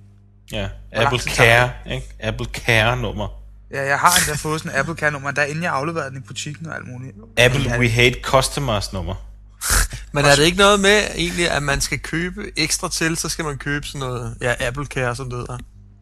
Ja. 0.51 0.69
Apple 0.91 1.19
Care, 1.19 1.71
ikke? 1.91 2.07
Apple 2.19 2.45
Care-nummer. 2.53 3.27
Ja, 3.71 3.85
jeg 3.87 3.99
har 3.99 4.17
endda 4.17 4.33
fået 4.35 4.59
sådan 4.61 4.71
en 4.75 4.79
Apple 4.79 4.95
Care-nummer, 4.95 5.31
der 5.31 5.43
inden 5.43 5.63
jeg 5.63 5.71
afleverede 5.73 6.09
den 6.09 6.17
i 6.17 6.21
butikken 6.27 6.65
og 6.67 6.75
alt 6.75 6.87
muligt. 6.87 7.15
Apple 7.37 7.61
Ja, 7.61 7.79
We 7.79 7.89
Hate 7.89 8.19
Customers 8.23 8.93
nummer. 8.93 9.15
Men 10.13 10.25
er 10.25 10.35
det 10.35 10.43
ikke 10.43 10.57
noget 10.57 10.79
med 10.79 11.03
egentlig, 11.15 11.51
at 11.51 11.63
man 11.63 11.81
skal 11.81 11.99
købe 11.99 12.51
ekstra 12.55 12.89
til, 12.89 13.17
så 13.17 13.29
skal 13.29 13.45
man 13.45 13.57
købe 13.57 13.87
sådan 13.87 13.99
noget, 13.99 14.37
ja, 14.41 14.53
Apple 14.67 14.85
Care, 14.85 15.15
som 15.15 15.29
det 15.29 15.39
hedder. 15.39 15.57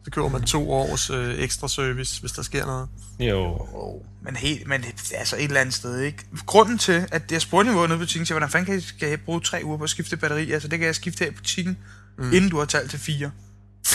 Så 0.06 0.10
køber 0.10 0.28
man 0.28 0.42
to 0.42 0.70
års 0.72 1.10
øh, 1.10 1.38
ekstra 1.38 1.68
service, 1.68 2.20
hvis 2.20 2.32
der 2.32 2.42
sker 2.42 2.66
noget. 2.66 2.88
Jo. 3.20 3.66
Oh, 3.72 4.02
men 4.22 4.36
helt, 4.36 4.66
men 4.66 4.84
altså 5.14 5.36
et 5.36 5.44
eller 5.44 5.60
andet 5.60 5.74
sted, 5.74 6.00
ikke? 6.00 6.24
Grunden 6.46 6.78
til, 6.78 7.06
at 7.12 7.32
jeg 7.32 7.42
spurgte 7.42 7.70
niveau 7.70 7.86
nede 7.86 7.96
i 7.96 7.98
butikken, 7.98 8.26
til, 8.26 8.34
hvordan 8.34 8.50
fanden 8.50 8.66
kan 8.66 8.74
jeg, 8.74 8.82
skal 8.82 9.08
jeg 9.08 9.20
bruge 9.20 9.40
tre 9.40 9.60
uger 9.64 9.78
på 9.78 9.84
at 9.84 9.90
skifte 9.90 10.16
batteri? 10.16 10.52
Altså, 10.52 10.68
det 10.68 10.78
kan 10.78 10.86
jeg 10.86 10.94
skifte 10.94 11.24
her 11.24 11.30
i 11.30 11.34
butikken, 11.34 11.78
mm. 12.18 12.32
inden 12.32 12.50
du 12.50 12.58
har 12.58 12.64
talt 12.64 12.90
til 12.90 12.98
fire. 12.98 13.30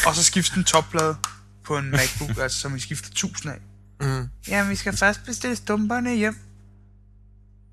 Og 0.05 0.15
så 0.15 0.23
skifte 0.23 0.57
en 0.57 0.63
topplade 0.63 1.15
på 1.63 1.77
en 1.77 1.91
MacBook, 1.91 2.37
altså, 2.43 2.59
som 2.59 2.75
vi 2.75 2.79
skifter 2.79 3.09
tusind 3.15 3.53
af. 3.53 3.59
Mm. 4.07 4.29
Jamen, 4.47 4.71
vi 4.71 4.75
skal 4.75 4.97
først 4.97 5.25
bestille 5.25 5.55
stumperne 5.55 6.15
hjem. 6.15 6.37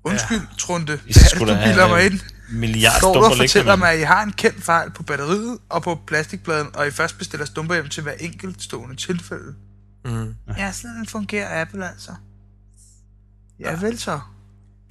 Undskyld, 0.03 0.37
ja. 0.37 0.45
Trunde. 0.57 0.99
I 1.07 1.09
er 1.09 1.29
skulle 1.29 1.53
da 1.53 1.57
have 1.57 1.89
mig 1.89 2.05
ind? 2.05 2.19
Milliard 2.51 2.99
Står 2.99 3.25
og 3.25 3.37
fortæller 3.37 3.75
mig, 3.75 3.91
at 3.91 3.99
I 3.99 4.01
har 4.01 4.23
en 4.23 4.31
kendt 4.31 4.63
fejl 4.63 4.91
på 4.91 5.03
batteriet 5.03 5.57
og 5.69 5.83
på 5.83 5.99
plastikpladen, 6.07 6.67
og 6.73 6.87
I 6.87 6.91
først 6.91 7.17
bestiller 7.17 7.45
stumper 7.45 7.73
hjem 7.75 7.89
til 7.89 8.03
hver 8.03 8.11
enkelt 8.11 8.63
stående 8.63 8.95
tilfælde? 8.95 9.55
Mm. 10.05 10.35
Ja, 10.57 10.71
sådan 10.71 11.05
fungerer 11.05 11.61
Apple 11.61 11.89
altså. 11.89 12.11
Ja, 13.59 13.79
vel 13.79 13.99
så. 13.99 14.19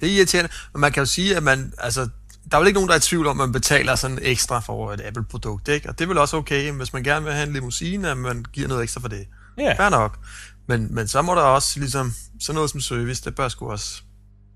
Det 0.01 0.09
er 0.09 0.17
irriterende, 0.17 0.51
men 0.73 0.81
man 0.81 0.91
kan 0.91 1.01
jo 1.01 1.05
sige, 1.05 1.35
at 1.35 1.43
man, 1.43 1.73
altså, 1.77 2.09
der 2.51 2.57
er 2.57 2.59
vel 2.59 2.67
ikke 2.67 2.77
nogen, 2.77 2.87
der 2.87 2.93
er 2.93 2.99
i 2.99 3.01
tvivl 3.01 3.27
om, 3.27 3.41
at 3.41 3.47
man 3.47 3.51
betaler 3.51 3.95
sådan 3.95 4.19
ekstra 4.21 4.59
for 4.59 4.93
et 4.93 5.01
Apple-produkt, 5.01 5.67
ikke? 5.67 5.89
Og 5.89 5.99
det 5.99 6.05
er 6.05 6.07
vel 6.07 6.17
også 6.17 6.37
okay, 6.37 6.71
hvis 6.71 6.93
man 6.93 7.03
gerne 7.03 7.25
vil 7.25 7.33
have 7.33 7.47
en 7.47 7.53
limousine, 7.53 8.09
at 8.09 8.17
man 8.17 8.45
giver 8.53 8.67
noget 8.67 8.83
ekstra 8.83 9.01
for 9.01 9.07
det. 9.07 9.27
Ja. 9.57 9.73
Fair 9.77 9.89
nok. 9.89 10.19
Men, 10.67 10.95
men 10.95 11.07
så 11.07 11.21
må 11.21 11.35
der 11.35 11.41
også, 11.41 11.79
ligesom, 11.79 12.13
sådan 12.39 12.55
noget 12.55 12.69
som 12.69 12.81
service, 12.81 13.23
det 13.25 13.35
bør 13.35 13.49
sgu 13.49 13.71
også 13.71 14.01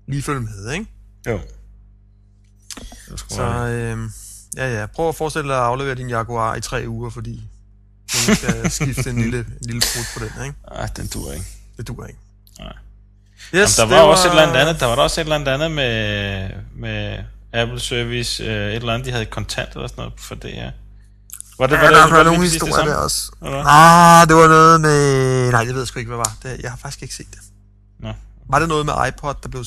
lige 0.08 0.22
følge 0.22 0.40
med, 0.40 0.72
ikke? 0.72 0.86
Jo. 1.26 1.40
Så, 3.28 3.42
øh, 3.42 4.10
ja, 4.56 4.80
ja. 4.80 4.86
Prøv 4.86 5.08
at 5.08 5.14
forestille 5.14 5.48
dig 5.48 5.56
at 5.56 5.62
aflevere 5.62 5.94
din 5.94 6.08
Jaguar 6.08 6.54
i 6.54 6.60
tre 6.60 6.84
uger, 6.88 7.10
fordi 7.10 7.42
nogen 8.14 8.36
skal 8.36 8.70
skifte 8.80 9.10
en 9.10 9.16
lille, 9.22 9.38
en 9.38 9.66
lille 9.66 9.80
brud 9.80 10.04
på 10.14 10.24
den, 10.24 10.44
ikke? 10.44 10.56
Ej, 10.74 10.86
den 10.86 11.06
duer 11.06 11.32
ikke. 11.32 11.46
Det 11.76 11.88
duer 11.88 12.06
ikke. 12.06 12.20
Nej. 12.58 12.72
Yes, 13.54 13.78
Jamen, 13.78 13.90
der 13.90 13.96
det 13.96 14.06
var, 14.06 14.10
også 14.12 14.28
et 14.28 14.30
eller 14.30 14.42
andet 14.42 14.56
andet, 14.60 14.80
der 14.80 14.86
var 14.86 14.94
der 14.94 15.02
også 15.02 15.20
et 15.20 15.24
eller 15.24 15.34
andet 15.34 15.48
andet 15.48 15.70
med, 15.70 16.50
med 16.76 17.18
Apple 17.52 17.80
Service, 17.80 18.44
øh, 18.44 18.68
et 18.68 18.74
eller 18.74 18.92
andet, 18.92 19.06
de 19.06 19.10
havde 19.12 19.26
kontant 19.26 19.70
eller 19.74 19.88
sådan 19.88 20.02
noget 20.02 20.12
for 20.18 20.34
det 20.34 20.50
her. 20.52 20.70
Var 21.58 21.66
det, 21.66 21.74
Ja, 21.74 21.80
var 21.80 21.86
det, 21.88 21.96
der 21.96 22.08
var 22.08 22.16
var 22.16 22.22
nogle 22.24 22.42
historier 22.42 22.84
der 22.84 22.94
også. 22.96 23.32
Ah, 23.42 24.28
det 24.28 24.36
var 24.36 24.48
noget 24.48 24.80
med... 24.80 25.50
Nej, 25.50 25.64
det 25.64 25.74
ved 25.74 25.80
jeg 25.80 25.88
sgu 25.88 25.98
ikke, 25.98 26.08
hvad 26.08 26.16
var. 26.16 26.36
Det, 26.42 26.60
jeg 26.62 26.70
har 26.70 26.76
faktisk 26.78 27.02
ikke 27.02 27.14
set 27.14 27.26
det. 27.30 27.38
Nå, 28.00 28.12
Var 28.50 28.58
det 28.58 28.68
noget 28.68 28.86
med 28.86 28.94
iPod, 29.08 29.34
der 29.42 29.48
blev 29.48 29.64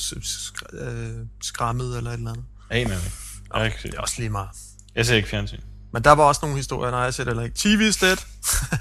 øh, 0.72 1.26
skrammet 1.42 1.96
eller 1.96 2.10
et 2.10 2.14
eller 2.14 2.30
andet? 2.30 2.44
Aner 2.70 2.94
det 2.94 3.04
ikke. 3.04 3.16
Jeg, 3.54 3.64
ikke 3.66 3.76
set- 3.82 3.90
Det 3.92 3.96
er 3.98 4.02
også 4.02 4.14
lige 4.18 4.30
meget. 4.30 4.48
jeg 4.94 5.06
ser 5.06 5.14
ikke 5.16 5.28
fjernsyn. 5.28 5.60
Men 5.92 6.04
der 6.04 6.10
var 6.12 6.24
også 6.24 6.38
nogle 6.42 6.56
historier, 6.56 6.90
nej, 6.90 7.00
jeg 7.00 7.14
ser 7.14 7.24
det 7.24 7.30
heller 7.30 7.42
ikke. 7.44 7.56
TV 7.58 7.80
is 7.80 7.96
dead. 7.96 8.16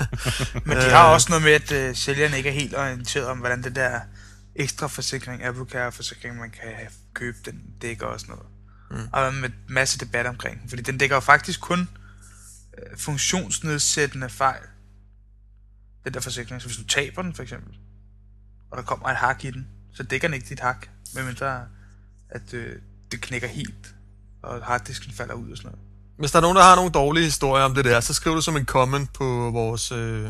Men 0.68 0.78
de 0.78 0.82
har 0.90 1.04
også 1.14 1.28
noget 1.30 1.44
med, 1.44 1.52
at 1.52 1.72
øh, 1.72 1.96
sælgerne 1.96 2.38
ikke 2.38 2.50
er 2.50 2.54
helt 2.54 2.76
orienteret 2.76 3.26
om, 3.26 3.38
hvordan 3.38 3.64
det 3.64 3.76
der 3.76 4.00
ekstra 4.56 4.88
forsikring, 4.88 5.44
Apple 5.44 5.66
Care 5.66 5.92
forsikring, 5.92 6.38
man 6.38 6.50
kan 6.52 6.62
have- 6.76 6.90
købe, 7.14 7.38
den 7.46 7.62
dækker 7.82 8.06
også 8.06 8.26
noget. 8.30 8.46
Mm. 8.92 9.10
Og 9.14 9.34
med 9.34 9.50
masse 9.70 10.00
debat 10.00 10.26
omkring 10.26 10.62
den, 10.62 10.70
fordi 10.70 10.82
den 10.82 10.98
dækker 10.98 11.16
jo 11.16 11.20
faktisk 11.20 11.62
kun 11.62 11.90
øh, 12.78 12.98
funktionsnedsættende 12.98 14.30
fejl. 14.30 14.62
Den 16.06 16.14
der 16.14 16.20
forsikring, 16.20 16.62
så 16.62 16.68
hvis 16.68 16.78
du 16.78 16.84
taber 16.88 17.22
den 17.22 17.34
for 17.34 17.44
eksempel, 17.44 17.78
og 18.72 18.78
der 18.78 18.84
kommer 18.84 19.08
et 19.10 19.16
hak 19.16 19.44
i 19.46 19.52
den, 19.52 19.68
så 19.94 20.04
dækker 20.04 20.28
den 20.28 20.36
ikke 20.36 20.50
dit 20.50 20.60
hak, 20.60 20.88
medmindre 21.14 21.66
at 22.30 22.54
øh, 22.54 22.76
det 23.12 23.22
knækker 23.22 23.48
helt, 23.48 23.96
og 24.44 24.64
harddisken 24.64 25.14
falder 25.14 25.34
ud 25.34 25.52
og 25.52 25.58
sådan 25.58 25.72
noget. 25.72 25.88
Hvis 26.20 26.32
der 26.32 26.38
er 26.38 26.42
nogen, 26.42 26.58
der 26.58 26.64
har 26.64 26.76
nogle 26.76 26.92
dårlige 26.92 27.24
historier 27.24 27.64
om 27.64 27.76
det 27.76 27.86
der, 27.86 28.00
så 28.00 28.14
skriv 28.14 28.36
det 28.36 28.44
som 28.44 28.58
en 28.58 28.66
comment 28.66 29.14
på 29.14 29.50
vores 29.54 29.92
øh, 29.92 30.30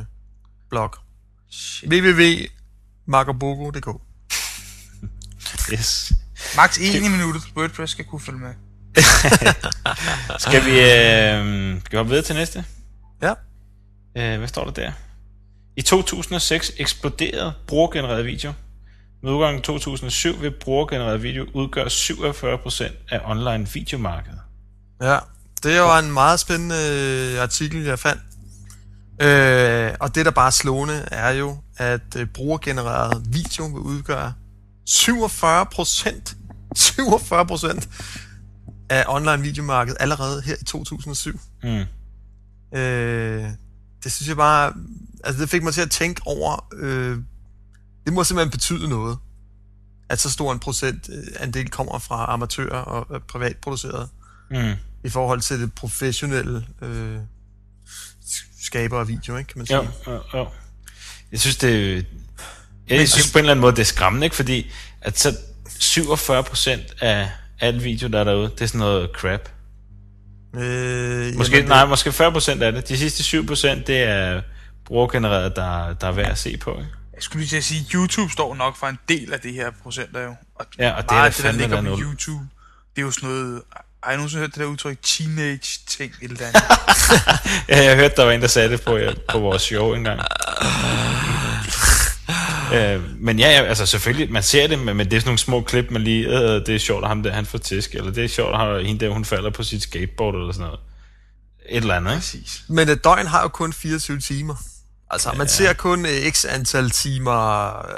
blog. 0.70 0.96
Shit. 1.52 1.90
www.markoboko.dk 1.90 3.88
Yes. 5.74 6.14
Max 6.56 6.78
1 6.78 6.96
i 6.96 7.00
minuttet, 7.10 7.44
WordPress 7.56 7.92
skal 7.92 8.06
kunne 8.06 8.22
følge 8.22 8.40
med. 8.40 8.54
Skal 10.46 10.66
vi, 10.66 10.72
øh, 10.72 11.82
skal 11.82 11.92
vi 11.92 11.98
hoppe 11.98 12.10
videre 12.10 12.26
til 12.26 12.36
næste? 12.36 12.66
Ja. 13.22 13.34
Øh, 14.18 14.38
hvad 14.38 14.48
står 14.48 14.64
der 14.64 14.72
der? 14.72 14.92
I 15.76 15.82
2006 15.82 16.72
eksploderede 16.78 17.54
brugergenereret 17.68 18.26
video. 18.26 18.54
Med 19.28 19.34
udgangen 19.36 19.60
i 19.60 19.64
2007 19.64 20.42
vil 20.42 20.52
brugergenereret 20.52 21.24
video 21.24 21.46
udgøre 21.54 21.86
47% 21.86 22.92
af 23.10 23.22
online 23.26 23.68
videomarkedet. 23.74 24.40
Ja, 25.02 25.18
det 25.64 25.82
var 25.82 26.00
en 26.00 26.12
meget 26.12 26.40
spændende 26.40 26.76
øh, 26.76 27.42
artikel, 27.42 27.84
jeg 27.84 28.00
fandt. 28.00 28.22
Øh, 29.22 29.94
og 30.00 30.16
det, 30.16 30.26
der 30.26 30.32
bare 30.32 30.48
er 30.48 30.52
slående, 30.52 31.08
er 31.12 31.30
jo, 31.30 31.58
at 31.78 32.16
øh, 32.18 32.28
brugergenereret 32.28 33.24
video 33.30 33.66
vil 33.66 33.80
udgøre 33.80 34.34
47 34.86 35.66
procent 35.66 36.38
47 36.76 37.46
procent 37.46 37.90
af 38.90 39.06
online 39.08 39.44
videomarkedet 39.44 39.98
allerede 40.00 40.42
her 40.42 40.56
i 40.62 40.66
2007. 40.66 41.40
Mm. 41.64 41.70
Øh, 42.78 43.44
det 44.04 44.12
synes 44.12 44.28
jeg 44.28 44.38
bare, 44.38 44.74
altså 45.24 45.42
det 45.42 45.50
fik 45.50 45.64
mig 45.64 45.74
til 45.74 45.82
at 45.82 45.92
tænke 45.92 46.22
over, 46.26 46.68
øh, 46.74 47.18
det 48.08 48.14
må 48.16 48.24
simpelthen 48.24 48.52
betyde 48.52 48.90
noget. 48.90 49.18
at 50.10 50.20
så 50.20 50.32
stor 50.32 50.54
en 50.54 50.60
procent 50.60 51.10
øh, 51.14 51.24
andel 51.40 51.70
kommer 51.70 52.00
fra 52.00 52.26
amatører 52.34 52.78
og 52.82 53.22
privatproduceret, 53.28 54.10
Mm. 54.52 54.74
i 55.04 55.10
forhold 55.10 55.42
til 55.42 55.62
det 55.62 55.74
professionelle 55.74 56.66
øh, 56.82 57.18
skaber 58.64 59.00
af 59.00 59.08
video, 59.08 59.38
ikke, 59.38 59.48
kan 59.48 59.58
man 59.60 59.68
sige. 59.68 59.78
Jo, 59.78 59.88
jo, 60.08 60.22
jo. 60.34 60.48
Jeg 61.32 61.40
synes, 61.40 61.58
det 61.58 62.06
jeg 62.90 63.10
synes 63.10 63.32
på 63.32 63.38
en 63.38 63.44
eller 63.44 63.52
anden 63.52 63.62
måde, 63.62 63.72
det 63.76 63.82
er 63.82 63.86
skræmmende, 63.86 64.26
ikke? 64.26 64.36
Fordi 64.36 64.72
at 65.02 65.20
så 65.20 65.38
47% 65.70 66.96
af 67.02 67.32
al 67.60 67.84
video, 67.84 68.08
der 68.10 68.20
er 68.20 68.24
derude, 68.24 68.50
det 68.50 68.62
er 68.62 68.66
sådan 68.68 68.80
noget 68.80 69.10
crap. 69.16 69.50
Øh, 70.56 71.36
Måske, 71.38 71.56
jamen, 71.56 71.70
nej, 71.70 71.86
måske 71.86 72.10
40% 72.10 72.62
af 72.64 72.72
det. 72.72 72.90
De 72.90 72.98
sidste 72.98 73.38
7%, 73.38 73.84
det 73.88 73.98
er 74.04 74.42
brugergenereret, 74.86 75.56
der, 75.56 75.94
der 75.94 76.08
er 76.08 76.12
værd 76.12 76.32
at 76.32 76.38
se 76.38 76.58
på. 76.58 76.72
Ikke? 76.80 76.92
Jeg 77.18 77.24
skulle 77.24 77.42
lige 77.42 77.50
til 77.50 77.58
at 77.58 77.64
sige, 77.64 77.80
at 77.82 77.92
YouTube 77.92 78.32
står 78.32 78.56
nok 78.56 78.78
for 78.78 78.88
en 78.88 79.00
del 79.10 79.34
af 79.34 79.40
det 79.40 79.54
her 79.54 79.72
procenter 79.84 80.22
jo. 80.22 80.36
Og 80.56 80.66
Ja, 80.80 80.92
og 80.92 81.04
det 81.04 81.12
er 81.12 81.16
meget 81.16 81.40
da 81.44 81.48
af 81.48 81.54
det, 81.54 81.70
der 81.70 81.82
ligger 81.82 81.96
på. 81.96 82.02
YouTube, 82.02 82.46
det 82.96 83.02
er 83.02 83.06
jo 83.06 83.12
sådan 83.12 83.30
noget... 83.30 83.62
Har 84.04 84.12
jeg 84.12 84.18
nogensinde 84.18 84.42
hørt 84.42 84.50
det 84.50 84.60
der 84.60 84.66
udtryk, 84.66 84.98
teenage-ting, 85.04 86.14
et 86.22 86.32
eller 86.32 86.46
andet? 86.46 86.62
Ja, 87.70 87.84
jeg 87.84 87.96
hørte, 87.96 88.16
der 88.16 88.24
var 88.24 88.32
en, 88.32 88.42
der 88.42 88.48
sagde 88.48 88.70
det 88.70 88.82
på, 88.82 89.00
på 89.30 89.40
vores 89.40 89.62
show 89.62 89.94
engang. 89.94 90.22
øh, 92.74 93.20
men 93.20 93.40
ja, 93.40 93.50
ja, 93.50 93.64
altså 93.64 93.86
selvfølgelig, 93.86 94.32
man 94.32 94.44
ser 94.44 94.68
det, 94.68 94.80
men, 94.80 94.98
men 94.98 95.06
det 95.12 95.16
er 95.16 95.20
sådan 95.20 95.30
nogle 95.30 95.40
små 95.40 95.62
klip, 95.62 95.92
man 95.92 96.02
lige, 96.02 96.28
øh, 96.28 96.66
det 96.66 96.70
er 96.70 96.80
sjovt, 96.80 97.04
at 97.04 97.08
ham 97.10 97.24
der, 97.24 97.32
han 97.32 97.46
får 97.46 97.58
tisk, 97.58 97.96
eller 97.96 98.12
det 98.12 98.24
er 98.24 98.28
sjovt, 98.28 98.62
at 98.62 98.86
hende 98.86 99.06
der, 99.06 99.12
hun 99.14 99.26
falder 99.26 99.50
på 99.50 99.64
sit 99.64 99.84
skateboard, 99.84 100.36
eller 100.36 100.52
sådan 100.52 100.66
noget. 100.66 100.80
Et 101.70 101.78
eller 101.82 101.96
andet, 101.96 102.12
ikke? 102.12 102.20
Præcis. 102.20 102.64
Men 102.70 102.90
et 102.90 103.04
døgn 103.04 103.28
har 103.28 103.42
jo 103.42 103.48
kun 103.48 103.74
24 103.74 104.20
timer. 104.20 104.56
Altså, 105.10 105.32
man 105.38 105.48
ser 105.48 105.74
kun 105.74 106.06
øh, 106.06 106.32
x 106.32 106.46
antal 106.46 106.90
timer 106.90 107.78
øh, 107.78 107.94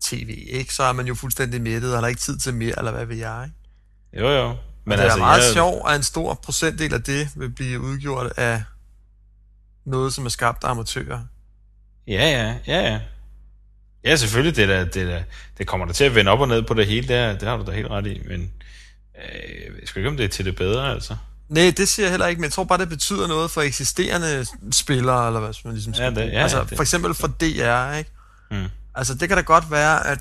tv, 0.00 0.44
ikke? 0.50 0.74
Så 0.74 0.82
er 0.82 0.92
man 0.92 1.06
jo 1.06 1.14
fuldstændig 1.14 1.62
mættet, 1.62 1.94
og 1.94 2.00
har 2.00 2.08
ikke 2.08 2.20
tid 2.20 2.38
til 2.38 2.54
mere, 2.54 2.74
eller 2.78 2.92
hvad 2.92 3.06
ved 3.06 3.16
jeg, 3.16 3.44
ikke? 3.44 4.26
Jo, 4.26 4.30
jo. 4.30 4.48
Men 4.48 4.56
Men 4.84 4.98
det 4.98 5.04
altså, 5.04 5.18
er 5.18 5.20
meget 5.20 5.44
jeg, 5.44 5.52
sjovt, 5.52 5.90
at 5.90 5.96
en 5.96 6.02
stor 6.02 6.34
procentdel 6.34 6.94
af 6.94 7.02
det 7.02 7.28
vil 7.36 7.50
blive 7.50 7.80
udgjort 7.80 8.32
af 8.36 8.62
noget, 9.86 10.12
som 10.12 10.24
er 10.24 10.28
skabt 10.28 10.64
af 10.64 10.70
amatører. 10.70 11.20
Ja, 12.06 12.30
ja, 12.30 12.54
ja, 12.66 12.90
ja. 12.92 13.00
Ja, 14.04 14.16
selvfølgelig, 14.16 14.56
det, 14.56 14.68
der, 14.68 14.84
det, 14.84 15.06
der, 15.06 15.22
det 15.58 15.66
kommer 15.66 15.86
der 15.86 15.92
til 15.92 16.04
at 16.04 16.14
vende 16.14 16.30
op 16.30 16.40
og 16.40 16.48
ned 16.48 16.62
på 16.62 16.74
det 16.74 16.86
hele, 16.86 17.08
der, 17.08 17.38
det 17.38 17.48
har 17.48 17.56
du 17.56 17.64
da 17.66 17.70
helt 17.70 17.88
ret 17.90 18.06
i, 18.06 18.22
men 18.28 18.52
øh, 19.18 19.78
jeg 19.80 19.88
skal 19.88 20.00
ikke 20.00 20.08
om 20.08 20.16
det 20.16 20.24
er 20.24 20.28
til 20.28 20.44
det 20.44 20.56
bedre, 20.56 20.90
altså. 20.90 21.16
Nej, 21.48 21.74
det 21.76 21.88
siger 21.88 22.06
jeg 22.06 22.10
heller 22.10 22.26
ikke, 22.26 22.40
men 22.40 22.44
jeg 22.44 22.52
tror 22.52 22.64
bare, 22.64 22.78
det 22.78 22.88
betyder 22.88 23.26
noget 23.26 23.50
for 23.50 23.62
eksisterende 23.62 24.46
spillere, 24.72 25.26
eller 25.26 25.40
hvad 25.40 25.54
man 25.64 25.74
ligesom 25.74 25.94
skal 25.94 26.04
Ja, 26.04 26.10
det- 26.10 26.32
ja, 26.32 26.42
Altså, 26.42 26.64
det- 26.64 26.76
for 26.76 26.82
eksempel 26.82 27.14
for 27.14 27.26
DR, 27.26 27.92
ikke? 27.98 28.10
Mm. 28.50 28.64
Altså, 28.94 29.14
det 29.14 29.28
kan 29.28 29.36
da 29.36 29.42
godt 29.42 29.70
være, 29.70 30.06
at, 30.06 30.18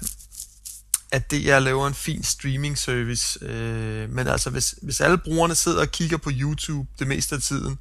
at 1.11 1.31
DR 1.31 1.59
laver 1.59 1.87
en 1.87 1.93
fin 1.93 2.23
streaming 2.23 2.77
service, 2.77 3.39
øh, 3.45 4.09
men 4.09 4.27
altså, 4.27 4.49
hvis, 4.49 4.75
hvis 4.81 5.01
alle 5.01 5.17
brugerne 5.17 5.55
sidder 5.55 5.81
og 5.81 5.91
kigger 5.91 6.17
på 6.17 6.29
YouTube 6.33 6.87
det 6.99 7.07
meste 7.07 7.35
af 7.35 7.41
tiden, 7.41 7.79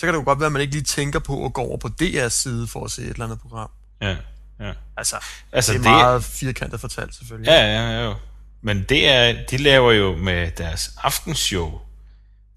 så 0.00 0.06
kan 0.06 0.14
det 0.14 0.20
jo 0.20 0.24
godt 0.24 0.40
være, 0.40 0.46
at 0.46 0.52
man 0.52 0.62
ikke 0.62 0.74
lige 0.74 0.84
tænker 0.84 1.18
på 1.18 1.44
at 1.44 1.52
gå 1.52 1.60
over 1.60 1.76
på 1.76 1.88
DR's 2.02 2.28
side 2.28 2.66
for 2.66 2.84
at 2.84 2.90
se 2.90 3.02
et 3.02 3.08
eller 3.08 3.24
andet 3.24 3.40
program. 3.40 3.70
Ja, 4.02 4.16
ja. 4.60 4.72
Altså, 4.96 5.16
Altså, 5.52 5.72
det 5.72 5.78
er 5.78 5.82
det- 5.82 5.90
meget 5.90 6.24
firkantet 6.24 6.80
fortalt, 6.80 7.14
selvfølgelig. 7.14 7.48
Ja, 7.50 7.60
ja, 7.64 7.90
ja, 7.90 8.04
jo. 8.04 8.14
Men 8.62 8.82
det 8.88 9.08
er, 9.08 9.46
de 9.50 9.56
laver 9.56 9.92
jo 9.92 10.16
med 10.16 10.50
deres 10.58 10.90
aftenshow, 11.02 11.80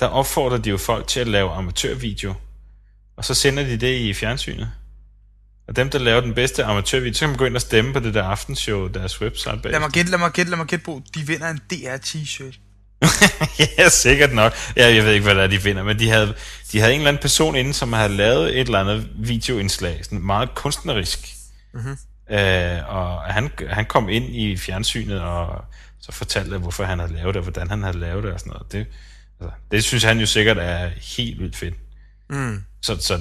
der 0.01 0.07
opfordrer 0.07 0.57
de 0.57 0.69
jo 0.69 0.77
folk 0.77 1.07
til 1.07 1.19
at 1.19 1.27
lave 1.27 1.51
amatørvideo, 1.51 2.33
og 3.17 3.25
så 3.25 3.33
sender 3.33 3.63
de 3.63 3.77
det 3.77 3.99
i 3.99 4.13
fjernsynet. 4.13 4.71
Og 5.67 5.75
dem, 5.75 5.89
der 5.89 5.99
laver 5.99 6.21
den 6.21 6.33
bedste 6.33 6.63
amatørvideo, 6.63 7.13
så 7.13 7.19
kan 7.19 7.29
man 7.29 7.37
gå 7.37 7.45
ind 7.45 7.55
og 7.55 7.61
stemme 7.61 7.93
på 7.93 7.99
det 7.99 8.13
der 8.13 8.23
aftenshow, 8.23 8.87
deres 8.87 9.21
website 9.21 9.59
bag. 9.63 9.71
Lad 9.71 9.79
mig 9.79 9.89
gætte, 9.89 10.11
lad 10.11 10.19
mig 10.19 10.31
gætte, 10.31 10.51
lad 10.51 10.57
mig 10.57 10.67
gætte 10.67 10.85
på, 10.85 11.01
de 11.15 11.27
vinder 11.27 11.49
en 11.49 11.59
DR-t-shirt. 11.71 12.59
ja, 13.77 13.89
sikkert 13.89 14.33
nok. 14.33 14.53
Ja, 14.75 14.93
jeg 14.93 15.03
ved 15.03 15.13
ikke, 15.13 15.23
hvad 15.23 15.35
der 15.35 15.41
er, 15.41 15.47
de 15.47 15.59
finder, 15.59 15.83
men 15.83 15.99
de 15.99 16.09
havde, 16.09 16.35
de 16.71 16.79
havde 16.79 16.93
en 16.93 16.99
eller 16.99 17.09
anden 17.09 17.21
person 17.21 17.55
inde, 17.55 17.73
som 17.73 17.93
havde 17.93 18.09
lavet 18.09 18.59
et 18.59 18.59
eller 18.59 18.79
andet 18.79 19.09
videoindslag, 19.15 19.99
sådan 20.03 20.21
meget 20.21 20.55
kunstnerisk. 20.55 21.35
Mm-hmm. 21.73 21.97
Øh, 22.35 22.89
og 22.89 23.21
han, 23.21 23.49
han 23.69 23.85
kom 23.85 24.09
ind 24.09 24.35
i 24.35 24.57
fjernsynet 24.57 25.21
og 25.21 25.65
så 25.99 26.11
fortalte, 26.11 26.57
hvorfor 26.57 26.83
han 26.83 26.99
havde 26.99 27.13
lavet 27.13 27.27
det, 27.27 27.35
og 27.35 27.43
hvordan 27.43 27.69
han 27.69 27.83
havde 27.83 27.99
lavet 27.99 28.23
det 28.23 28.33
og 28.33 28.39
sådan 28.39 28.53
noget. 28.53 28.71
Det, 28.71 28.85
altså, 29.41 29.55
det 29.71 29.83
synes 29.83 30.03
han 30.03 30.19
jo 30.19 30.25
sikkert 30.25 30.57
er 30.57 30.89
helt 31.17 31.39
vildt 31.39 31.55
fedt. 31.55 31.73
Mm. 32.29 32.63
Så, 32.81 32.97
så, 33.01 33.19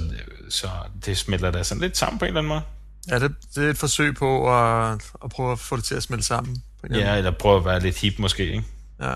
så 0.49 0.67
det 1.05 1.17
smelter 1.17 1.51
da 1.51 1.63
sådan 1.63 1.81
lidt 1.81 1.97
sammen 1.97 2.19
på 2.19 2.25
en 2.25 2.29
eller 2.29 2.39
anden 2.41 2.47
måde. 2.47 2.61
Ja, 3.09 3.19
det, 3.19 3.35
det 3.55 3.65
er 3.65 3.69
et 3.69 3.77
forsøg 3.77 4.15
på 4.15 4.55
at, 4.57 4.93
at 5.23 5.29
prøve 5.29 5.51
at 5.51 5.59
få 5.59 5.75
det 5.75 5.83
til 5.83 5.95
at 5.95 6.03
smelte 6.03 6.25
sammen. 6.25 6.63
På 6.81 6.87
en 6.87 6.95
Ja, 6.95 7.15
eller 7.15 7.31
prøve 7.31 7.57
at 7.57 7.65
være 7.65 7.79
lidt 7.79 7.97
hip 7.99 8.13
måske, 8.19 8.45
ikke? 8.45 8.63
ja. 9.01 9.13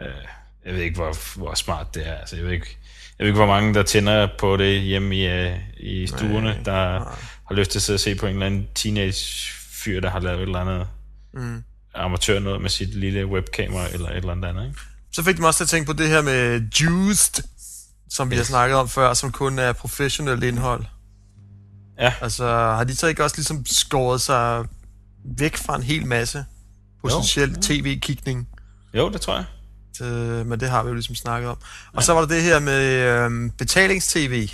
Øh, 0.00 0.14
jeg 0.64 0.74
ved 0.74 0.80
ikke, 0.82 0.96
hvor, 0.96 1.38
hvor 1.38 1.54
smart 1.54 1.94
det 1.94 2.08
er. 2.08 2.14
Altså, 2.14 2.36
jeg 2.36 2.44
ved 2.44 2.52
ikke, 2.52 2.76
jeg 3.18 3.24
ved 3.24 3.26
ikke, 3.28 3.36
hvor 3.38 3.46
mange, 3.46 3.74
der 3.74 3.82
tænder 3.82 4.28
på 4.38 4.56
det 4.56 4.80
hjemme 4.80 5.16
i, 5.16 5.26
øh, 5.26 5.58
i 5.76 6.06
stuerne, 6.06 6.40
Nej, 6.40 6.62
der 6.64 6.98
nej. 6.98 7.08
har 7.48 7.54
lyst 7.54 7.70
til 7.70 7.78
at 7.78 7.82
sidde 7.82 7.96
og 7.96 8.00
se 8.00 8.14
på 8.14 8.26
en 8.26 8.32
eller 8.32 8.46
anden 8.46 8.68
teenage 8.74 9.52
fyr, 9.70 10.00
der 10.00 10.10
har 10.10 10.20
lavet 10.20 10.38
et 10.38 10.42
eller 10.42 10.58
andet 10.60 10.86
Mm. 11.36 11.62
amatør 11.94 12.38
noget 12.38 12.60
med 12.62 12.70
sit 12.70 12.94
lille 12.94 13.26
webkamera 13.26 13.88
eller 13.92 14.08
et 14.10 14.16
eller 14.16 14.32
andet 14.32 14.48
andet, 14.48 14.66
ikke? 14.66 14.80
Så 15.14 15.22
fik 15.22 15.36
de 15.36 15.40
mig 15.40 15.48
også 15.48 15.58
til 15.58 15.64
at 15.64 15.68
tænke 15.68 15.86
på 15.86 15.92
det 15.92 16.08
her 16.08 16.22
med 16.22 16.60
Juiced, 16.80 17.44
som 18.10 18.30
vi 18.30 18.36
har 18.36 18.44
snakket 18.44 18.76
om 18.76 18.88
før, 18.88 19.14
som 19.14 19.32
kun 19.32 19.58
er 19.58 19.72
professionelt 19.72 20.44
indhold. 20.44 20.84
Ja. 21.98 22.12
Altså, 22.20 22.46
har 22.46 22.84
de 22.84 22.96
så 22.96 23.06
ikke 23.06 23.24
også 23.24 23.36
ligesom 23.36 23.66
skåret 23.66 24.20
sig 24.20 24.64
væk 25.24 25.56
fra 25.56 25.76
en 25.76 25.82
hel 25.82 26.06
masse 26.06 26.44
potentiel 27.00 27.54
tv-kigning? 27.62 28.48
Jo, 28.94 29.10
det 29.10 29.20
tror 29.20 29.34
jeg. 29.34 29.44
Øh, 30.06 30.46
men 30.46 30.60
det 30.60 30.70
har 30.70 30.82
vi 30.82 30.88
jo 30.88 30.94
ligesom 30.94 31.14
snakket 31.14 31.50
om. 31.50 31.56
Og 31.92 32.02
så 32.02 32.12
var 32.12 32.20
der 32.20 32.28
det 32.28 32.42
her 32.42 32.58
med 32.58 32.82
øhm, 32.82 33.50
betalings-tv. 33.50 34.48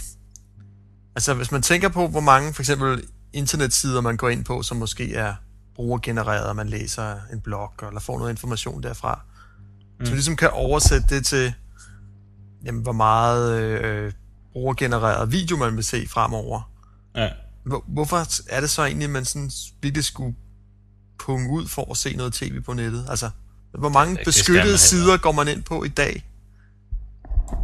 Altså, 1.17 1.35
hvis 1.35 1.53
man 1.53 1.63
tænker 1.63 1.89
på, 1.89 2.09
hvor 2.09 2.21
mange 2.21 2.55
for 2.55 2.63
eksempel 2.63 3.03
internetsider 3.33 4.01
man 4.01 4.17
går 4.17 4.29
ind 4.29 4.45
på, 4.45 4.63
som 4.63 4.77
måske 4.77 5.15
er 5.15 5.35
brugergenereret, 5.75 6.47
og 6.47 6.57
man 6.57 6.69
læser 6.69 7.17
en 7.33 7.41
blog, 7.41 7.73
eller 7.89 8.01
får 8.01 8.19
noget 8.19 8.31
information 8.31 8.83
derfra, 8.83 9.21
mm. 10.01 10.07
så 10.07 10.11
man 10.11 10.17
ligesom 10.17 10.37
kan 10.37 10.51
oversætte 10.51 11.15
det 11.17 11.27
til, 11.27 11.53
jamen, 12.65 12.83
hvor 12.83 12.93
meget 12.93 13.61
øh, 13.61 14.13
brugergenereret 14.53 15.33
video 15.33 15.57
man 15.57 15.77
vil 15.77 15.85
se 15.85 16.09
fremover. 16.09 16.71
Ja. 17.17 17.29
Hvor, 17.65 17.85
hvorfor 17.89 18.17
er 18.51 18.61
det 18.61 18.71
så 18.71 18.85
egentlig, 18.85 19.05
at 19.05 19.11
man 19.11 19.25
sådan 19.25 19.51
virkelig 19.83 20.05
skulle 20.05 20.37
punge 21.19 21.51
ud 21.51 21.69
for 21.69 21.91
at 21.91 21.97
se 21.97 22.17
noget 22.17 22.33
tv 22.33 22.61
på 22.61 22.73
nettet? 22.73 23.07
Altså, 23.09 23.31
hvor 23.79 23.89
mange 23.89 24.17
Det 24.17 24.25
beskyttede 24.25 24.63
heller. 24.63 24.79
sider 24.79 25.17
går 25.17 25.33
man 25.33 25.49
ind 25.49 25.63
på 25.63 25.85
i 25.85 25.89
dag? 25.89 26.27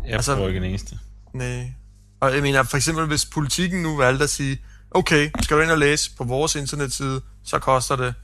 Jeg 0.04 0.14
Altså- 0.14 0.34
bruger 0.34 0.48
ikke 0.48 0.60
den 0.60 0.68
eneste. 0.70 0.98
Nej. 1.34 1.72
Og 2.20 2.34
jeg 2.34 2.42
mener, 2.42 2.62
for 2.62 2.76
eksempel, 2.76 3.06
hvis 3.06 3.24
politikken 3.26 3.82
nu 3.82 3.96
valgte 3.96 4.24
at 4.24 4.30
sige, 4.30 4.58
okay, 4.90 5.30
skal 5.42 5.56
du 5.56 5.62
ind 5.62 5.70
og 5.70 5.78
læse 5.78 6.10
på 6.16 6.24
vores 6.24 6.54
internetside, 6.54 7.20
så 7.44 7.58
koster 7.58 7.96
det 7.96 8.14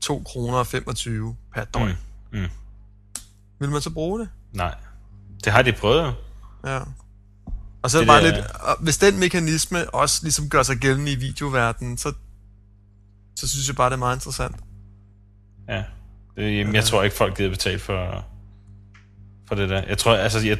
2 0.00 0.22
kroner 0.26 0.58
og 0.58 0.66
25 0.66 1.36
per 1.54 1.64
døgn. 1.64 1.96
Mm. 2.32 2.38
Mm. 2.38 2.46
Vil 3.60 3.70
man 3.70 3.80
så 3.82 3.90
bruge 3.90 4.20
det? 4.20 4.28
Nej. 4.52 4.74
Det 5.44 5.52
har 5.52 5.62
de 5.62 5.72
prøvet 5.72 6.02
jo. 6.02 6.12
Ja. 6.70 6.80
Og 7.82 7.90
så 7.90 7.98
er 7.98 8.00
det 8.00 8.08
Det 8.08 8.08
bare 8.08 8.22
der- 8.22 8.36
lidt, 8.36 8.82
hvis 8.82 8.98
den 8.98 9.18
mekanisme 9.20 9.90
også 9.94 10.20
ligesom 10.22 10.48
gør 10.48 10.62
sig 10.62 10.76
gældende 10.76 11.12
i 11.12 11.16
videoverdenen, 11.16 11.98
så, 11.98 12.12
så 13.36 13.48
synes 13.48 13.68
jeg 13.68 13.76
bare, 13.76 13.90
det 13.90 13.94
er 13.94 13.98
meget 13.98 14.16
interessant. 14.16 14.56
Ja. 15.68 15.84
Det, 16.36 16.58
jamen, 16.58 16.74
jeg 16.74 16.84
tror 16.84 17.02
ikke, 17.02 17.16
folk 17.16 17.36
gider 17.36 17.50
betale 17.50 17.78
for, 17.78 18.24
for 19.48 19.54
det 19.54 19.68
der. 19.68 19.82
Jeg 19.88 19.98
tror, 19.98 20.14
altså, 20.16 20.38
jeg, 20.40 20.58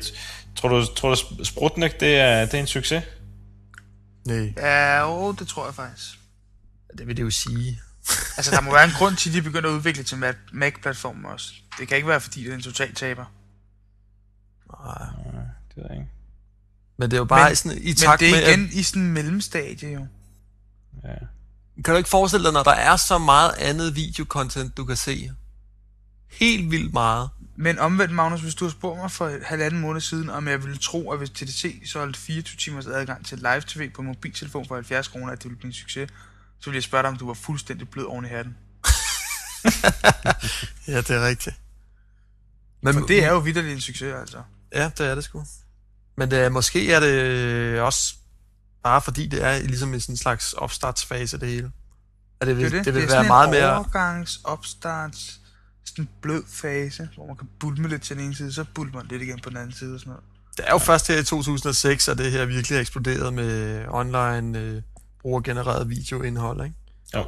tror 0.57 0.69
du, 0.69 0.87
tror 0.97 1.15
du 1.15 1.45
Sprutnik, 1.45 2.01
det 2.01 2.17
er, 2.17 2.45
det 2.45 2.55
er 2.55 2.59
en 2.61 2.67
succes? 2.67 3.05
Nej. 4.27 4.53
Ja, 4.57 5.01
jo, 5.01 5.33
det 5.33 5.49
tror 5.49 5.65
jeg 5.67 5.75
faktisk. 5.75 6.09
Det 6.99 7.07
vil 7.07 7.17
det 7.17 7.23
jo 7.23 7.31
sige. 7.31 7.81
Altså, 8.37 8.51
der 8.51 8.61
må 8.61 8.73
være 8.73 8.85
en 8.85 8.91
grund 8.99 9.17
til, 9.17 9.31
at 9.31 9.35
de 9.35 9.43
begynder 9.43 9.71
at 9.71 9.75
udvikle 9.75 10.03
til 10.03 10.17
Mac- 10.17 10.49
Mac-platformen 10.53 11.25
også. 11.25 11.53
Det 11.81 11.88
kan 11.88 11.97
ikke 11.97 12.09
være, 12.09 12.21
fordi 12.21 12.45
det 12.45 12.51
er 12.51 12.55
en 12.55 12.62
total 12.62 12.95
taber. 12.95 13.25
Nej. 14.85 15.07
Det 15.69 15.77
ved 15.77 15.85
jeg 15.90 15.97
ikke. 15.99 16.11
Men 16.97 17.11
det 17.11 17.16
er 17.16 17.21
jo 17.21 17.25
bare 17.25 17.49
Men- 17.49 17.57
sådan, 17.57 17.79
i 17.79 17.85
Men 17.85 17.95
takt 17.97 18.21
det 18.21 18.31
med, 18.33 18.38
er 18.43 18.47
at- 18.47 18.59
igen 18.59 18.69
i 18.73 18.83
sådan 18.83 19.03
en 19.03 19.12
mellemstadie, 19.12 19.88
jo. 19.93 20.07
Ja. 21.05 21.14
Kan 21.85 21.93
du 21.95 21.97
ikke 21.97 22.09
forestille 22.11 22.45
dig, 22.45 22.53
når 22.53 22.62
der 22.62 22.71
er 22.75 22.97
så 22.97 23.19
meget 23.19 23.53
andet 23.59 23.97
videocontent, 23.97 24.77
du 24.77 24.85
kan 24.85 24.97
se? 24.97 25.31
Helt 26.31 26.71
vildt 26.71 26.93
meget. 26.93 27.31
Men 27.57 27.79
omvendt, 27.79 28.14
Magnus, 28.14 28.40
hvis 28.40 28.55
du 28.55 28.64
har 28.64 28.71
spurgt 28.71 28.99
mig 29.01 29.11
for 29.11 29.29
et 29.29 29.43
halvanden 29.45 29.81
måned 29.81 30.01
siden, 30.01 30.31
om 30.31 30.49
jeg 30.49 30.62
ville 30.62 30.79
tro, 30.79 31.11
at 31.12 31.19
hvis 31.19 31.31
TDC 31.31 31.83
solgte 31.90 32.21
24 32.21 32.57
timers 32.57 32.87
adgang 32.87 33.27
til 33.27 33.38
live-tv 33.38 33.90
på 33.90 34.03
mobiltelefon 34.03 34.66
for 34.69 34.75
70 34.75 35.09
kroner, 35.09 35.33
at 35.33 35.38
det 35.38 35.45
ville 35.45 35.59
blive 35.59 35.69
en 35.69 35.73
succes, 35.73 36.11
så 36.61 36.71
ville 36.71 36.77
jeg 36.77 36.83
spørge 36.83 37.03
dig, 37.03 37.11
om 37.11 37.16
du 37.16 37.27
var 37.27 37.35
fuldstændig 37.35 37.88
blød 37.88 38.05
oven 38.05 38.25
i 38.25 38.29
hatten. 38.29 38.57
Ja, 40.88 40.97
det 40.97 41.11
er 41.11 41.27
rigtigt. 41.27 41.57
Men, 42.83 42.95
For 42.95 43.01
det 43.07 43.25
er 43.25 43.31
jo 43.33 43.38
vidderligt 43.38 43.75
en 43.75 43.81
succes, 43.81 44.14
altså. 44.21 44.38
Ja, 44.75 44.90
det 44.99 45.07
er 45.07 45.14
det 45.14 45.25
sgu. 45.25 45.45
Men 46.16 46.31
det, 46.31 46.38
er- 46.38 46.49
måske 46.49 46.93
er 46.93 47.01
det 47.01 47.81
også 47.81 48.14
bare 48.85 49.01
fordi, 49.03 49.27
det 49.27 49.45
er 49.45 49.59
ligesom 49.59 49.95
i 49.95 50.01
sådan 50.01 50.12
en 50.12 50.16
slags 50.16 50.53
opstartsfase, 50.53 51.38
det 51.38 51.49
hele. 51.49 51.71
At 52.40 52.47
det 52.47 52.57
vil, 52.57 52.64
Det, 52.64 52.73
er 52.73 52.77
det. 52.79 52.85
det 52.85 52.95
vil 52.95 53.03
det 53.03 53.09
er 53.09 53.12
være 53.12 53.19
sådan 53.19 53.29
meget 53.29 53.45
en 53.49 53.51
mere... 53.55 53.75
overgangs, 53.77 54.40
opstarts, 54.45 55.40
sådan 55.85 56.05
en 56.05 56.09
blød 56.23 56.43
fase, 56.49 57.09
hvor 57.16 57.27
man 57.27 57.37
kan 57.37 57.49
bulme 57.61 57.88
lidt 57.88 58.03
til 58.03 58.16
den 58.16 58.25
ene 58.25 58.35
side, 58.35 58.53
så 58.53 58.64
bulmer 58.75 58.95
man 58.99 59.07
lidt 59.11 59.23
igen 59.23 59.40
på 59.40 59.49
den 59.51 59.57
anden 59.57 59.73
side 59.73 59.95
og 59.95 60.01
sådan 60.01 60.11
noget. 60.11 60.25
Det 60.57 60.64
er 60.69 60.73
jo 60.73 60.79
først 60.79 61.09
her 61.09 61.16
i 61.19 61.25
2006, 61.25 62.09
at 62.09 62.19
det 62.19 62.33
her 62.33 62.45
virkelig 62.45 62.77
er 62.77 62.81
eksploderet 62.81 63.35
med 63.35 63.85
online 63.88 64.59
øh, 64.59 64.83
brugergenereret 65.21 65.88
videoindhold, 65.88 66.64
ikke? 66.64 66.77
Jo. 67.14 67.25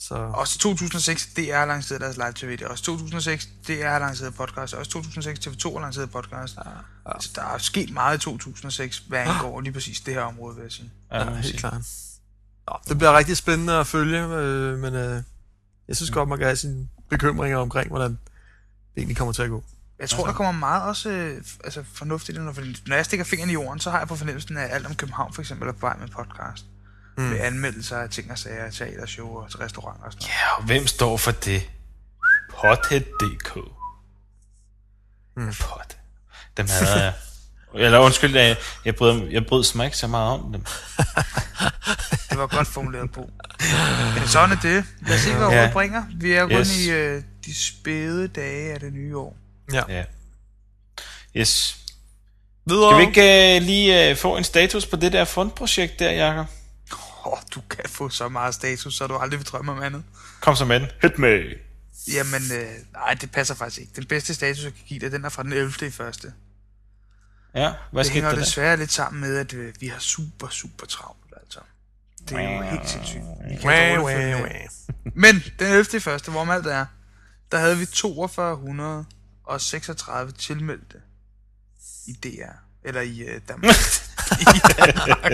Så 0.00 0.14
Også 0.14 0.58
2006, 0.58 1.26
DR 1.26 1.54
har 1.54 1.66
lanceret 1.66 2.00
deres 2.00 2.16
live 2.16 2.32
tv. 2.32 2.50
Det 2.50 2.62
er 2.62 2.68
også 2.68 2.84
2006, 2.84 3.48
DR 3.66 3.88
har 3.88 3.98
lanceret 3.98 4.34
podcast. 4.34 4.74
Også 4.74 4.90
2006, 4.90 5.46
TV2 5.46 5.72
har 5.72 5.80
lanceret 5.80 6.10
podcast. 6.10 6.56
Ja, 6.56 6.70
ja. 7.06 7.20
Så 7.20 7.30
der 7.34 7.42
er 7.42 7.58
sket 7.58 7.92
meget 7.92 8.18
i 8.18 8.20
2006, 8.20 8.98
hvad 8.98 9.18
angår 9.18 9.60
lige 9.60 9.72
præcis 9.72 10.00
det 10.00 10.14
her 10.14 10.20
område, 10.20 10.56
vil 10.56 10.62
jeg 10.62 10.72
sige. 10.72 10.90
Ja, 11.12 11.18
ja, 11.18 11.30
det 11.30 11.36
helt 11.36 11.58
klart. 11.58 11.82
Nå, 12.66 12.76
det 12.88 12.98
bliver 12.98 13.18
rigtig 13.18 13.36
spændende 13.36 13.72
at 13.72 13.86
følge, 13.86 14.24
øh, 14.24 14.78
men 14.78 14.94
øh, 14.94 15.22
jeg 15.88 15.96
synes 15.96 16.10
godt, 16.10 16.28
man 16.28 16.38
kan 16.38 16.46
have 16.46 16.56
sine 16.56 16.88
bekymringer 17.10 17.58
omkring, 17.58 17.88
hvordan 17.88 18.10
det 18.10 18.18
egentlig 18.96 19.16
kommer 19.16 19.32
til 19.32 19.42
at 19.42 19.50
gå. 19.50 19.64
Jeg 19.98 20.08
tror, 20.08 20.26
der 20.26 20.32
kommer 20.32 20.52
meget 20.52 20.82
også 20.82 21.10
øh, 21.10 21.42
altså 21.64 21.84
fornuftigt 21.94 22.38
ind, 22.38 22.54
fordi 22.54 22.76
når 22.86 22.96
jeg 22.96 23.04
stikker 23.04 23.24
fingeren 23.24 23.50
i 23.50 23.52
jorden, 23.52 23.80
så 23.80 23.90
har 23.90 23.98
jeg 23.98 24.08
på 24.08 24.16
fornemmelsen 24.16 24.56
af 24.56 24.74
alt 24.74 24.86
om 24.86 24.94
København 24.94 25.32
for 25.32 25.42
eksempel 25.42 25.68
er 25.68 25.72
på 25.72 25.80
vej 25.80 25.96
med 25.96 26.08
podcast. 26.08 26.64
Mm. 27.16 27.22
Med 27.22 27.40
anmeldelser 27.40 27.96
af 27.98 28.10
ting 28.10 28.30
og 28.30 28.38
sager, 28.38 28.70
teatershow 28.70 29.28
og 29.28 29.50
til 29.50 29.58
restauranter 29.58 30.04
og 30.06 30.12
sådan 30.12 30.22
noget. 30.22 30.34
Ja, 30.42 30.56
og 30.56 30.64
hvem 30.64 30.86
står 30.86 31.16
for 31.16 31.30
det? 31.30 31.70
Pothead.dk. 32.50 33.56
Mm. 35.36 35.52
Pot. 35.60 35.96
Dem 36.56 36.66
havde 36.68 37.04
jeg. 37.04 37.12
Eller 37.74 37.98
undskyld, 37.98 38.36
jeg, 38.36 38.56
jeg, 38.84 38.96
brød, 38.96 39.28
jeg 39.30 39.46
brød 39.46 39.76
mig 39.76 39.84
ikke 39.84 39.96
så 39.96 40.06
meget 40.06 40.32
om 40.40 40.52
dem. 40.52 40.64
Det 42.30 42.38
var 42.38 42.46
godt 42.46 42.68
formuleret 42.68 43.12
på. 43.12 43.30
Men 44.18 44.28
sådan 44.28 44.56
er 44.56 44.60
det. 44.60 44.84
Lad 45.06 45.14
os 45.16 45.20
se, 45.22 45.34
hvad 45.34 45.48
Ja. 45.48 45.62
året 45.62 45.72
bringer. 45.72 46.02
Vi 46.14 46.32
er 46.32 46.46
kun 46.46 46.56
Yes. 46.60 46.78
i 46.78 46.90
øh, 46.90 47.22
de 47.44 47.54
spæde 47.54 48.28
dage 48.28 48.72
af 48.74 48.80
det 48.80 48.92
nye 48.92 49.16
år. 49.16 49.36
Ja. 49.72 49.82
Ja. 49.88 50.04
Yes. 51.36 51.76
Videre. 52.66 52.90
Kan 52.90 52.98
vi 52.98 53.06
ikke 53.20 53.56
uh, 53.60 53.66
lige 53.66 54.10
uh, 54.10 54.16
få 54.16 54.36
en 54.36 54.44
status 54.44 54.86
på 54.86 54.96
det 54.96 55.12
der 55.12 55.24
fundprojekt 55.24 55.98
der, 55.98 56.10
Jacob? 56.10 56.46
Åh, 57.30 57.38
oh, 57.38 57.42
du 57.54 57.60
kan 57.70 57.84
få 57.88 58.08
så 58.08 58.28
meget 58.28 58.54
status, 58.54 58.94
så 58.94 59.06
du 59.06 59.16
aldrig 59.16 59.38
vil 59.40 59.46
drømme 59.46 59.72
om 59.72 59.82
andet. 59.82 60.04
Kom 60.40 60.56
så 60.56 60.64
med 60.64 60.80
den. 60.80 60.88
Hit 61.02 61.18
me. 61.18 61.28
Jamen, 62.12 62.42
øh, 62.54 62.70
nej, 62.92 63.14
det 63.20 63.30
passer 63.32 63.54
faktisk 63.54 63.80
ikke. 63.80 63.92
Den 63.96 64.06
bedste 64.06 64.34
status, 64.34 64.64
jeg 64.64 64.74
kan 64.74 64.82
give 64.86 65.00
dig, 65.00 65.12
den 65.12 65.24
er 65.24 65.28
fra 65.28 65.42
den 65.42 65.52
11. 65.52 65.72
i 65.86 65.90
første. 65.90 66.32
Ja, 67.54 67.72
hvad 67.92 68.04
Det 68.04 68.12
hænger 68.12 68.28
der 68.28 68.36
der? 68.36 68.44
desværre 68.44 68.76
lidt 68.76 68.92
sammen 68.92 69.20
med, 69.20 69.36
at 69.36 69.54
øh, 69.54 69.74
vi 69.80 69.86
har 69.86 69.98
super, 69.98 70.48
super 70.48 70.86
travlt, 70.86 71.32
altså. 71.36 71.60
Det 72.28 72.38
er 72.38 72.56
jo 72.56 72.62
helt 72.62 72.88
sindssygt. 72.88 73.22
Men 75.14 75.34
den 75.58 75.66
11. 75.66 75.84
i 75.96 76.00
første, 76.00 76.30
hvor 76.30 76.46
alt 76.52 76.66
er, 76.66 76.86
der 77.52 77.58
havde 77.58 77.78
vi 77.78 77.86
4236 77.86 80.32
tilmeldte 80.32 80.96
i 82.06 82.12
DR. 82.12 82.52
Eller 82.84 83.00
i 83.00 83.20
øh, 83.20 83.40
Danmark. 83.48 83.74
I 84.40 84.44
Danmark. 84.78 85.32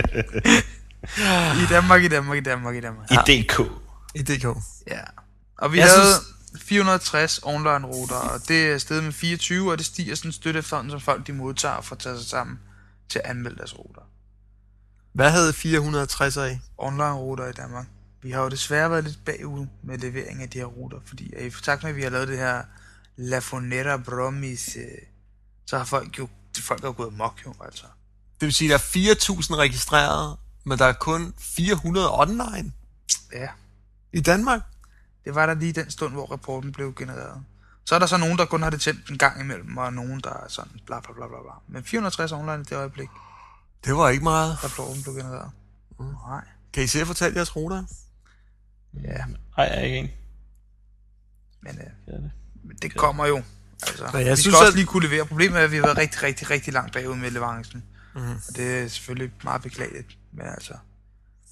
I 1.62 1.66
Danmark, 1.70 2.02
i 2.02 2.08
Danmark, 2.08 2.38
i 2.38 2.40
Danmark, 2.40 2.74
i 2.76 2.80
Danmark. 2.80 3.10
I 3.10 3.14
DK. 3.14 3.60
I 4.14 4.22
DK. 4.22 4.44
Ja. 4.90 5.00
Og 5.58 5.72
vi 5.72 5.78
Jeg 5.78 5.86
havde 5.88 6.14
synes- 6.14 6.62
460 6.62 7.40
online-ruter, 7.42 8.16
og 8.16 8.40
det 8.48 8.66
er 8.72 8.78
steget 8.78 9.04
med 9.04 9.12
24, 9.12 9.70
og 9.72 9.78
det 9.78 9.86
stiger 9.86 10.14
sådan 10.14 10.32
støtte 10.32 10.58
efterhånden, 10.58 10.90
som 10.90 11.00
folk 11.00 11.26
de 11.26 11.32
modtager 11.32 11.80
for 11.80 11.94
at 11.94 11.98
tage 12.00 12.18
sig 12.18 12.26
sammen 12.26 12.58
til 13.08 13.18
at 13.24 13.30
anmelde 13.30 13.56
deres 13.56 13.78
ruter. 13.78 14.00
Hvad 15.12 15.30
havde 15.30 15.52
460 15.52 16.36
af? 16.36 16.60
Online-ruter 16.78 17.46
i 17.48 17.52
Danmark. 17.52 17.86
Vi 18.22 18.30
har 18.30 18.42
jo 18.42 18.48
desværre 18.48 18.90
været 18.90 19.04
lidt 19.04 19.24
bagud 19.24 19.66
med 19.84 19.98
levering 19.98 20.42
af 20.42 20.50
de 20.50 20.58
her 20.58 20.64
ruter, 20.64 20.98
fordi 21.06 21.32
at 21.34 21.42
i 21.44 21.50
takt 21.62 21.82
med, 21.82 21.90
at 21.90 21.96
vi 21.96 22.02
har 22.02 22.10
lavet 22.10 22.28
det 22.28 22.38
her 22.38 22.62
La 23.16 23.38
Fonera 23.38 23.96
Bromis, 23.96 24.76
øh, 24.76 24.82
så 25.66 25.78
har 25.78 25.84
folk 25.84 26.18
jo, 26.18 26.28
de 26.56 26.62
folk 26.62 26.82
er 26.84 26.88
jo 26.88 26.94
gået 26.96 27.12
mok 27.12 27.40
jo, 27.46 27.54
altså. 27.64 27.84
Det 28.40 28.46
vil 28.46 28.52
sige, 28.52 28.74
at 28.74 28.80
der 28.94 29.10
er 29.10 29.14
4.000 29.14 29.54
registreret, 29.56 30.36
men 30.66 30.78
der 30.78 30.84
er 30.84 30.92
kun 30.92 31.34
400 31.38 32.18
online 32.20 32.72
Ja, 33.32 33.48
i 34.12 34.20
Danmark. 34.20 34.60
det 35.24 35.34
var 35.34 35.46
der 35.46 35.54
lige 35.54 35.72
den 35.72 35.90
stund, 35.90 36.12
hvor 36.12 36.26
rapporten 36.26 36.72
blev 36.72 36.94
genereret. 36.94 37.44
Så 37.84 37.94
er 37.94 37.98
der 37.98 38.06
så 38.06 38.16
nogen, 38.16 38.38
der 38.38 38.44
kun 38.44 38.62
har 38.62 38.70
det 38.70 38.80
tændt 38.80 39.10
en 39.10 39.18
gang 39.18 39.40
imellem, 39.40 39.76
og 39.76 39.92
nogen, 39.92 40.20
der 40.20 40.30
er 40.30 40.48
sådan 40.48 40.72
bla 40.86 41.00
bla 41.00 41.12
bla 41.14 41.26
bla 41.28 41.36
bla. 41.42 41.52
Men 41.68 41.84
460 41.84 42.32
online 42.32 42.60
i 42.60 42.64
det 42.64 42.72
øjeblik, 42.72 43.08
Det 43.84 43.94
var 43.96 44.08
ikke 44.08 44.24
meget. 44.24 44.64
rapporten 44.64 45.02
blev 45.02 45.14
genereret. 45.14 45.50
Mm. 46.00 46.04
Nej. 46.28 46.44
Kan 46.72 46.82
I 46.82 46.86
se 46.86 47.00
at 47.00 47.06
fortælle 47.06 47.36
jeres 47.36 47.56
ruter? 47.56 47.84
Ja, 49.02 49.16
Nej, 49.56 49.66
jeg 49.66 49.78
er 49.78 49.82
ikke 49.82 49.98
en. 49.98 50.10
men, 51.62 51.78
øh, 51.78 51.84
Det 52.06 52.14
er 52.14 52.20
det. 52.20 52.30
men 52.64 52.76
det 52.82 52.96
kommer 52.96 53.26
jo. 53.26 53.42
Altså, 53.82 54.10
Men 54.12 54.20
jeg 54.20 54.20
vi 54.20 54.24
skal 54.26 54.36
synes, 54.36 54.54
også 54.56 54.66
at- 54.68 54.74
lige 54.74 54.86
kunne 54.86 55.08
levere. 55.08 55.26
Problemet 55.26 55.60
er, 55.60 55.64
at 55.64 55.70
vi 55.70 55.76
har 55.76 55.82
været 55.82 55.98
rigtig, 55.98 56.22
rigtig, 56.22 56.50
rigtig 56.50 56.72
langt 56.72 56.92
bagud 56.92 57.14
med 57.16 57.30
leverancen. 57.30 57.84
Mhm. 58.14 58.30
Og 58.48 58.56
det 58.56 58.78
er 58.78 58.88
selvfølgelig 58.88 59.32
meget 59.44 59.62
beklageligt. 59.62 60.18
Men 60.36 60.46
altså, 60.46 60.72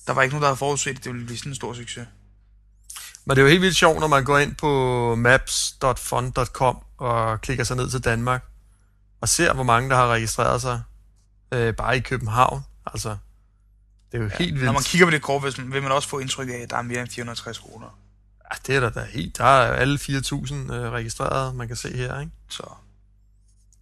der 0.07 0.13
var 0.13 0.23
ikke 0.23 0.33
nogen, 0.35 0.43
der 0.43 0.49
havde 0.49 0.57
forudset, 0.57 0.91
at 0.99 1.05
det 1.05 1.13
ville 1.13 1.27
blive 1.27 1.39
sådan 1.39 1.53
en 1.53 1.57
stor 1.57 1.75
succes. 1.75 2.07
Men 3.25 3.37
det 3.37 3.39
er 3.43 3.45
jo 3.45 3.49
helt 3.51 3.63
vildt 3.63 3.77
sjovt, 3.77 4.01
når 4.01 4.07
man 4.07 4.25
går 4.25 4.39
ind 4.39 4.55
på 4.55 5.15
maps.fund.com 5.15 6.79
og 6.99 7.41
klikker 7.41 7.65
sig 7.65 7.77
ned 7.77 7.91
til 7.91 8.01
Danmark 8.05 8.45
og 9.21 9.29
ser, 9.29 9.53
hvor 9.53 9.63
mange 9.63 9.91
der 9.91 9.97
har 9.97 10.07
registreret 10.09 10.61
sig 10.61 10.83
øh, 11.53 11.75
bare 11.75 11.97
i 11.97 12.01
København. 12.01 12.63
Altså, 12.87 13.17
det 14.13 14.19
er 14.19 14.23
jo 14.23 14.29
ja, 14.31 14.37
helt 14.39 14.55
vildt. 14.55 14.65
Når 14.65 14.73
man 14.73 14.83
kigger 14.83 15.07
på 15.07 15.11
det 15.11 15.23
kort, 15.23 15.43
vil 15.59 15.83
man- 15.83 15.93
også 15.93 16.09
få 16.09 16.19
indtryk 16.19 16.49
af, 16.49 16.53
at 16.63 16.71
der 16.71 16.77
er 16.77 16.83
mere 16.83 17.01
end 17.01 17.09
460 17.11 17.65
ruter. 17.65 17.99
Ja, 18.53 18.57
det 18.67 18.77
er 18.77 18.81
der 18.81 18.91
da 18.91 19.05
helt. 19.11 19.39
Der 19.39 19.45
er 19.45 19.73
alle 19.73 19.99
4.000 19.99 20.55
øh, 20.73 20.91
registreret, 20.93 21.55
man 21.55 21.67
kan 21.69 21.77
se 21.77 21.97
her, 21.97 22.21
ikke? 22.21 22.33
Så 22.49 22.63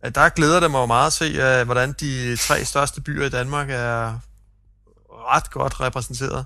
Ja, 0.04 0.08
der 0.08 0.28
glæder 0.28 0.60
det 0.60 0.70
mig 0.70 0.78
jo 0.78 0.86
meget 0.86 1.06
at 1.06 1.12
se, 1.12 1.24
øh, 1.24 1.64
hvordan 1.64 1.92
de 1.92 2.36
tre 2.36 2.64
største 2.64 3.00
byer 3.00 3.26
i 3.26 3.28
Danmark 3.28 3.66
er 3.70 4.18
ret 5.30 5.50
godt 5.50 5.80
repræsenteret. 5.80 6.44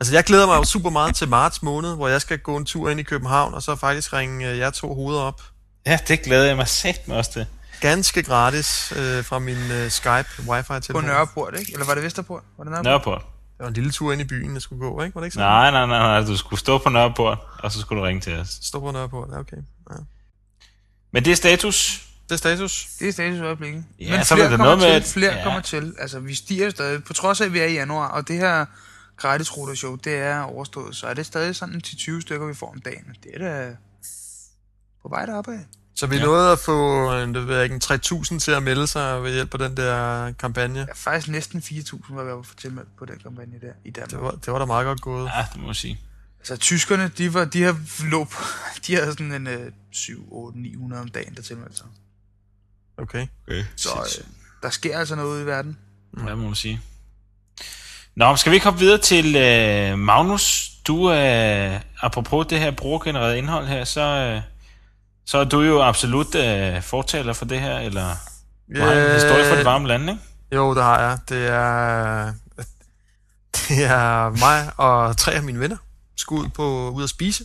Altså, 0.00 0.14
jeg 0.14 0.24
glæder 0.24 0.46
mig 0.46 0.56
jo 0.56 0.64
super 0.64 0.90
meget 0.90 1.16
til 1.16 1.28
marts 1.28 1.62
måned, 1.62 1.94
hvor 1.94 2.08
jeg 2.08 2.20
skal 2.20 2.38
gå 2.38 2.56
en 2.56 2.64
tur 2.64 2.90
ind 2.90 3.00
i 3.00 3.02
København, 3.02 3.54
og 3.54 3.62
så 3.62 3.76
faktisk 3.76 4.12
ringe 4.12 4.50
øh, 4.50 4.58
jer 4.58 4.70
to 4.70 4.94
hoveder 4.94 5.20
op. 5.20 5.42
Ja, 5.86 5.98
det 6.08 6.22
glæder 6.22 6.46
jeg 6.46 6.56
mig 6.56 6.68
sat 6.68 7.08
med 7.08 7.16
også 7.16 7.32
til. 7.32 7.46
Ganske 7.80 8.22
gratis 8.22 8.92
øh, 8.96 9.24
fra 9.24 9.38
min 9.38 9.70
øh, 9.70 9.90
Skype 9.90 10.28
wifi-telefon. 10.48 11.02
på 11.02 11.06
Nørreport, 11.06 11.58
ikke? 11.58 11.72
Eller 11.72 11.86
var 11.86 11.94
det 11.94 12.04
Vesterport? 12.04 12.42
Var 12.58 12.64
det 12.64 12.70
Nørreport? 12.70 12.84
Nørreport. 12.84 13.22
Det 13.58 13.64
var 13.64 13.68
en 13.68 13.74
lille 13.74 13.90
tur 13.90 14.12
ind 14.12 14.20
i 14.20 14.24
byen, 14.24 14.54
jeg 14.54 14.62
skulle 14.62 14.80
gå, 14.80 15.02
ikke? 15.02 15.14
Var 15.14 15.20
det 15.20 15.26
ikke 15.26 15.34
sådan? 15.34 15.48
Nej, 15.48 15.70
nej, 15.70 15.86
nej, 15.86 15.98
nej, 15.98 16.20
du 16.26 16.36
skulle 16.36 16.60
stå 16.60 16.78
på 16.78 16.88
Nørreport, 16.88 17.38
og 17.58 17.72
så 17.72 17.80
skulle 17.80 18.00
du 18.00 18.06
ringe 18.06 18.20
til 18.20 18.38
os. 18.38 18.58
Stå 18.62 18.80
på 18.80 18.90
Nørreport, 18.90 19.28
ja, 19.32 19.38
okay. 19.38 19.56
Ja. 19.90 19.96
Men 21.12 21.24
det 21.24 21.30
er 21.30 21.36
status. 21.36 22.06
Det 22.32 22.44
er 22.44 22.56
status. 22.56 22.88
Det 22.98 23.08
er 23.08 23.12
status 23.12 23.38
i 23.38 23.42
øjeblikket. 23.42 23.84
Ja, 24.00 24.16
Men 24.16 24.24
så 24.24 24.34
er 24.34 24.36
flere 24.36 24.50
der 24.50 24.56
kommer 24.56 24.64
noget 24.76 24.78
med, 24.78 24.86
til, 24.88 24.94
at- 25.08 25.12
flere 25.12 25.34
ja. 25.36 25.44
kommer 25.44 25.60
til. 25.60 25.94
Altså, 25.98 26.20
vi 26.20 26.34
stiger 26.34 26.70
stadig. 26.70 27.04
På 27.04 27.12
trods 27.12 27.40
af, 27.40 27.44
at 27.44 27.52
vi 27.52 27.58
er 27.58 27.64
i 27.64 27.72
januar, 27.72 28.08
og 28.08 28.28
det 28.28 28.36
her 28.36 28.66
gratis 29.16 29.46
show, 29.74 29.96
det 29.96 30.14
er 30.14 30.40
overstået, 30.40 30.96
så 30.96 31.06
er 31.06 31.14
det 31.14 31.26
stadig 31.26 31.56
sådan 31.56 31.82
10-20 31.86 32.20
stykker, 32.20 32.46
vi 32.46 32.54
får 32.54 32.70
om 32.72 32.80
dagen. 32.80 33.04
Det 33.22 33.30
er 33.34 33.38
da 33.38 33.76
på 35.02 35.08
vej 35.08 35.26
deroppe 35.26 35.52
af. 35.52 35.60
Så 35.94 36.06
vi 36.06 36.16
Ja. 36.16 36.22
nåede 36.24 36.52
at 36.52 36.58
få 36.58 37.12
det 37.20 37.46
ved 37.48 37.54
jeg 37.54 37.64
ikke, 37.64 37.74
en 37.74 37.80
3.000 37.80 38.38
til 38.38 38.50
at 38.52 38.62
melde 38.62 38.86
sig 38.86 39.22
ved 39.22 39.32
hjælp 39.32 39.54
af 39.54 39.58
den 39.58 39.76
der 39.76 40.32
kampagne. 40.32 40.78
Ja, 40.78 40.86
faktisk 40.94 41.28
næsten 41.28 41.60
4.000 41.62 42.14
var 42.14 42.24
vi 42.24 42.30
oppe 42.30 42.48
for 42.48 42.54
tilmeldt 42.56 42.88
på 42.98 43.04
den 43.04 43.18
kampagne 43.18 43.52
der 43.60 43.72
i 43.84 43.90
Danmark. 43.90 44.10
Det 44.10 44.20
var, 44.20 44.30
det 44.30 44.52
var 44.52 44.58
da 44.58 44.64
meget 44.64 44.84
godt 44.84 45.00
gået. 45.00 45.30
Ja, 45.36 45.46
det 45.52 45.60
må 45.60 45.66
jeg 45.68 45.76
sige. 45.76 46.00
Altså, 46.38 46.56
tyskerne, 46.56 47.10
de, 47.18 47.34
var, 47.34 47.44
de 47.44 47.62
har 47.62 47.76
lå 48.10 48.24
på, 48.24 48.42
de 48.86 48.94
havde 48.94 49.06
sådan 49.12 49.32
en 49.32 49.46
øh, 49.46 49.72
7, 49.90 50.28
8, 50.32 50.58
900 50.58 51.02
om 51.02 51.08
dagen, 51.08 51.34
der 51.34 51.42
tilmeldte 51.42 51.76
sig. 51.76 51.86
Okay. 52.98 53.26
Okay. 53.48 53.64
Så 53.76 53.88
øh, 53.88 54.24
der 54.62 54.70
sker 54.70 54.98
altså 54.98 55.14
noget 55.14 55.30
ude 55.30 55.42
i 55.42 55.46
verden. 55.46 55.78
Hvad 56.12 56.36
må 56.36 56.44
man 56.44 56.54
sige? 56.54 56.80
Nå, 58.16 58.36
skal 58.36 58.50
vi 58.50 58.56
ikke 58.56 58.64
hoppe 58.64 58.80
videre 58.80 58.98
til 58.98 59.36
øh, 59.36 59.98
Magnus? 59.98 60.70
Du 60.86 61.04
er, 61.04 61.74
øh, 61.74 61.80
apropos 62.00 62.46
det 62.46 62.58
her 62.58 62.70
brugergenereret 62.70 63.36
indhold 63.36 63.66
her, 63.66 63.84
så, 63.84 64.00
øh, 64.00 64.42
så 65.26 65.38
er 65.38 65.44
du 65.44 65.60
jo 65.60 65.82
absolut 65.82 66.34
øh, 66.34 66.82
fortaler 66.82 67.32
for 67.32 67.44
det 67.44 67.60
her, 67.60 67.78
eller 67.78 68.14
du 68.74 68.80
har 68.80 68.92
en 68.92 69.14
historie 69.14 69.48
fra 69.48 69.56
det 69.56 69.64
varme 69.64 69.88
land, 69.88 70.10
ikke? 70.10 70.22
Jo, 70.52 70.74
det 70.74 70.82
har 70.82 71.00
jeg. 71.00 71.18
Det 71.28 71.46
er, 71.46 72.32
det 73.56 73.84
er 73.84 74.30
mig 74.30 74.72
og 74.76 75.16
tre 75.16 75.32
af 75.32 75.42
mine 75.42 75.60
venner 75.60 75.76
skulle 76.16 76.42
ud, 76.44 76.48
på, 76.48 76.90
ud 76.90 77.02
at 77.02 77.10
spise. 77.10 77.44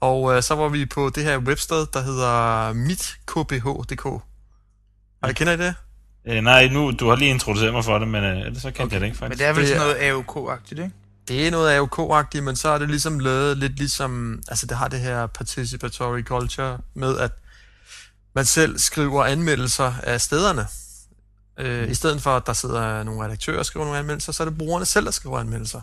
Og 0.00 0.36
øh, 0.36 0.42
så 0.42 0.54
var 0.54 0.68
vi 0.68 0.86
på 0.86 1.10
det 1.14 1.24
her 1.24 1.38
websted, 1.38 1.86
der 1.92 2.00
hedder 2.00 2.72
mitkbh.dk. 2.72 4.22
Har 5.22 5.30
I 5.30 5.32
kender 5.32 5.52
I 5.52 5.56
det? 5.56 5.74
Øh, 6.24 6.42
nej, 6.42 6.68
nu, 6.68 6.90
du 6.90 7.08
har 7.08 7.16
lige 7.16 7.30
introduceret 7.30 7.72
mig 7.72 7.84
for 7.84 7.98
det, 7.98 8.08
men 8.08 8.24
øh, 8.24 8.38
ellers 8.46 8.62
så 8.62 8.70
kendte 8.70 8.82
okay. 8.82 8.92
jeg 8.92 9.00
det 9.00 9.06
ikke 9.06 9.14
Men 9.14 9.18
faktisk. 9.18 9.38
det 9.38 9.46
er 9.46 9.52
vel 9.52 9.60
Det 9.62 9.68
sådan 9.68 9.82
er- 9.82 9.86
noget 10.12 10.24
AOK-agtigt, 10.24 10.80
ikke? 10.82 10.90
Det 11.28 11.46
er 11.46 11.50
noget 11.50 11.78
AOK-agtigt, 11.78 12.40
men 12.40 12.56
så 12.56 12.68
er 12.68 12.78
det 12.78 12.88
ligesom 12.88 13.18
lavet 13.20 13.58
lidt 13.58 13.76
ligesom, 13.78 14.42
altså 14.48 14.66
det 14.66 14.76
har 14.76 14.88
det 14.88 15.00
her 15.00 15.26
participatory 15.26 16.22
culture 16.22 16.78
med, 16.94 17.18
at 17.18 17.30
man 18.34 18.44
selv 18.44 18.78
skriver 18.78 19.24
anmeldelser 19.24 19.92
af 20.02 20.20
stederne. 20.20 20.66
Øh, 21.58 21.90
I 21.90 21.94
stedet 21.94 22.22
for, 22.22 22.36
at 22.36 22.46
der 22.46 22.52
sidder 22.52 23.02
nogle 23.02 23.24
redaktører 23.24 23.58
og 23.58 23.66
skriver 23.66 23.84
nogle 23.86 23.98
anmeldelser, 23.98 24.32
så 24.32 24.42
er 24.42 24.48
det 24.48 24.58
brugerne 24.58 24.84
selv, 24.86 25.04
der 25.04 25.10
skriver 25.10 25.38
anmeldelser. 25.38 25.78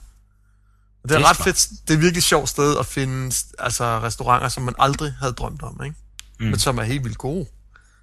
Og 1.04 1.10
det 1.10 1.12
er 1.16 1.20
Det 1.20 1.26
er 1.26 1.30
ret 1.30 1.38
fedt. 1.38 1.70
Det 1.88 1.94
er 1.94 1.98
et 1.98 2.02
virkelig 2.02 2.24
sjovt 2.24 2.50
sted 2.50 2.78
at 2.80 2.86
finde 2.86 3.36
altså, 3.60 4.00
restauranter, 4.00 4.50
som 4.50 4.64
man 4.64 4.74
aldrig 4.80 5.14
havde 5.20 5.34
drømt 5.34 5.64
om, 5.64 5.82
ikke? 5.86 5.96
Mm. 6.40 6.46
Men 6.46 6.60
som 6.60 6.78
er 6.78 6.84
helt 6.84 7.04
vildt 7.04 7.18
gode. 7.18 7.46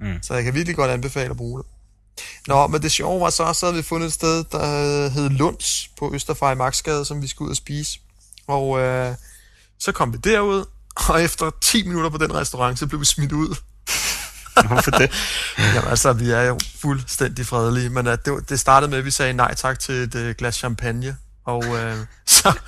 Mm. 0.03 0.23
Så 0.23 0.35
jeg 0.35 0.45
kan 0.45 0.55
virkelig 0.55 0.77
godt 0.77 0.91
anbefale 0.91 1.31
at 1.31 1.37
bruge 1.37 1.62
det. 1.62 1.67
Nå, 2.49 2.67
men 2.67 2.83
det 2.83 2.93
sjove 2.93 3.21
var 3.21 3.31
så, 3.31 3.53
så 3.53 3.67
havde 3.67 3.77
vi 3.77 3.83
fundet 3.83 4.07
et 4.07 4.12
sted, 4.12 4.45
der 4.53 5.09
hed 5.09 5.31
Lunds 5.31 5.88
på 5.99 6.11
Østerfej 6.15 6.55
Magtsgade, 6.55 7.05
som 7.05 7.23
vi 7.23 7.27
skulle 7.29 7.47
ud 7.47 7.51
og 7.51 7.57
spise. 7.57 7.99
Og 8.47 8.81
øh, 8.81 9.15
så 9.79 9.93
kom 9.93 10.12
vi 10.12 10.19
derud, 10.19 10.65
og 10.97 11.23
efter 11.23 11.51
10 11.61 11.88
minutter 11.88 12.11
på 12.11 12.19
den 12.19 12.35
restaurant, 12.35 12.79
så 12.79 12.87
blev 12.87 13.01
vi 13.01 13.05
smidt 13.05 13.33
ud. 13.33 13.57
Hvorfor 14.69 14.91
det? 14.91 15.11
Jamen 15.75 15.91
altså, 15.91 16.12
vi 16.12 16.31
er 16.31 16.43
jo 16.43 16.59
fuldstændig 16.81 17.47
fredelige, 17.47 17.88
men 17.91 18.07
at 18.07 18.27
det, 18.27 18.49
det 18.49 18.61
startede 18.61 18.91
med, 18.91 18.99
at 18.99 19.05
vi 19.05 19.11
sagde 19.11 19.33
nej 19.33 19.55
tak 19.55 19.79
til 19.79 19.95
et 19.95 20.15
øh, 20.15 20.35
glas 20.38 20.55
champagne. 20.55 21.17
Og 21.44 21.64
øh, 21.64 21.96
så, 22.26 22.59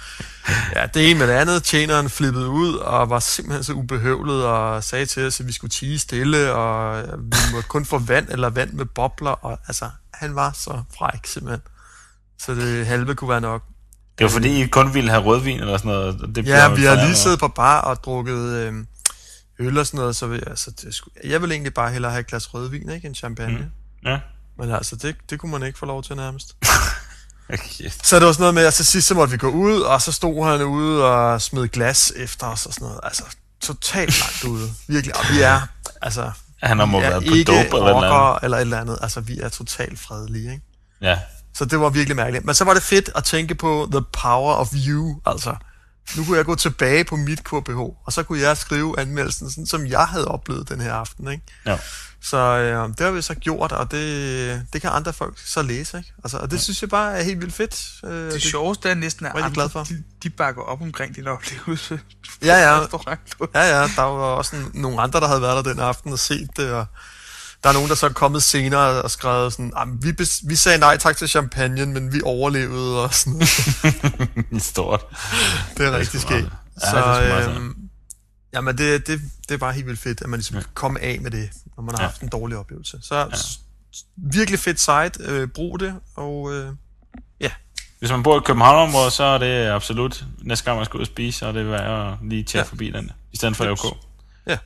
ja, 0.75 0.87
det 0.87 1.11
ene 1.11 1.19
med 1.19 1.29
det 1.29 1.33
andet, 1.33 1.63
tjeneren 1.63 2.11
flippede 2.11 2.49
ud 2.49 2.75
og 2.75 3.11
var 3.11 3.19
simpelthen 3.19 3.65
så 3.65 3.73
ubehøvlet 3.73 4.45
og 4.45 4.85
sagde 4.85 5.07
til 5.07 5.27
os, 5.27 5.41
at 5.41 5.47
vi 5.47 5.53
skulle 5.53 5.71
tige 5.71 5.99
stille, 5.99 6.53
og 6.53 7.03
øh, 7.03 7.19
vi 7.19 7.37
måtte 7.53 7.69
kun 7.69 7.85
få 7.85 7.99
vand 7.99 8.29
eller 8.29 8.51
vand 8.51 8.73
med 8.73 8.85
bobler. 8.85 9.31
Og 9.31 9.59
altså, 9.67 9.91
han 10.15 10.35
var 10.35 10.53
så 10.53 10.83
fræk 10.99 11.27
simpelthen. 11.27 11.63
Så 12.39 12.55
det 12.55 12.87
halve 12.87 13.15
kunne 13.15 13.31
være 13.31 13.41
nok. 13.41 13.63
Det 14.19 14.25
var 14.25 14.31
fordi, 14.31 14.63
I 14.63 14.67
kun 14.67 14.95
ville 14.95 15.11
have 15.11 15.23
rødvin 15.23 15.61
eller 15.61 15.77
sådan 15.77 15.93
noget. 15.93 16.23
og 16.23 16.35
Det 16.35 16.47
Ja, 16.47 16.75
vi 16.75 16.85
har 16.85 16.95
lige 16.95 17.15
siddet 17.15 17.39
på 17.39 17.49
bar 17.49 17.81
og 17.81 18.05
drukket 18.05 18.39
øh, 18.39 18.75
øl 19.59 19.79
og 19.79 19.87
sådan 19.87 19.99
noget, 19.99 20.17
så 20.17 20.27
vi, 20.27 20.41
altså, 20.47 20.71
det 20.71 20.95
skulle, 20.95 21.15
jeg 21.25 21.43
vil 21.43 21.53
egentlig 21.53 21.75
bare 21.75 21.91
hellere 21.91 22.13
have 22.13 22.21
et 22.21 22.27
glas 22.27 22.55
rødvin, 22.55 22.91
ikke 22.91 23.09
en 23.09 23.15
champagne. 23.15 23.59
Mm. 23.59 24.11
Ja. 24.11 24.21
Men 24.59 24.71
altså, 24.71 24.97
det, 24.97 25.17
det 25.31 25.39
kunne 25.39 25.53
man 25.53 25.63
ikke 25.63 25.79
få 25.79 25.87
lov 25.87 26.03
til 26.03 26.17
nærmest. 26.17 26.57
Okay. 27.53 27.91
Så 28.03 28.19
det 28.19 28.27
var 28.27 28.33
sådan 28.33 28.43
noget 28.43 28.55
med, 28.55 28.65
at 28.65 28.75
til 28.75 28.87
sidst 28.87 29.09
så 29.09 29.15
måtte 29.15 29.31
vi 29.31 29.37
gå 29.37 29.49
ud, 29.49 29.81
og 29.81 30.03
så 30.03 30.13
stod 30.13 30.47
han 30.47 30.63
ude 30.63 31.05
og 31.05 31.43
smed 31.43 31.69
glas 31.69 32.13
efter 32.17 32.47
os 32.47 32.67
og 32.67 32.73
sådan 32.75 32.87
noget. 32.87 33.01
Altså, 33.03 33.23
totalt 33.61 34.21
langt 34.21 34.45
ude. 34.45 34.71
Virkelig. 34.89 35.17
Og 35.17 35.25
vi 35.31 35.41
er, 35.43 35.61
altså, 36.03 36.31
Han 36.63 36.79
har 36.79 36.87
må 36.87 37.01
været 37.01 37.27
på 37.27 37.35
ikke 37.35 37.53
dope 37.53 37.77
eller 37.77 37.97
eller 37.97 38.45
eller 38.45 38.57
et 38.57 38.61
eller 38.61 38.81
andet. 38.81 38.99
Altså, 39.03 39.21
vi 39.21 39.39
er 39.41 39.49
totalt 39.49 39.99
fredelige, 39.99 40.53
ikke? 40.53 40.63
Ja. 41.01 41.19
Så 41.55 41.65
det 41.65 41.81
var 41.81 41.89
virkelig 41.89 42.17
mærkeligt. 42.17 42.45
Men 42.45 42.55
så 42.55 42.65
var 42.65 42.75
det 42.75 42.83
fedt 42.83 43.11
at 43.15 43.25
tænke 43.25 43.55
på 43.55 43.89
the 43.93 44.03
power 44.23 44.55
of 44.55 44.69
you, 44.87 45.21
altså. 45.27 45.57
Nu 46.17 46.25
kunne 46.25 46.37
jeg 46.37 46.45
gå 46.45 46.55
tilbage 46.55 47.05
på 47.05 47.17
mit 47.17 47.45
KBH, 47.45 47.79
og 47.79 48.13
så 48.13 48.23
kunne 48.23 48.41
jeg 48.41 48.57
skrive 48.57 49.01
anmeldelsen, 49.01 49.51
sådan 49.51 49.67
som 49.67 49.87
jeg 49.87 50.07
havde 50.07 50.29
oplevet 50.29 50.69
den 50.69 50.81
her 50.81 50.93
aften, 50.93 51.31
ikke? 51.33 51.43
ja. 51.67 51.79
Så 52.25 52.37
øh, 52.37 52.89
det 52.89 53.01
har 53.01 53.11
vi 53.11 53.23
så 53.23 53.35
gjort, 53.35 53.73
og 53.73 53.91
det, 53.91 54.63
det 54.73 54.81
kan 54.81 54.91
andre 54.93 55.13
folk 55.13 55.39
så 55.47 55.63
læse, 55.63 55.99
ikke? 55.99 56.13
Altså, 56.25 56.39
og 56.39 56.51
det 56.51 56.61
synes 56.61 56.83
jeg 56.83 56.91
bare 56.91 57.19
er 57.19 57.23
helt 57.23 57.41
vildt 57.41 57.55
fedt. 57.55 57.91
Øh, 58.05 58.33
Det 58.33 58.43
sjoveste 58.43 58.89
er 58.91 58.95
næsten, 58.95 59.27
at 59.27 59.33
andre, 59.37 59.51
glad 59.51 59.69
for. 59.69 59.85
de, 59.85 60.03
de 60.23 60.31
bakker 60.31 60.63
op 60.63 60.83
omkring 60.83 61.17
din 61.17 61.27
oplevelse. 61.29 62.01
Ja, 62.45 62.55
ja. 62.57 62.81
Ja, 63.55 63.81
ja, 63.81 63.83
der 63.97 64.03
var 64.03 64.25
også 64.25 64.57
en, 64.57 64.71
nogle 64.75 65.01
andre, 65.01 65.21
der 65.21 65.27
havde 65.29 65.43
været 65.43 65.65
der 65.65 65.73
den 65.73 65.81
aften 65.81 66.13
og 66.13 66.19
set 66.19 66.49
det, 66.57 66.71
og 66.73 66.87
der 67.63 67.69
er 67.71 67.75
nogen, 67.75 67.89
der 67.89 67.95
så 67.95 68.07
er 68.07 68.11
kommet 68.13 68.43
senere 68.43 69.03
og 69.03 69.11
skrevet 69.11 69.53
sådan, 69.53 69.73
"Jamen, 69.79 70.03
vi, 70.03 70.15
vi 70.45 70.57
sagde 70.57 70.79
nej 70.79 70.97
tak 70.97 71.17
til 71.17 71.29
champagne, 71.29 71.87
men 71.87 72.13
vi 72.13 72.21
overlevede 72.25 73.03
og 73.05 73.15
sådan 73.15 73.33
noget. 73.33 74.63
Stort. 74.71 75.05
Det 75.77 75.87
er 75.87 75.93
rigtig 75.99 76.21
skægt. 76.21 76.49
Ja, 76.85 76.91
Så, 76.91 77.21
det 77.21 77.84
jamen, 78.55 78.79
det, 78.79 79.07
det, 79.07 79.21
det 79.49 79.55
er 79.55 79.59
bare 79.59 79.73
helt 79.73 79.87
vildt 79.87 80.01
fedt, 80.01 80.21
at 80.23 80.29
man 80.29 80.39
ligesom 80.39 80.57
kan 80.57 80.65
komme 80.75 81.01
af 81.01 81.21
med 81.21 81.31
det, 81.31 81.51
når 81.77 81.83
man 81.83 81.95
har 81.95 82.03
Ja. 82.03 82.09
haft 82.09 82.21
en 82.23 82.29
dårlig 82.29 82.57
oplevelse. 82.59 82.99
Så 83.03 83.17
ja. 83.17 83.25
virkelig 84.17 84.59
fedt 84.59 84.81
site, 84.81 85.13
øh, 85.21 85.49
brug 85.49 85.81
det, 85.81 85.95
og 86.17 86.53
øh, 86.55 86.73
Hvis 87.99 88.11
man 88.11 88.23
bor 88.23 88.41
i 88.41 88.43
København-området, 88.45 89.13
så 89.13 89.25
er 89.25 89.39
det 89.39 89.67
absolut, 89.69 90.25
næste 90.43 90.65
gang 90.65 90.77
man 90.77 90.85
skal 90.85 90.97
ud 90.97 91.01
og 91.01 91.07
spise, 91.07 91.39
så 91.39 91.47
er 91.47 91.53
det 91.53 91.71
værd 91.71 92.13
at 92.13 92.19
lige 92.29 92.43
tjekke 92.45 92.59
ja. 92.59 92.65
Ja. 92.65 92.69
forbi 92.69 92.91
den, 92.91 93.11
i 93.33 93.37
stedet 93.37 93.57
for 93.57 93.65
Jeps. 93.65 93.85
OK. 93.85 93.97
ja, 94.47 94.59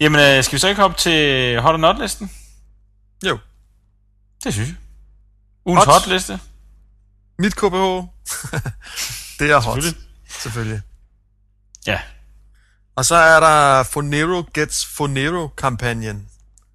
Jamen, 0.00 0.20
øh, 0.38 0.44
skal 0.44 0.52
vi 0.56 0.58
så 0.58 0.68
ikke 0.68 0.80
hoppe 0.80 0.96
til 0.96 1.60
hot 1.60 1.74
or 1.74 1.76
not-listen? 1.78 2.30
jo. 3.26 3.38
Det 4.44 4.52
synes 4.54 4.68
jeg. 4.68 4.76
Ugens 5.66 5.84
Hot. 5.84 5.94
hot-liste? 5.94 6.40
Mit 7.38 7.56
KBH, 7.56 7.62
det 9.38 9.50
er 9.50 9.54
hot, 9.60 9.62
Selvfølgelig. 9.82 10.02
selvfølgelig. 10.28 10.80
Ja. 11.86 12.00
Og 12.96 13.04
så 13.04 13.14
er 13.14 13.40
der 13.40 13.82
Fonero 13.82 14.44
Gets 14.54 14.86
Fonero-kampagnen. 14.86 16.28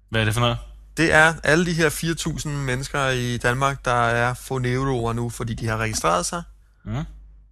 Hvad 0.08 0.20
er 0.20 0.24
det 0.24 0.34
for 0.34 0.40
noget? 0.40 0.58
Det 0.96 1.12
er 1.12 1.34
alle 1.44 1.66
de 1.66 1.72
her 1.72 1.90
4.000 1.90 2.48
mennesker 2.48 3.08
i 3.08 3.36
Danmark, 3.36 3.84
der 3.84 3.92
er 3.94 4.34
Foneroer 4.34 5.12
nu, 5.12 5.30
fordi 5.30 5.54
de 5.54 5.66
har 5.66 5.76
registreret 5.76 6.26
sig. 6.26 6.42
Mm. 6.84 7.04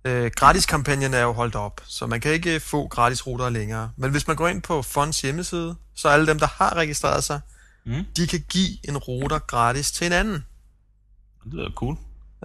Øh, 0.05 0.31
gratiskampagnen 0.37 1.15
er 1.15 1.21
jo 1.21 1.33
holdt 1.33 1.55
op, 1.55 1.81
så 1.87 2.07
man 2.07 2.21
kan 2.21 2.33
ikke 2.33 2.61
få 2.61 2.89
gratis 2.89 3.27
ruter 3.27 3.49
længere. 3.51 3.91
Men 3.97 4.11
hvis 4.11 4.27
man 4.27 4.37
går 4.37 4.49
ind 4.49 4.63
på 4.63 4.83
Fonds 4.83 5.21
hjemmeside, 5.21 5.77
så 5.95 6.09
alle 6.09 6.27
dem, 6.27 6.39
der 6.39 6.47
har 6.47 6.75
registreret 6.77 7.25
sig, 7.25 7.41
Mm. 7.85 8.05
de 8.17 8.27
kan 8.27 8.45
give 8.49 8.89
en 8.89 8.97
ruter 8.97 9.39
gratis 9.39 9.93
til 9.93 10.07
en 10.07 10.13
anden. 10.13 10.45
Det 11.45 11.53
lyder 11.53 11.71
cool. 11.75 11.97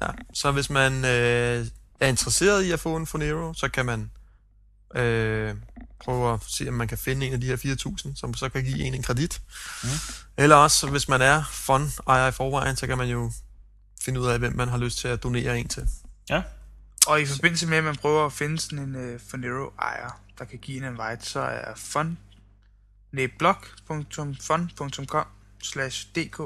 Ja. 0.02 0.08
Så 0.34 0.52
hvis 0.52 0.70
man 0.70 1.06
øh, 1.06 1.66
er 2.00 2.08
interesseret 2.08 2.64
i 2.64 2.72
at 2.72 2.80
få 2.80 2.96
en 2.96 3.08
Fonero, 3.08 3.54
så 3.54 3.68
kan 3.70 3.86
man 3.86 4.12
øh, 4.96 5.56
prøve 6.00 6.34
at 6.34 6.40
se, 6.48 6.68
om 6.68 6.74
man 6.74 6.88
kan 6.88 6.98
finde 6.98 7.28
en 7.28 7.34
af 7.34 7.42
de 7.42 7.48
her 7.48 7.58
4.000, 7.58 8.16
som 8.16 8.34
så 8.34 8.50
kan 8.50 8.64
give 8.64 8.80
en 8.80 8.94
en 8.94 9.04
kredit. 9.04 9.42
Mm. 9.84 9.90
Eller 10.38 10.56
også, 10.56 10.88
hvis 10.88 11.10
man 11.10 11.22
er 11.22 11.44
fondejer 11.52 12.28
i 12.28 12.32
forvejen, 12.32 12.76
så 12.76 12.88
kan 12.88 12.98
man 12.98 13.08
jo 13.08 13.32
finde 14.02 14.22
ud 14.22 14.28
af, 14.28 14.40
hvem 14.40 14.56
man 14.56 14.68
har 14.68 14.78
lyst 14.78 14.98
til 14.98 15.08
at 15.08 15.24
donere 15.24 15.60
en 15.60 15.68
til. 15.68 15.88
Ja. 16.30 16.42
Og 17.08 17.22
i 17.22 17.26
forbindelse 17.26 17.68
med, 17.68 17.78
at 17.78 17.84
man 17.84 17.96
prøver 17.96 18.26
at 18.26 18.34
finde 18.34 18.60
sådan 18.60 18.80
en 18.80 19.14
uh, 19.14 19.20
Fonero-ejer, 19.20 20.22
der 20.40 20.46
kan 20.46 20.60
give 20.60 20.78
en 20.78 20.84
invite, 20.84 21.26
så 21.26 21.40
er 21.40 21.76
fun, 21.76 22.18
nej, 23.12 23.28
blog.fun.com 23.40 25.28
slash 25.64 26.08
dk. 26.16 26.38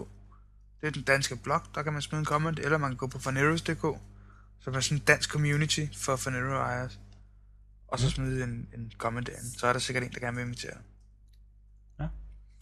Det 0.81 0.87
er 0.87 0.91
den 0.91 1.01
danske 1.01 1.35
blog, 1.35 1.61
der 1.75 1.83
kan 1.83 1.93
man 1.93 2.01
smide 2.01 2.19
en 2.19 2.25
comment, 2.25 2.59
eller 2.59 2.77
man 2.77 2.89
kan 2.89 2.97
gå 2.97 3.07
på 3.07 3.19
foneros.dk, 3.19 3.99
som 4.59 4.75
er 4.75 4.79
sådan 4.79 4.97
en 4.97 5.03
dansk 5.03 5.29
community 5.29 5.85
for 5.97 6.15
Fonero-ejers. 6.15 6.99
Og 7.87 7.99
så 7.99 8.09
smide 8.09 8.43
en, 8.43 8.67
en 8.73 8.91
comment 8.97 9.27
derinde. 9.27 9.59
Så 9.59 9.67
er 9.67 9.73
der 9.73 9.79
sikkert 9.79 10.03
en, 10.03 10.13
der 10.13 10.19
gerne 10.19 10.37
vil 10.37 10.45
invitere. 10.45 10.77
Ja, 11.99 12.07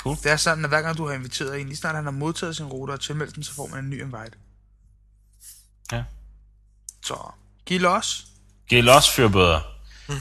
cool. 0.02 0.18
Det 0.24 0.32
er 0.32 0.38
sådan, 0.38 0.64
at 0.64 0.70
hver 0.70 0.82
gang 0.82 0.98
du 0.98 1.08
har 1.08 1.14
inviteret 1.14 1.62
en, 1.62 1.68
lige 1.68 1.78
snart 1.78 1.96
han 1.96 2.04
har 2.04 2.12
modtaget 2.12 2.56
sin 2.56 2.66
rute 2.66 2.92
og 2.92 3.00
tilmeldt 3.00 3.36
den, 3.36 3.44
så 3.44 3.54
får 3.54 3.68
man 3.68 3.84
en 3.84 3.90
ny 3.90 4.02
invite. 4.02 4.38
Ja. 5.92 6.04
Så 7.04 7.32
giv 7.66 7.80
los. 7.80 8.28
Giv 8.68 8.84
los 8.84 9.10
fyrbøder. 9.10 9.62
Mm. 10.10 10.16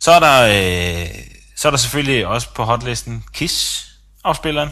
Så 0.00 0.10
er 0.10 0.20
der, 0.20 0.42
øh, 0.42 1.08
så 1.56 1.68
er 1.68 1.70
der 1.70 1.78
selvfølgelig 1.78 2.26
også 2.26 2.54
på 2.54 2.64
hotlisten 2.64 3.24
Kiss 3.32 3.86
afspilleren. 4.24 4.70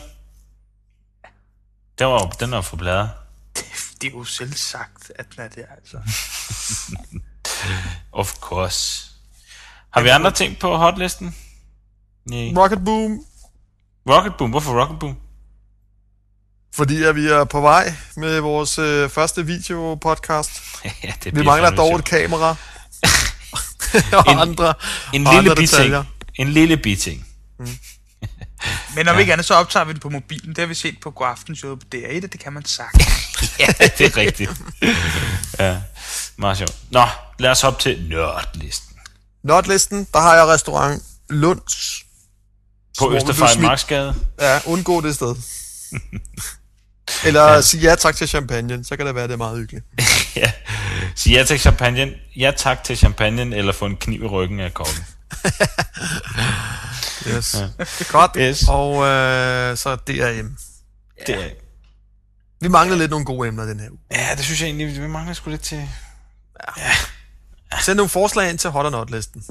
Den 1.98 2.06
var, 2.06 2.30
den 2.30 2.50
var 2.50 2.60
for 2.60 2.76
bladet. 2.76 3.10
Det 4.00 4.04
er 4.04 4.10
jo 4.10 4.24
selv 4.24 4.52
sagt, 4.52 5.12
at 5.16 5.26
den 5.36 5.44
er 5.44 5.48
det, 5.48 5.66
altså. 5.70 6.00
Of 8.12 8.34
course. 8.34 9.13
Har 9.94 10.02
vi 10.02 10.08
andre 10.08 10.30
ting 10.30 10.58
på 10.58 10.76
hotlisten? 10.76 11.34
Nej. 12.30 12.52
Rocket 12.56 12.84
Boom, 12.84 13.20
Rocket 14.10 14.32
Boom. 14.38 14.50
Hvorfor 14.50 14.80
Rocket 14.82 14.98
Boom? 14.98 15.16
fordi 16.74 17.02
at 17.02 17.16
vi 17.16 17.26
er 17.26 17.44
på 17.44 17.60
vej 17.60 17.94
med 18.16 18.40
vores 18.40 18.78
øh, 18.78 19.10
første 19.10 19.46
videopodcast. 19.46 20.50
ja, 21.04 21.12
det 21.24 21.36
Vi 21.36 21.42
mangler 21.42 21.70
dog 21.70 21.96
et 21.96 22.04
kamera. 22.04 22.48
og 24.18 24.24
En- 24.32 24.38
andre, 24.38 24.74
En 25.12 25.26
og 25.26 25.32
lille 25.34 25.50
andre 25.50 25.54
biting. 25.56 25.70
detaljer. 25.70 26.04
En 26.34 26.48
lille 26.48 26.76
biting. 26.76 27.26
Men 28.96 29.08
om 29.08 29.14
ja. 29.14 29.20
ikke 29.20 29.32
andet, 29.32 29.46
så 29.46 29.54
optager 29.54 29.84
vi 29.84 29.92
det 29.92 30.00
på 30.02 30.08
mobilen. 30.10 30.48
Det 30.48 30.58
har 30.58 30.66
vi 30.66 30.74
set 30.74 30.96
på 31.02 31.10
Godaftenshowet 31.10 31.80
på 31.80 31.86
DR1, 31.94 32.24
og 32.24 32.32
det 32.32 32.40
kan 32.40 32.52
man 32.52 32.64
sagtens. 32.64 33.06
ja, 33.58 33.66
det 33.66 34.00
er 34.00 34.16
rigtigt. 34.16 34.50
ja, 35.58 35.80
meget 36.36 36.58
sjovt. 36.58 36.76
Nå, 36.90 37.06
lad 37.38 37.50
os 37.50 37.60
hoppe 37.60 37.80
til 37.82 38.06
nørdlisten. 38.08 38.93
Notlisten, 39.44 40.06
der 40.12 40.20
har 40.20 40.34
jeg 40.34 40.46
restaurant 40.46 41.02
Lunds. 41.30 42.04
På 42.98 43.14
Østerfejl 43.14 43.60
Marksgade. 43.60 44.14
Ja, 44.40 44.60
undgå 44.66 45.00
det 45.00 45.14
sted. 45.14 45.34
Eller 47.26 47.42
ja. 47.42 47.60
sige 47.60 47.82
ja 47.82 47.94
tak 47.94 48.16
til 48.16 48.28
champagne, 48.28 48.84
så 48.84 48.96
kan 48.96 49.06
det 49.06 49.14
være, 49.14 49.24
det 49.26 49.32
er 49.32 49.36
meget 49.36 49.58
hyggeligt. 49.58 49.84
ja. 50.36 50.52
Sig 51.14 51.30
ja 51.32 51.44
til 51.44 51.58
champagne. 51.60 52.12
Ja 52.36 52.52
tak 52.56 52.84
til 52.84 52.96
champagne, 52.96 53.56
eller 53.56 53.72
få 53.72 53.86
en 53.86 53.96
kniv 53.96 54.22
i 54.22 54.26
ryggen 54.26 54.60
af 54.60 54.74
kokken. 54.74 55.04
Yes. 57.28 57.54
Ja. 57.54 57.68
Godt. 58.08 58.30
Yes. 58.36 58.64
Og 58.68 58.94
øh, 59.06 59.76
så 59.76 59.96
DRM. 59.96 60.56
Det, 61.26 61.34
er- 61.44 61.50
Vi 62.60 62.68
mangler 62.68 62.96
lidt 62.96 63.10
nogle 63.10 63.24
gode 63.26 63.48
emner 63.48 63.64
den 63.64 63.80
her 63.80 63.90
uge. 63.90 63.98
ja, 64.12 64.28
det 64.36 64.44
synes 64.44 64.60
jeg 64.60 64.66
egentlig, 64.66 65.02
vi 65.02 65.06
mangler 65.08 65.34
sgu 65.34 65.50
lidt 65.50 65.62
til. 65.62 65.88
Send 67.80 67.96
nogle 67.96 68.08
forslag 68.08 68.50
ind 68.50 68.58
til 68.58 68.70
Hot 68.70 68.86
or 68.86 68.90
Not-listen. 68.90 69.42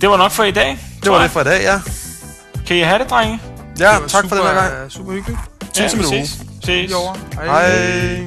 Det 0.00 0.08
var 0.08 0.16
nok 0.16 0.32
for 0.32 0.44
i 0.44 0.50
dag. 0.50 0.78
Det 1.02 1.12
var 1.12 1.22
det 1.22 1.30
for 1.30 1.40
i 1.40 1.44
dag, 1.44 1.62
ja. 1.62 1.80
Kan 2.66 2.76
I 2.76 2.80
have 2.80 2.98
det, 2.98 3.10
drenge? 3.10 3.40
Ja, 3.78 3.98
Det 4.02 4.10
tak 4.10 4.28
for 4.28 4.36
den 4.36 4.44
her 4.46 4.54
gang. 4.54 4.72
øh, 4.84 4.90
Super 4.90 5.12
hyggeligt. 5.12 5.40
Ses 5.74 5.92
om 5.92 5.98
vi 5.98 6.04
en 6.04 6.14
uge. 6.14 6.26
ses. 6.26 6.42
Ses. 6.62 6.92
Over. 6.92 7.14
Hej. 7.34 8.26